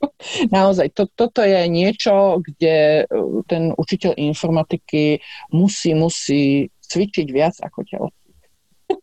Naozaj, 0.48 0.96
to, 0.96 1.12
toto 1.12 1.44
je 1.44 1.60
niečo, 1.68 2.40
kde 2.40 3.04
ten 3.44 3.76
učiteľ 3.76 4.16
informatiky 4.16 5.20
musí, 5.52 5.92
musí 5.92 6.72
cvičiť 6.88 7.26
viac 7.28 7.60
ako 7.60 7.78
telo 7.84 8.08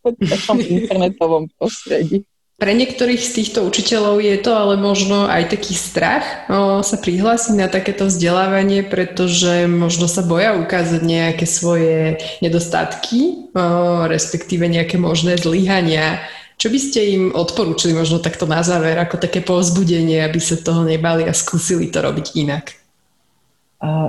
v 0.03 0.41
tom 0.47 0.57
internetovom 0.59 1.49
prostredí. 1.55 2.25
Pre 2.57 2.73
niektorých 2.73 3.21
z 3.21 3.31
týchto 3.37 3.69
učiteľov 3.69 4.17
je 4.17 4.33
to 4.41 4.49
ale 4.49 4.81
možno 4.81 5.29
aj 5.29 5.53
taký 5.53 5.77
strach 5.77 6.25
o, 6.49 6.81
sa 6.81 6.97
prihlásiť 6.97 7.53
na 7.53 7.69
takéto 7.69 8.09
vzdelávanie, 8.09 8.81
pretože 8.81 9.69
možno 9.69 10.09
sa 10.09 10.25
boja 10.25 10.57
ukázať 10.57 11.05
nejaké 11.05 11.45
svoje 11.45 12.17
nedostatky, 12.41 13.53
o, 13.53 14.09
respektíve 14.09 14.65
nejaké 14.65 14.97
možné 14.97 15.37
zlyhania. 15.37 16.17
Čo 16.57 16.73
by 16.73 16.79
ste 16.81 16.99
im 17.13 17.23
odporúčili 17.29 17.93
možno 17.93 18.17
takto 18.17 18.49
na 18.49 18.65
záver, 18.65 18.97
ako 18.97 19.21
také 19.21 19.45
povzbudenie, 19.45 20.25
aby 20.25 20.41
sa 20.41 20.57
toho 20.57 20.81
nebali 20.81 21.29
a 21.29 21.37
skúsili 21.37 21.93
to 21.93 22.01
robiť 22.01 22.33
inak? 22.41 22.73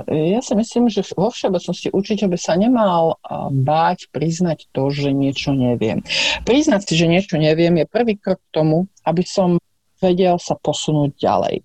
Ja 0.09 0.41
si 0.41 0.53
myslím, 0.57 0.89
že 0.89 1.05
vo 1.13 1.29
všeobecnosti 1.29 1.93
učiteľ 1.93 2.33
by 2.33 2.39
sa 2.41 2.57
nemal 2.57 3.21
báť 3.53 4.09
priznať 4.09 4.65
to, 4.73 4.89
že 4.89 5.13
niečo 5.13 5.53
neviem. 5.53 6.01
Priznať 6.41 6.89
si, 6.89 6.93
že 6.97 7.05
niečo 7.05 7.37
neviem, 7.37 7.77
je 7.77 7.85
prvý 7.85 8.17
krok 8.17 8.41
k 8.41 8.49
tomu, 8.49 8.89
aby 9.05 9.21
som 9.21 9.61
vedel 10.01 10.41
sa 10.41 10.57
posunúť 10.57 11.13
ďalej. 11.21 11.61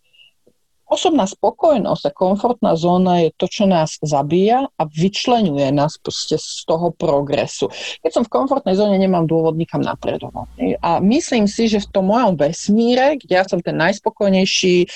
Osobná 0.85 1.25
spokojnosť 1.25 2.13
a 2.13 2.17
komfortná 2.17 2.77
zóna 2.77 3.25
je 3.25 3.31
to, 3.41 3.49
čo 3.49 3.65
nás 3.65 3.97
zabíja 4.05 4.69
a 4.69 4.83
vyčlenuje 4.85 5.73
nás 5.73 5.97
z 5.97 6.61
toho 6.69 6.93
progresu. 6.93 7.73
Keď 8.05 8.11
som 8.13 8.25
v 8.29 8.33
komfortnej 8.33 8.77
zóne, 8.77 9.01
nemám 9.01 9.25
dôvod 9.25 9.57
nikam 9.57 9.81
napredovať. 9.81 10.77
A 10.85 11.01
myslím 11.01 11.49
si, 11.49 11.73
že 11.73 11.81
v 11.81 11.89
tom 11.89 12.13
mojom 12.13 12.37
vesmíre, 12.37 13.17
kde 13.17 13.33
ja 13.33 13.45
som 13.49 13.65
ten 13.65 13.81
najspokojnejší 13.81 14.77
e, 14.85 14.87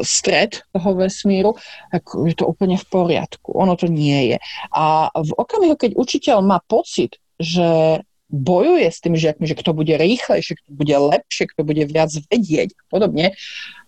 stred 0.00 0.64
toho 0.72 0.90
vesmíru, 0.96 1.52
tak 1.92 2.08
je 2.16 2.32
to 2.32 2.48
úplne 2.48 2.80
v 2.80 2.86
poriadku. 2.88 3.52
Ono 3.60 3.76
to 3.76 3.92
nie 3.92 4.34
je. 4.34 4.38
A 4.72 5.12
v 5.12 5.30
okamihu, 5.36 5.76
keď 5.76 6.00
učiteľ 6.00 6.40
má 6.40 6.64
pocit, 6.64 7.20
že 7.36 8.00
bojuje 8.26 8.88
s 8.90 8.98
tými 8.98 9.20
žiakmi, 9.20 9.46
že 9.46 9.58
kto 9.58 9.70
bude 9.70 9.94
rýchlejšie, 9.94 10.58
kto 10.58 10.70
bude 10.74 10.96
lepšie, 10.96 11.44
kto 11.54 11.62
bude 11.62 11.84
viac 11.86 12.10
vedieť 12.10 12.74
a 12.74 12.82
podobne, 12.90 13.26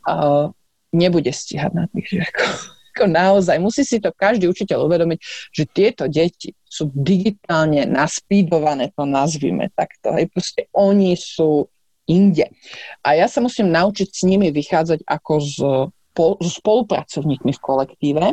uh, 0.07 0.55
nebude 0.95 1.31
stíhať 1.33 1.73
na 1.75 1.85
tých 1.93 2.19
žiakov. 2.19 2.51
Ako 2.99 3.05
naozaj, 3.07 3.63
musí 3.63 3.87
si 3.87 4.03
to 4.03 4.11
každý 4.11 4.51
učiteľ 4.51 4.91
uvedomiť, 4.91 5.19
že 5.55 5.65
tieto 5.71 6.11
deti 6.11 6.51
sú 6.67 6.91
digitálne 6.91 7.87
naspídované, 7.87 8.91
to 8.91 9.07
nazvime 9.07 9.71
takto. 9.79 10.19
Hej, 10.19 10.27
proste 10.35 10.67
oni 10.75 11.15
sú 11.15 11.71
inde. 12.11 12.51
A 13.07 13.15
ja 13.15 13.31
sa 13.31 13.39
musím 13.39 13.71
naučiť 13.71 14.09
s 14.11 14.27
nimi 14.27 14.51
vychádzať 14.51 15.07
ako 15.07 15.33
s, 15.39 15.55
so 16.19 16.35
spolupracovníkmi 16.43 17.55
v 17.55 17.61
kolektíve. 17.63 18.25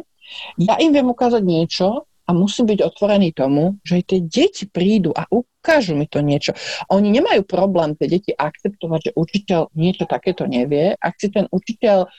Ja 0.57 0.75
im 0.81 0.89
viem 0.89 1.05
ukázať 1.05 1.45
niečo 1.45 2.09
a 2.25 2.33
musím 2.33 2.73
byť 2.73 2.81
otvorený 2.81 3.37
tomu, 3.37 3.77
že 3.85 4.01
aj 4.01 4.03
tie 4.09 4.19
deti 4.25 4.65
prídu 4.65 5.13
a 5.13 5.29
ukážu 5.29 5.93
mi 5.93 6.09
to 6.09 6.25
niečo. 6.25 6.57
Oni 6.89 7.13
nemajú 7.13 7.45
problém 7.45 7.93
tie 7.93 8.09
deti 8.09 8.33
akceptovať, 8.33 8.99
že 9.05 9.11
učiteľ 9.13 9.61
niečo 9.77 10.09
takéto 10.09 10.49
nevie. 10.49 10.97
Ak 10.97 11.21
si 11.21 11.29
ten 11.29 11.45
učiteľ 11.53 12.09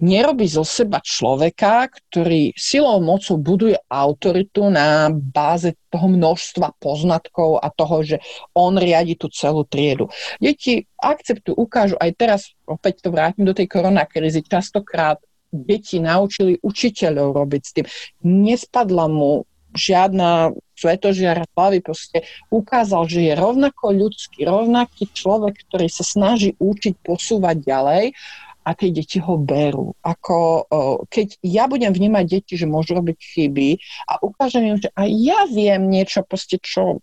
nerobí 0.00 0.44
zo 0.44 0.60
seba 0.60 1.00
človeka, 1.00 1.88
ktorý 1.88 2.52
silou 2.52 3.00
mocou 3.00 3.40
buduje 3.40 3.80
autoritu 3.88 4.68
na 4.68 5.08
báze 5.08 5.72
toho 5.88 6.12
množstva 6.12 6.76
poznatkov 6.76 7.64
a 7.64 7.72
toho, 7.72 8.04
že 8.04 8.16
on 8.52 8.76
riadi 8.76 9.16
tú 9.16 9.32
celú 9.32 9.64
triedu. 9.64 10.12
Deti 10.36 10.84
akceptujú, 11.00 11.56
ukážu, 11.56 11.96
aj 11.96 12.10
teraz 12.16 12.40
opäť 12.68 13.04
to 13.04 13.08
vrátim 13.08 13.48
do 13.48 13.56
tej 13.56 13.72
koronakrízy, 13.72 14.44
častokrát 14.44 15.16
deti 15.48 15.96
naučili 15.96 16.60
učiteľov 16.60 17.32
robiť 17.32 17.62
s 17.64 17.72
tým. 17.72 17.86
Nespadla 18.26 19.08
mu 19.08 19.48
žiadna 19.76 20.56
svetožiara 20.76 21.44
hlavy, 21.52 21.84
proste 21.84 22.24
ukázal, 22.48 23.08
že 23.08 23.28
je 23.28 23.32
rovnako 23.36 23.92
ľudský, 23.92 24.44
rovnaký 24.44 25.08
človek, 25.12 25.68
ktorý 25.68 25.88
sa 25.88 26.04
snaží 26.04 26.56
učiť 26.56 27.00
posúvať 27.04 27.56
ďalej 27.64 28.04
aké 28.66 28.90
deti 28.90 29.22
ho 29.22 29.38
berú. 29.38 29.94
Ako, 30.02 30.66
keď 31.06 31.38
ja 31.46 31.70
budem 31.70 31.94
vnímať 31.94 32.24
deti, 32.26 32.58
že 32.58 32.66
môžu 32.66 32.98
robiť 32.98 33.14
chyby 33.14 33.78
a 34.10 34.18
ukážem 34.26 34.74
im, 34.74 34.76
že 34.82 34.90
aj 34.98 35.08
ja 35.14 35.40
viem 35.46 35.86
niečo, 35.86 36.26
proste, 36.26 36.58
čo 36.58 36.98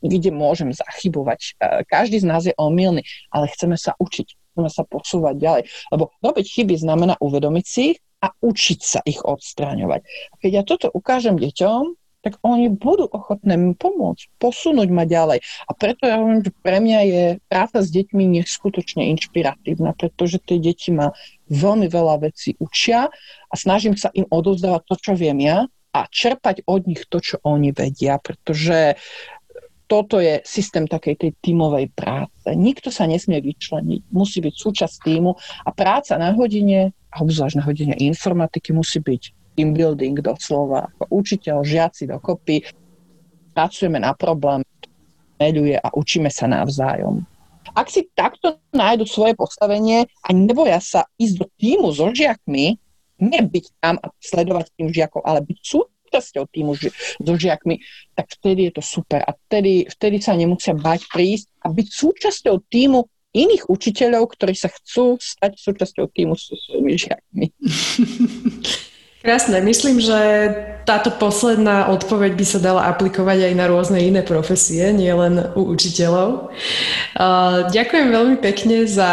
kde 0.00 0.32
môžem 0.32 0.72
zachybovať. 0.72 1.40
E, 1.40 1.50
každý 1.84 2.24
z 2.24 2.26
nás 2.26 2.42
je 2.48 2.56
omylný, 2.56 3.04
ale 3.28 3.52
chceme 3.52 3.76
sa 3.76 3.92
učiť, 4.00 4.56
chceme 4.56 4.72
sa 4.72 4.82
posúvať 4.88 5.34
ďalej. 5.36 5.62
Lebo 5.92 6.04
robiť 6.24 6.46
chyby 6.48 6.74
znamená 6.80 7.20
uvedomiť 7.20 7.64
si 7.68 7.80
ich 7.94 7.98
a 8.20 8.32
učiť 8.32 8.80
sa 8.80 9.00
ich 9.04 9.20
odstráňovať. 9.20 10.04
Keď 10.40 10.50
ja 10.52 10.62
toto 10.64 10.88
ukážem 10.92 11.36
deťom, 11.36 11.99
tak 12.20 12.36
oni 12.44 12.68
budú 12.68 13.08
ochotné 13.08 13.56
mi 13.56 13.72
pomôcť, 13.72 14.28
posunúť 14.36 14.88
ma 14.92 15.08
ďalej. 15.08 15.40
A 15.66 15.70
preto 15.72 16.04
ja 16.04 16.20
hovorím, 16.20 16.44
že 16.44 16.52
pre 16.60 16.78
mňa 16.78 17.00
je 17.08 17.24
práca 17.48 17.80
s 17.80 17.88
deťmi 17.88 18.40
neskutočne 18.40 19.08
inšpiratívna, 19.16 19.96
pretože 19.96 20.36
tie 20.44 20.60
deti 20.60 20.92
ma 20.92 21.16
veľmi 21.48 21.88
veľa 21.88 22.28
vecí 22.28 22.54
učia 22.60 23.08
a 23.48 23.54
snažím 23.56 23.96
sa 23.96 24.12
im 24.12 24.28
odovzdávať 24.28 24.82
to, 24.84 24.94
čo 25.00 25.12
viem 25.16 25.40
ja 25.40 25.64
a 25.90 26.00
čerpať 26.06 26.62
od 26.68 26.86
nich 26.86 27.02
to, 27.08 27.18
čo 27.18 27.42
oni 27.42 27.74
vedia, 27.74 28.20
pretože 28.22 28.94
toto 29.90 30.22
je 30.22 30.38
systém 30.46 30.86
takej 30.86 31.18
tej 31.18 31.30
tímovej 31.42 31.90
práce. 31.90 32.46
Nikto 32.46 32.94
sa 32.94 33.10
nesmie 33.10 33.42
vyčleniť, 33.42 34.14
musí 34.14 34.38
byť 34.38 34.54
súčasť 34.54 34.96
týmu 35.02 35.34
a 35.66 35.70
práca 35.74 36.14
na 36.14 36.30
hodine, 36.30 36.94
a 37.10 37.16
obzvlášť 37.26 37.58
na 37.58 37.66
hodine 37.66 37.98
informatiky, 37.98 38.70
musí 38.70 39.02
byť 39.02 39.39
team 39.60 39.76
building 39.76 40.16
doslova, 40.24 40.88
ako 40.96 41.20
učiteľ, 41.20 41.60
žiaci 41.60 42.08
dokopy, 42.08 42.64
pracujeme 43.52 44.00
na 44.00 44.16
problém, 44.16 44.64
meľuje 45.36 45.76
a 45.76 45.92
učíme 45.92 46.32
sa 46.32 46.48
navzájom. 46.48 47.20
Ak 47.76 47.92
si 47.92 48.08
takto 48.16 48.56
nájdu 48.72 49.04
svoje 49.04 49.36
postavenie 49.36 50.08
a 50.24 50.28
neboja 50.32 50.80
sa 50.80 51.04
ísť 51.20 51.34
do 51.44 51.46
týmu 51.60 51.92
so 51.92 52.08
žiakmi, 52.08 52.80
nebyť 53.20 53.64
tam 53.84 54.00
a 54.00 54.08
sledovať 54.16 54.72
tým 54.80 54.88
žiakov, 54.88 55.20
ale 55.28 55.44
byť 55.44 55.58
súčasťou 55.60 56.48
týmu 56.48 56.72
ži- 56.80 56.96
so 57.20 57.36
žiakmi, 57.36 57.84
tak 58.16 58.32
vtedy 58.40 58.72
je 58.72 58.80
to 58.80 58.82
super. 58.82 59.20
A 59.28 59.36
vtedy, 59.36 59.84
vtedy 59.92 60.24
sa 60.24 60.32
nemusia 60.32 60.72
bať 60.72 61.04
prísť 61.12 61.52
a 61.60 61.68
byť 61.68 61.86
súčasťou 61.92 62.64
týmu 62.64 63.04
iných 63.36 63.68
učiteľov, 63.68 64.34
ktorí 64.34 64.56
sa 64.56 64.72
chcú 64.72 65.20
stať 65.20 65.60
súčasťou 65.60 66.08
týmu 66.10 66.34
so 66.34 66.56
svojimi 66.56 66.96
žiakmi. 66.96 67.46
Krásne. 69.20 69.60
Myslím, 69.60 70.00
že 70.00 70.16
táto 70.88 71.12
posledná 71.12 71.92
odpoveď 71.92 72.40
by 72.40 72.44
sa 72.48 72.56
dala 72.56 72.88
aplikovať 72.88 73.52
aj 73.52 73.54
na 73.54 73.68
rôzne 73.68 74.00
iné 74.00 74.24
profesie, 74.24 74.80
nielen 74.96 75.44
u 75.52 75.76
učiteľov. 75.76 76.48
Ďakujem 77.68 78.08
veľmi 78.16 78.40
pekne 78.40 78.88
za 78.88 79.06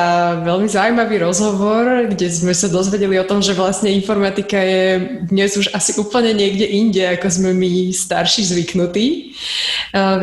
veľmi 0.48 0.72
zaujímavý 0.72 1.20
rozhovor, 1.20 2.08
kde 2.08 2.24
sme 2.32 2.56
sa 2.56 2.72
dozvedeli 2.72 3.20
o 3.20 3.28
tom, 3.28 3.44
že 3.44 3.52
vlastne 3.52 3.92
informatika 3.92 4.56
je 4.56 4.84
dnes 5.28 5.52
už 5.60 5.76
asi 5.76 5.92
úplne 6.00 6.32
niekde 6.32 6.64
inde, 6.64 7.04
ako 7.04 7.28
sme 7.28 7.52
my 7.52 7.92
starší 7.92 8.48
zvyknutí. 8.48 9.36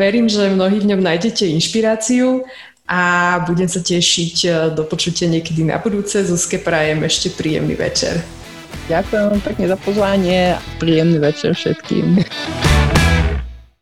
Verím, 0.01 0.25
že 0.25 0.49
mnohí 0.49 0.81
v 0.81 0.97
ňom 0.97 1.01
nájdete 1.05 1.45
inšpiráciu 1.45 2.41
a 2.89 3.37
budem 3.45 3.69
sa 3.69 3.85
tešiť 3.85 4.73
do 4.73 4.81
počutia 4.81 5.29
niekedy 5.29 5.61
na 5.61 5.77
budúce. 5.77 6.25
Zuzke 6.25 6.57
prajem 6.57 7.05
ešte 7.05 7.29
príjemný 7.37 7.77
večer. 7.77 8.44
Ďakujem 8.85 9.41
pekne 9.41 9.65
za 9.65 9.77
pozvanie 9.81 10.53
a 10.53 10.59
príjemný 10.77 11.17
večer 11.17 11.57
všetkým. 11.57 12.21